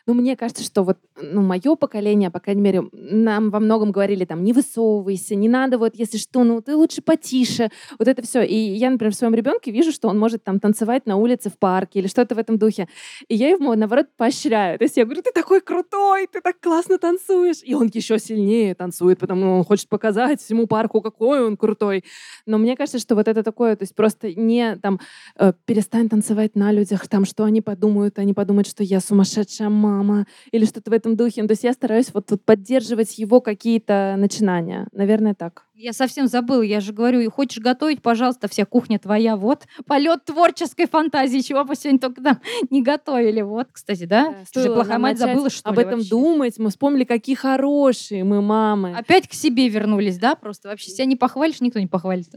Ну, 0.06 0.14
мне 0.14 0.36
кажется, 0.36 0.62
что 0.62 0.84
вот 0.84 0.98
ну, 1.20 1.42
мое 1.42 1.74
поколение, 1.74 2.30
по 2.30 2.38
крайней 2.38 2.62
мере, 2.62 2.84
нам 2.92 3.50
во 3.50 3.58
многом 3.58 3.90
говорили 3.90 4.24
там, 4.24 4.44
не 4.44 4.52
высовывайся, 4.52 5.34
не 5.34 5.48
надо 5.48 5.78
вот, 5.78 5.96
если 5.96 6.16
что, 6.16 6.44
ну, 6.44 6.60
ты 6.60 6.76
лучше 6.76 7.02
потише. 7.02 7.70
Вот 7.98 8.06
это 8.06 8.22
все. 8.22 8.42
И 8.42 8.54
я, 8.54 8.90
например, 8.90 9.12
в 9.12 9.16
своем 9.16 9.34
ребенке 9.34 9.72
вижу, 9.72 9.90
что 9.90 10.08
он 10.08 10.18
может 10.18 10.44
там 10.44 10.60
танцевать 10.60 11.06
на 11.06 11.16
улице 11.16 11.50
в 11.50 11.58
парке 11.58 11.98
или 11.98 12.06
что-то 12.06 12.36
в 12.36 12.38
этом 12.38 12.56
духе. 12.56 12.88
И 13.28 13.34
я 13.34 13.48
его, 13.48 13.74
наоборот, 13.74 14.06
поощряю. 14.16 14.78
То 14.78 14.84
есть 14.84 14.96
я 14.96 15.04
говорю, 15.04 15.22
ты 15.22 15.32
такой 15.32 15.60
крутой, 15.60 16.28
ты 16.32 16.40
так 16.40 16.60
классно 16.60 16.98
танцуешь. 16.98 17.62
И 17.64 17.74
он 17.74 17.90
еще 17.92 18.18
сильнее 18.20 18.76
танцует, 18.76 19.18
потому 19.18 19.40
что 19.40 19.50
он 19.50 19.64
хочет 19.64 19.88
показать 19.88 20.40
всему 20.40 20.68
парку, 20.68 21.00
какой 21.00 21.44
он 21.44 21.56
крутой. 21.56 22.04
Но 22.46 22.58
мне 22.58 22.76
кажется, 22.76 23.00
что 23.00 23.16
вот 23.16 23.26
это 23.26 23.42
такое, 23.42 23.74
то 23.74 23.82
есть 23.82 23.96
просто 23.96 24.32
не 24.32 24.76
там 24.76 25.00
э, 25.36 25.52
перестань 25.64 26.08
танцевать 26.08 26.54
на 26.54 26.70
людях, 26.70 27.08
там, 27.08 27.24
что 27.24 27.42
они 27.42 27.60
подумают, 27.60 28.18
они 28.20 28.34
подумают, 28.34 28.68
что 28.68 28.84
я 28.84 29.00
сумасшедшая 29.00 29.68
мама, 29.68 29.95
мама 29.96 30.26
или 30.50 30.64
что-то 30.64 30.90
в 30.90 30.94
этом 30.94 31.16
духе. 31.16 31.42
Ну, 31.42 31.48
то 31.48 31.52
есть 31.52 31.64
я 31.64 31.72
стараюсь 31.72 32.12
вот, 32.12 32.30
вот 32.30 32.42
поддерживать 32.44 33.18
его 33.18 33.40
какие-то 33.40 34.14
начинания. 34.18 34.88
Наверное, 34.92 35.34
так. 35.34 35.66
Я 35.74 35.92
совсем 35.92 36.26
забыла, 36.26 36.62
я 36.62 36.80
же 36.80 36.94
говорю, 36.94 37.30
хочешь 37.30 37.62
готовить, 37.62 38.00
пожалуйста, 38.00 38.48
вся 38.48 38.64
кухня 38.64 38.98
твоя, 38.98 39.36
вот. 39.36 39.66
Полет 39.86 40.24
творческой 40.24 40.86
фантазии, 40.86 41.40
чего 41.40 41.64
бы 41.64 41.74
сегодня 41.74 41.98
только 41.98 42.22
там 42.22 42.40
не 42.70 42.82
готовили. 42.82 43.42
Вот, 43.42 43.68
кстати, 43.72 44.04
да? 44.04 44.34
да 44.54 44.62
же 44.62 44.72
плохая 44.72 44.98
мать 44.98 45.18
забыла, 45.18 45.50
что 45.50 45.68
об 45.68 45.78
этом 45.78 45.98
вообще? 45.98 46.10
думать. 46.10 46.58
Мы 46.58 46.70
вспомнили, 46.70 47.04
какие 47.04 47.36
хорошие 47.36 48.24
мы 48.24 48.40
мамы. 48.40 48.94
Опять 48.96 49.28
к 49.28 49.34
себе 49.34 49.68
вернулись, 49.68 50.18
да? 50.18 50.34
Просто 50.34 50.68
вообще 50.68 50.90
себя 50.90 51.04
не 51.04 51.16
похвалишь, 51.16 51.60
никто 51.60 51.78
не 51.78 51.86
похвалит. 51.86 52.28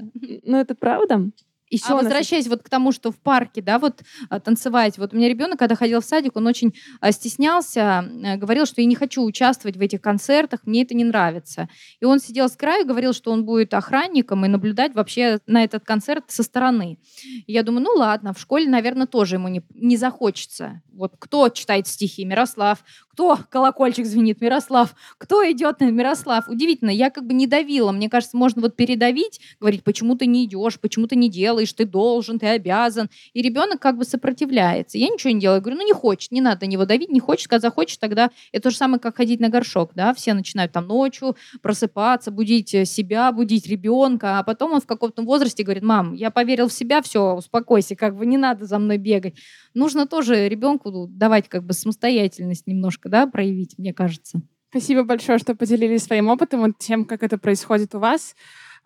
Ну, 0.44 0.58
это 0.58 0.76
правда? 0.76 1.30
Еще 1.70 1.94
а 1.94 1.96
возвращаясь 1.96 2.48
вот 2.48 2.64
к 2.64 2.70
тому, 2.70 2.92
что 2.92 3.12
в 3.12 3.18
парке, 3.18 3.62
да, 3.62 3.78
вот 3.78 4.02
а, 4.30 4.40
танцевать. 4.40 4.98
Вот 4.98 5.14
у 5.14 5.18
меня 5.18 5.30
ребенок, 5.30 5.60
когда 5.60 5.76
ходил 5.76 6.02
в 6.02 6.06
садик, 6.06 6.36
он 6.36 6.48
очень 6.48 6.74
а, 7.00 7.12
стеснялся, 7.12 8.04
э, 8.24 8.38
говорил, 8.38 8.66
что 8.66 8.82
я 8.82 8.88
не 8.88 8.96
хочу 8.96 9.24
участвовать 9.24 9.78
в 9.78 9.82
этих 9.82 10.02
концертах, 10.02 10.62
мне 10.66 10.82
это 10.82 10.96
не 10.96 11.04
нравится. 11.04 11.70
И 12.00 12.06
он 12.06 12.20
сидел 12.20 12.50
с 12.50 12.56
краю, 12.56 12.86
говорил, 12.86 13.14
что 13.14 13.32
он 13.32 13.46
будет 13.46 13.74
охранником 13.74 14.46
и 14.46 14.50
наблюдать 14.50 14.96
вообще 14.96 15.40
на 15.46 15.64
этот 15.64 15.84
концерт 15.86 16.26
со 16.28 16.42
стороны. 16.42 16.98
И 17.46 17.54
я 17.54 17.62
думаю, 17.62 17.84
ну 17.84 17.92
ладно, 17.96 18.34
в 18.34 18.40
школе, 18.40 18.68
наверное, 18.68 19.06
тоже 19.06 19.36
ему 19.36 19.48
не, 19.48 19.62
не 19.76 19.98
захочется. 19.98 20.82
Вот 20.94 21.14
кто 21.20 21.50
читает 21.50 21.88
стихи? 21.88 22.26
Мирослав. 22.26 22.84
Кто 23.12 23.38
колокольчик 23.50 24.06
звенит? 24.06 24.40
Мирослав. 24.40 24.96
Кто 25.18 25.44
идет 25.52 25.82
на 25.82 25.92
Мирослав? 25.92 26.48
Удивительно, 26.48 26.90
я 26.90 27.10
как 27.10 27.26
бы 27.26 27.34
не 27.34 27.48
давила. 27.48 27.92
Мне 27.92 28.10
кажется, 28.10 28.38
можно 28.38 28.62
вот 28.62 28.78
передавить, 28.78 29.42
говорить, 29.60 29.84
почему 29.84 30.16
ты 30.16 30.26
не 30.26 30.46
идешь, 30.46 30.80
почему 30.80 31.06
ты 31.06 31.18
не 31.18 31.30
делаешь, 31.30 31.59
делаешь, 31.60 31.74
ты 31.74 31.86
должен, 31.86 32.40
ты 32.40 32.48
обязан. 32.48 33.10
И 33.34 33.42
ребенок 33.42 33.82
как 33.82 33.98
бы 33.98 34.06
сопротивляется. 34.06 34.98
Я 34.98 35.10
ничего 35.10 35.32
не 35.32 35.40
делаю. 35.40 35.58
Я 35.58 35.62
говорю, 35.62 35.78
ну 35.78 35.86
не 35.86 35.94
хочет, 35.94 36.32
не 36.32 36.42
надо 36.42 36.66
на 36.66 36.70
него 36.70 36.86
давить, 36.86 37.10
не 37.10 37.20
хочет. 37.20 37.48
Когда 37.48 37.68
захочешь, 37.68 37.98
тогда 37.98 38.32
это 38.52 38.64
то 38.64 38.70
же 38.70 38.78
самое, 38.78 39.00
как 39.00 39.18
ходить 39.18 39.40
на 39.40 39.50
горшок, 39.50 39.92
да, 39.96 40.14
все 40.14 40.34
начинают 40.34 40.72
там 40.72 40.88
ночью 40.88 41.36
просыпаться, 41.62 42.32
будить 42.32 42.74
э, 42.74 42.86
себя, 42.86 43.32
будить 43.32 43.68
ребенка, 43.68 44.40
а 44.40 44.44
потом 44.44 44.74
он 44.74 44.82
в 44.82 44.86
каком-то 44.86 45.24
возрасте 45.24 45.64
говорит, 45.64 45.84
мам, 45.84 46.14
я 46.14 46.32
поверил 46.32 46.68
в 46.68 46.74
себя, 46.74 47.02
все, 47.02 47.36
успокойся, 47.36 47.96
как 47.96 48.16
бы 48.16 48.26
не 48.26 48.38
надо 48.38 48.66
за 48.66 48.80
мной 48.80 48.98
бегать. 48.98 49.36
Нужно 49.74 50.08
тоже 50.08 50.48
ребенку 50.48 51.08
давать 51.10 51.50
как 51.50 51.64
бы 51.64 51.74
самостоятельность 51.74 52.68
немножко, 52.68 53.10
да, 53.10 53.28
проявить, 53.28 53.78
мне 53.78 53.94
кажется. 53.94 54.42
Спасибо 54.70 55.04
большое, 55.04 55.40
что 55.40 55.56
поделились 55.56 56.04
своим 56.04 56.30
опытом, 56.30 56.62
вот 56.62 56.78
тем, 56.78 57.06
как 57.06 57.24
это 57.24 57.40
происходит 57.40 57.96
у 57.96 58.00
вас. 58.00 58.36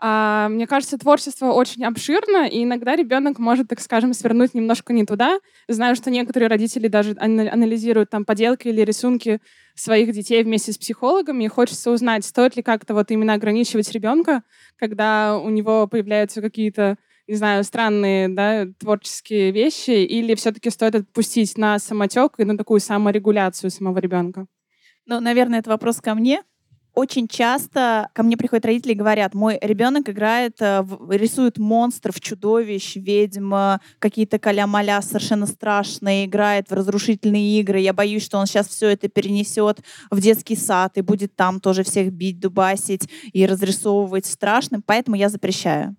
А, 0.06 0.50
мне 0.50 0.68
кажется, 0.68 0.98
творчество 0.98 1.54
очень 1.54 1.86
обширно, 1.86 2.46
и 2.46 2.66
иногда 2.66 2.94
ребенок 2.98 3.40
может, 3.40 3.70
так 3.70 3.80
скажем, 3.80 4.14
свернуть 4.14 4.54
немножко 4.54 4.92
не 4.92 5.06
туда. 5.06 5.40
Знаю, 5.70 5.96
что 5.96 6.12
некоторые 6.12 6.50
родители 6.50 6.90
даже 6.90 7.16
анализируют 7.18 8.10
там 8.10 8.26
поделки 8.26 8.68
или 8.68 8.82
рисунки 8.82 9.40
своих 9.76 10.12
детей 10.12 10.44
вместе 10.44 10.74
с 10.74 10.78
психологами, 10.78 11.46
и 11.46 11.48
хочется 11.48 11.90
узнать, 11.90 12.26
стоит 12.26 12.58
ли 12.58 12.64
как-то 12.64 12.94
вот 12.94 13.12
именно 13.12 13.32
ограничивать 13.32 13.90
ребенка, 13.94 14.44
когда 14.76 15.38
у 15.38 15.50
него 15.50 15.88
появляются 15.88 16.42
какие-то 16.42 16.98
не 17.26 17.36
знаю, 17.36 17.64
странные 17.64 18.28
да, 18.28 18.66
творческие 18.78 19.52
вещи, 19.52 19.92
или 19.92 20.36
все-таки 20.36 20.70
стоит 20.70 20.96
отпустить 20.96 21.58
на 21.58 21.80
самотек 21.80 22.34
и 22.40 22.44
на 22.44 22.58
такую 22.58 22.82
саморегуляцию 22.82 23.72
самого 23.72 24.00
ребенка? 24.00 24.48
Ну, 25.06 25.22
наверное, 25.22 25.60
это 25.60 25.70
вопрос 25.70 26.02
ко 26.02 26.14
мне. 26.14 26.44
Очень 26.94 27.28
часто 27.28 28.10
ко 28.14 28.22
мне 28.22 28.38
приходят 28.38 28.66
родители 28.66 28.92
и 28.92 28.96
говорят, 28.96 29.34
мой 29.34 29.58
ребенок 29.62 30.10
играет, 30.10 30.58
э, 30.60 30.86
рисует 31.10 31.58
монстров, 31.58 32.22
чудовищ, 32.22 32.96
ведьм, 32.98 33.80
какие-то 33.98 34.38
каля-маля 34.38 35.02
совершенно 35.02 35.48
страшные, 35.48 36.26
играет 36.26 36.70
в 36.70 36.74
разрушительные 36.74 37.60
игры. 37.62 37.80
Я 37.80 37.94
боюсь, 37.94 38.24
что 38.24 38.38
он 38.38 38.46
сейчас 38.46 38.68
все 38.68 38.90
это 38.90 39.08
перенесет 39.08 39.80
в 40.12 40.22
детский 40.22 40.56
сад 40.56 40.96
и 40.98 41.02
будет 41.02 41.36
там 41.36 41.60
тоже 41.60 41.84
всех 41.84 42.14
бить, 42.14 42.40
дубасить 42.40 43.10
и 43.32 43.46
разрисовывать 43.48 44.28
страшным, 44.28 44.84
поэтому 44.86 45.16
я 45.16 45.30
запрещаю. 45.30 45.96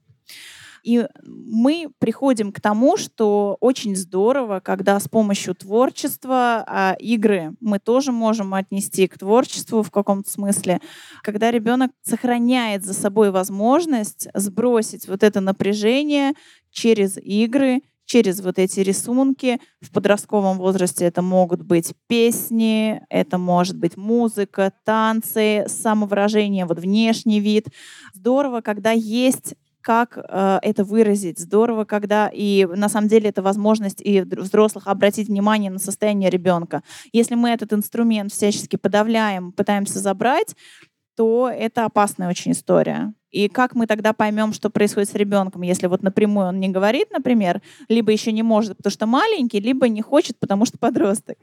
И 0.85 1.07
мы 1.23 1.89
приходим 1.99 2.53
к 2.53 2.61
тому, 2.61 2.99
что 2.99 3.57
очень 3.61 3.97
здорово, 3.97 4.61
когда 4.61 5.01
с 5.01 5.09
помощью 5.09 5.55
творчества, 5.55 6.63
а 6.67 6.95
игры 7.01 7.57
мы 7.61 7.79
тоже 7.79 8.13
можем 8.13 8.53
отнести 8.53 9.09
к 9.09 9.19
творчеству 9.19 9.83
в 9.83 9.91
каком-то 9.91 10.31
смысле, 10.31 10.81
когда 11.23 11.51
ребенок 11.51 11.91
сохраняет 12.03 12.85
за 12.85 12.93
собой 12.93 13.31
возможность 13.31 14.29
сбросить 14.35 15.09
вот 15.09 15.23
это 15.23 15.41
напряжение 15.41 16.35
через 16.71 17.17
игры, 17.17 17.81
через 18.05 18.43
вот 18.43 18.59
эти 18.59 18.81
рисунки. 18.81 19.61
В 19.81 19.91
подростковом 19.91 20.59
возрасте 20.59 21.07
это 21.07 21.23
могут 21.23 21.63
быть 21.63 21.95
песни, 22.07 23.01
это 23.09 23.39
может 23.39 23.79
быть 23.79 23.97
музыка, 23.97 24.71
танцы, 24.85 25.65
самовыражение, 25.67 26.67
вот 26.67 26.79
внешний 26.79 27.41
вид. 27.41 27.69
Здорово, 28.13 28.61
когда 28.61 28.91
есть 28.91 29.55
как 29.85 30.17
э, 30.17 30.59
это 30.63 30.83
выразить. 30.83 31.39
Здорово, 31.39 31.85
когда 31.85 32.31
и 32.33 32.67
на 32.67 32.89
самом 32.89 33.09
деле 33.09 33.29
это 33.29 33.43
возможность 33.43 34.01
и 34.01 34.23
взрослых 34.23 34.87
обратить 34.87 35.29
внимание 35.29 35.71
на 35.71 35.79
состояние 35.79 36.31
ребенка. 36.31 36.83
Если 37.13 37.35
мы 37.35 37.51
этот 37.51 37.73
инструмент 37.75 38.33
всячески 38.33 38.77
подавляем, 38.77 39.53
пытаемся 39.53 39.99
забрать, 39.99 40.57
то 41.17 41.51
это 41.55 41.85
опасная 41.85 42.29
очень 42.29 42.53
история. 42.53 43.13
И 43.35 43.49
как 43.49 43.75
мы 43.75 43.89
тогда 43.89 44.13
поймем, 44.13 44.53
что 44.53 44.71
происходит 44.71 45.11
с 45.11 45.15
ребенком, 45.15 45.63
если 45.63 45.89
вот 45.89 46.05
напрямую 46.05 46.47
он 46.47 46.61
не 46.61 46.69
говорит, 46.69 47.11
например, 47.11 47.61
либо 47.89 48.13
еще 48.13 48.31
не 48.31 48.45
может, 48.45 48.77
потому 48.77 48.93
что 48.93 49.07
маленький, 49.07 49.59
либо 49.59 49.89
не 49.89 50.03
хочет, 50.03 50.39
потому 50.39 50.65
что 50.67 50.79
подросток. 50.79 51.37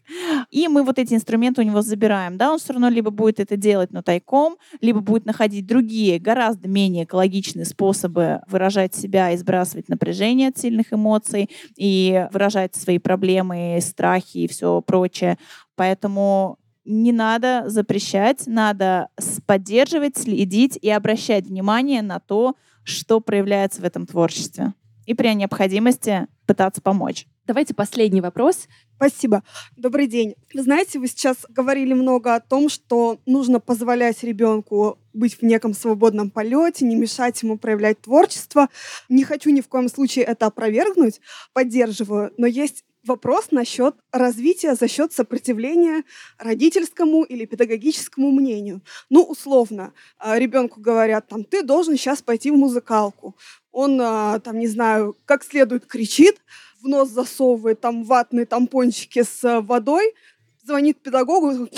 И 0.52 0.70
мы 0.70 0.84
вот 0.84 0.98
эти 0.98 1.14
инструменты 1.14 1.60
у 1.62 1.66
него 1.66 1.82
забираем. 1.82 2.38
Да, 2.38 2.54
он 2.54 2.60
все 2.60 2.72
равно 2.72 2.88
либо 2.88 3.12
будет 3.12 3.42
это 3.42 3.58
делать, 3.58 3.92
но 3.92 4.02
тайком, 4.02 4.56
либо 4.80 5.02
будет 5.02 5.26
находить 5.26 5.68
другие, 5.68 6.18
гораздо 6.18 6.70
менее 6.70 7.04
экологичные 7.04 7.66
способы 7.66 8.40
выражать 8.48 8.96
себя 8.96 9.32
и 9.32 9.38
сбрасывать 9.38 9.90
напряжение 9.90 10.48
от 10.48 10.58
сильных 10.58 10.94
эмоций 10.94 11.50
и 11.76 12.26
выражать 12.32 12.74
свои 12.74 13.00
проблемы, 13.00 13.80
страхи 13.82 14.38
и 14.38 14.48
все 14.48 14.80
прочее. 14.82 15.38
Поэтому 15.76 16.58
не 16.86 17.12
надо 17.12 17.64
запрещать, 17.68 18.48
надо 18.48 19.10
поддерживать, 19.46 20.18
следить 20.18 20.78
и 20.82 20.90
обращать 20.90 21.46
внимание 21.46 22.02
на 22.02 22.20
то, 22.20 22.56
что 22.84 23.20
проявляется 23.20 23.82
в 23.82 23.86
этом 23.86 24.06
творчестве. 24.06 24.74
И 25.06 25.14
при 25.14 25.34
необходимости 25.34 26.28
пытаться 26.46 26.82
помочь. 26.82 27.28
Давайте 27.48 27.74
последний 27.74 28.22
вопрос. 28.22 28.68
Спасибо. 28.96 29.44
Добрый 29.76 30.08
день. 30.08 30.36
Вы 30.54 30.62
знаете, 30.62 31.00
вы 31.00 31.08
сейчас 31.08 31.38
говорили 31.50 31.94
много 31.94 32.36
о 32.36 32.40
том, 32.40 32.70
что 32.70 33.20
нужно 33.26 33.60
позволять 33.60 34.24
ребенку 34.24 35.00
быть 35.12 35.40
в 35.40 35.42
неком 35.42 35.74
свободном 35.74 36.30
полете, 36.30 36.86
не 36.86 36.96
мешать 36.96 37.42
ему 37.42 37.58
проявлять 37.58 38.00
творчество. 38.02 38.70
Не 39.10 39.24
хочу 39.24 39.50
ни 39.50 39.62
в 39.62 39.68
коем 39.68 39.90
случае 39.90 40.26
это 40.26 40.46
опровергнуть, 40.46 41.20
поддерживаю, 41.52 42.32
но 42.38 42.46
есть 42.46 42.84
вопрос 43.04 43.52
насчет 43.52 43.96
развития 44.12 44.76
за 44.76 44.88
счет 44.88 45.14
сопротивления 45.14 46.04
родительскому 46.38 47.24
или 47.24 47.46
педагогическому 47.46 48.32
мнению. 48.32 48.82
Ну, 49.10 49.24
условно, 49.24 49.94
а, 50.18 50.38
ребенку 50.38 50.80
говорят, 50.80 51.28
там, 51.28 51.44
ты 51.44 51.64
должен 51.64 51.98
сейчас 51.98 52.22
пойти 52.22 52.52
в 52.52 52.56
музыкалку. 52.56 53.36
Он, 53.72 54.00
а, 54.02 54.40
там, 54.40 54.60
не 54.60 54.68
знаю, 54.68 55.18
как 55.26 55.44
следует 55.44 55.86
кричит, 55.86 56.42
в 56.82 56.88
нос 56.88 57.10
засовывает 57.10 57.80
там 57.80 58.04
ватные 58.04 58.46
тампончики 58.46 59.24
с 59.24 59.62
водой, 59.62 60.14
звонит 60.64 61.02
педагогу, 61.02 61.70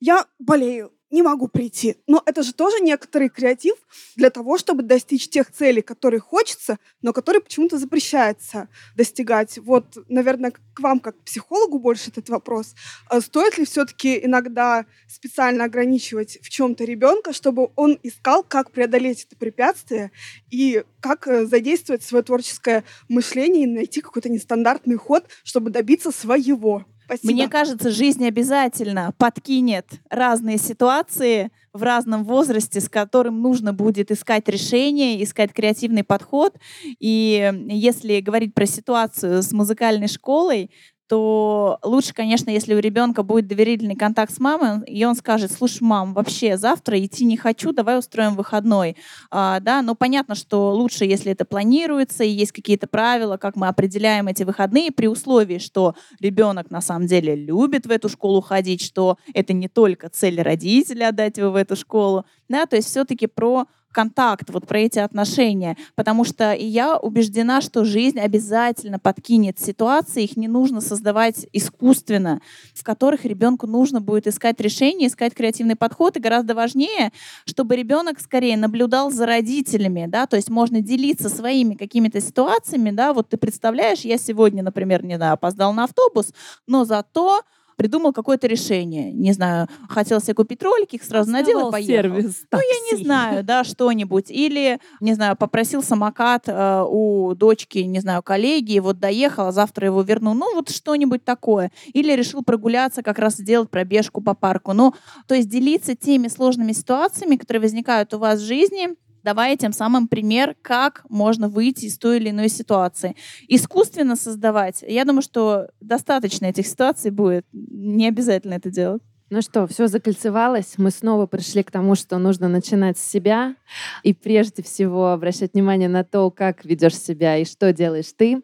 я 0.00 0.26
болею, 0.38 0.92
не 1.10 1.22
могу 1.22 1.48
прийти. 1.48 1.96
Но 2.06 2.22
это 2.24 2.42
же 2.42 2.52
тоже 2.52 2.80
некоторый 2.80 3.28
креатив 3.28 3.74
для 4.16 4.30
того, 4.30 4.58
чтобы 4.58 4.82
достичь 4.82 5.28
тех 5.28 5.50
целей, 5.50 5.82
которые 5.82 6.20
хочется, 6.20 6.78
но 7.02 7.12
которые 7.12 7.42
почему-то 7.42 7.78
запрещается 7.78 8.68
достигать. 8.96 9.58
Вот, 9.58 9.96
наверное, 10.08 10.52
к 10.52 10.80
вам, 10.80 11.00
как 11.00 11.18
к 11.18 11.24
психологу, 11.24 11.78
больше 11.78 12.10
этот 12.10 12.28
вопрос. 12.28 12.74
А 13.08 13.20
стоит 13.20 13.58
ли 13.58 13.64
все-таки 13.64 14.24
иногда 14.24 14.86
специально 15.08 15.64
ограничивать 15.64 16.38
в 16.42 16.48
чем-то 16.48 16.84
ребенка, 16.84 17.32
чтобы 17.32 17.70
он 17.76 17.98
искал, 18.02 18.42
как 18.42 18.70
преодолеть 18.70 19.24
это 19.24 19.36
препятствие 19.36 20.12
и 20.50 20.84
как 21.00 21.26
э, 21.26 21.46
задействовать 21.46 22.02
свое 22.02 22.22
творческое 22.22 22.84
мышление 23.08 23.64
и 23.64 23.66
найти 23.66 24.00
какой-то 24.00 24.28
нестандартный 24.28 24.96
ход, 24.96 25.24
чтобы 25.42 25.70
добиться 25.70 26.12
своего? 26.12 26.86
Спасибо. 27.10 27.32
Мне 27.32 27.48
кажется, 27.48 27.90
жизнь 27.90 28.24
обязательно 28.24 29.12
подкинет 29.18 29.86
разные 30.10 30.58
ситуации 30.58 31.50
в 31.72 31.82
разном 31.82 32.24
возрасте, 32.24 32.80
с 32.80 32.88
которым 32.88 33.42
нужно 33.42 33.72
будет 33.72 34.12
искать 34.12 34.48
решение, 34.48 35.20
искать 35.24 35.52
креативный 35.52 36.04
подход. 36.04 36.54
И 37.00 37.52
если 37.68 38.20
говорить 38.20 38.54
про 38.54 38.64
ситуацию 38.64 39.42
с 39.42 39.50
музыкальной 39.50 40.06
школой, 40.06 40.70
то 41.10 41.80
лучше, 41.82 42.14
конечно, 42.14 42.50
если 42.50 42.72
у 42.72 42.78
ребенка 42.78 43.24
будет 43.24 43.48
доверительный 43.48 43.96
контакт 43.96 44.32
с 44.32 44.38
мамой, 44.38 44.86
и 44.86 45.04
он 45.04 45.16
скажет, 45.16 45.50
слушай, 45.50 45.82
мам, 45.82 46.14
вообще 46.14 46.56
завтра 46.56 47.04
идти 47.04 47.24
не 47.24 47.36
хочу, 47.36 47.72
давай 47.72 47.98
устроим 47.98 48.36
выходной. 48.36 48.96
А, 49.28 49.58
да, 49.58 49.82
но 49.82 49.96
понятно, 49.96 50.36
что 50.36 50.72
лучше, 50.72 51.04
если 51.04 51.32
это 51.32 51.44
планируется, 51.44 52.22
и 52.22 52.28
есть 52.28 52.52
какие-то 52.52 52.86
правила, 52.86 53.38
как 53.38 53.56
мы 53.56 53.66
определяем 53.66 54.28
эти 54.28 54.44
выходные, 54.44 54.92
при 54.92 55.08
условии, 55.08 55.58
что 55.58 55.96
ребенок 56.20 56.70
на 56.70 56.80
самом 56.80 57.08
деле 57.08 57.34
любит 57.34 57.86
в 57.86 57.90
эту 57.90 58.08
школу 58.08 58.40
ходить, 58.40 58.80
что 58.80 59.18
это 59.34 59.52
не 59.52 59.66
только 59.66 60.10
цель 60.10 60.40
родителя 60.40 61.08
отдать 61.08 61.38
его 61.38 61.50
в 61.50 61.56
эту 61.56 61.74
школу, 61.74 62.24
да, 62.48 62.66
то 62.66 62.76
есть 62.76 62.86
все-таки 62.86 63.26
про 63.26 63.66
контакт, 63.92 64.50
вот 64.50 64.66
про 64.66 64.80
эти 64.80 64.98
отношения. 64.98 65.76
Потому 65.94 66.24
что 66.24 66.52
я 66.52 66.96
убеждена, 66.96 67.60
что 67.60 67.84
жизнь 67.84 68.18
обязательно 68.18 68.98
подкинет 68.98 69.58
ситуации, 69.58 70.24
их 70.24 70.36
не 70.36 70.48
нужно 70.48 70.80
создавать 70.80 71.46
искусственно, 71.52 72.40
в 72.74 72.84
которых 72.84 73.24
ребенку 73.24 73.66
нужно 73.66 74.00
будет 74.00 74.26
искать 74.26 74.60
решение, 74.60 75.08
искать 75.08 75.34
креативный 75.34 75.76
подход. 75.76 76.16
И 76.16 76.20
гораздо 76.20 76.54
важнее, 76.54 77.12
чтобы 77.44 77.76
ребенок 77.76 78.20
скорее 78.20 78.56
наблюдал 78.56 79.10
за 79.10 79.26
родителями, 79.26 80.06
да, 80.08 80.26
то 80.26 80.36
есть 80.36 80.50
можно 80.50 80.80
делиться 80.80 81.28
своими 81.28 81.74
какими-то 81.74 82.20
ситуациями, 82.20 82.90
да, 82.90 83.12
вот 83.12 83.28
ты 83.28 83.36
представляешь, 83.36 84.00
я 84.00 84.18
сегодня, 84.18 84.62
например, 84.62 85.04
не 85.04 85.16
знаю, 85.16 85.34
опоздал 85.34 85.72
на 85.72 85.84
автобус, 85.84 86.32
но 86.66 86.84
зато 86.84 87.42
придумал 87.80 88.12
какое-то 88.12 88.46
решение. 88.46 89.10
Не 89.10 89.32
знаю, 89.32 89.66
хотел 89.88 90.20
себе 90.20 90.34
купить 90.34 90.62
ролики, 90.62 90.96
их 90.96 91.02
сразу 91.02 91.30
надел 91.30 91.68
и 91.68 91.72
поехал. 91.72 92.14
Сервис, 92.14 92.42
ну, 92.52 92.58
я 92.58 92.92
не 92.92 93.02
знаю, 93.02 93.42
да, 93.42 93.64
что-нибудь. 93.64 94.30
Или, 94.30 94.78
не 95.00 95.14
знаю, 95.14 95.34
попросил 95.34 95.82
самокат 95.82 96.42
э, 96.46 96.84
у 96.86 97.34
дочки, 97.34 97.78
не 97.78 98.00
знаю, 98.00 98.22
коллеги, 98.22 98.80
вот 98.80 98.98
доехал, 98.98 99.46
а 99.46 99.52
завтра 99.52 99.86
его 99.86 100.02
верну. 100.02 100.34
Ну, 100.34 100.54
вот 100.54 100.68
что-нибудь 100.68 101.24
такое. 101.24 101.72
Или 101.94 102.12
решил 102.14 102.42
прогуляться, 102.42 103.02
как 103.02 103.18
раз 103.18 103.36
сделать 103.36 103.70
пробежку 103.70 104.20
по 104.20 104.34
парку. 104.34 104.74
Ну, 104.74 104.92
то 105.26 105.34
есть 105.34 105.48
делиться 105.48 105.94
теми 105.96 106.28
сложными 106.28 106.72
ситуациями, 106.72 107.36
которые 107.36 107.62
возникают 107.62 108.12
у 108.12 108.18
вас 108.18 108.40
в 108.40 108.44
жизни, 108.44 108.90
давая 109.22 109.56
тем 109.56 109.72
самым 109.72 110.08
пример, 110.08 110.56
как 110.62 111.04
можно 111.08 111.48
выйти 111.48 111.86
из 111.86 111.98
той 111.98 112.18
или 112.18 112.30
иной 112.30 112.48
ситуации. 112.48 113.16
Искусственно 113.48 114.16
создавать, 114.16 114.84
я 114.86 115.04
думаю, 115.04 115.22
что 115.22 115.68
достаточно 115.80 116.46
этих 116.46 116.66
ситуаций 116.66 117.10
будет, 117.10 117.46
не 117.52 118.08
обязательно 118.08 118.54
это 118.54 118.70
делать. 118.70 119.02
Ну 119.32 119.42
что, 119.42 119.68
все 119.68 119.86
закольцевалось. 119.86 120.74
Мы 120.76 120.90
снова 120.90 121.26
пришли 121.26 121.62
к 121.62 121.70
тому, 121.70 121.94
что 121.94 122.18
нужно 122.18 122.48
начинать 122.48 122.98
с 122.98 123.08
себя 123.08 123.54
и 124.02 124.12
прежде 124.12 124.60
всего 124.64 125.12
обращать 125.12 125.54
внимание 125.54 125.88
на 125.88 126.02
то, 126.02 126.32
как 126.32 126.64
ведешь 126.64 126.96
себя 126.96 127.36
и 127.36 127.44
что 127.44 127.72
делаешь 127.72 128.12
ты. 128.16 128.42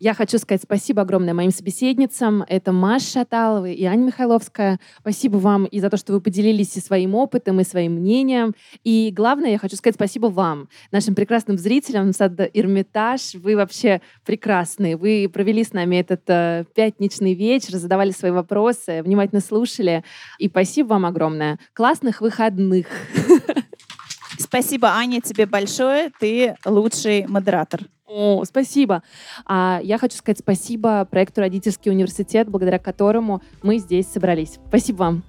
Я 0.00 0.12
хочу 0.12 0.36
сказать 0.36 0.62
спасибо 0.62 1.00
огромное 1.02 1.32
моим 1.32 1.50
собеседницам. 1.50 2.44
Это 2.46 2.72
Маша 2.72 3.20
Шаталова 3.20 3.70
и 3.70 3.82
Аня 3.84 4.04
Михайловская. 4.04 4.78
Спасибо 5.00 5.38
вам 5.38 5.64
и 5.64 5.80
за 5.80 5.88
то, 5.88 5.96
что 5.96 6.12
вы 6.12 6.20
поделились 6.20 6.76
и 6.76 6.80
своим 6.80 7.14
опытом, 7.14 7.58
и 7.60 7.64
своим 7.64 7.94
мнением. 7.94 8.54
И 8.84 9.10
главное, 9.16 9.52
я 9.52 9.58
хочу 9.58 9.76
сказать 9.76 9.94
спасибо 9.96 10.26
вам, 10.26 10.68
нашим 10.92 11.14
прекрасным 11.14 11.56
зрителям 11.56 12.12
сада 12.12 12.44
Эрмитаж. 12.44 13.34
Вы 13.34 13.56
вообще 13.56 14.02
прекрасные. 14.26 14.98
Вы 14.98 15.28
провели 15.32 15.64
с 15.64 15.72
нами 15.72 15.96
этот 15.96 16.22
э, 16.28 16.66
пятничный 16.74 17.32
вечер, 17.32 17.76
задавали 17.76 18.10
свои 18.10 18.30
вопросы, 18.30 19.02
внимательно 19.02 19.40
слушали. 19.40 20.04
И 20.38 20.48
спасибо 20.48 20.88
вам 20.88 21.06
огромное. 21.06 21.58
Классных 21.74 22.20
выходных. 22.20 22.86
Спасибо, 24.38 24.88
Аня, 24.88 25.20
тебе 25.20 25.46
большое. 25.46 26.10
Ты 26.20 26.54
лучший 26.64 27.26
модератор. 27.26 27.80
О, 28.06 28.44
спасибо. 28.44 29.02
А 29.44 29.80
я 29.82 29.98
хочу 29.98 30.16
сказать 30.16 30.38
спасибо 30.38 31.04
проекту 31.04 31.42
«Родительский 31.42 31.90
университет», 31.90 32.48
благодаря 32.48 32.78
которому 32.78 33.42
мы 33.62 33.78
здесь 33.78 34.06
собрались. 34.06 34.58
Спасибо 34.68 34.96
вам. 34.98 35.22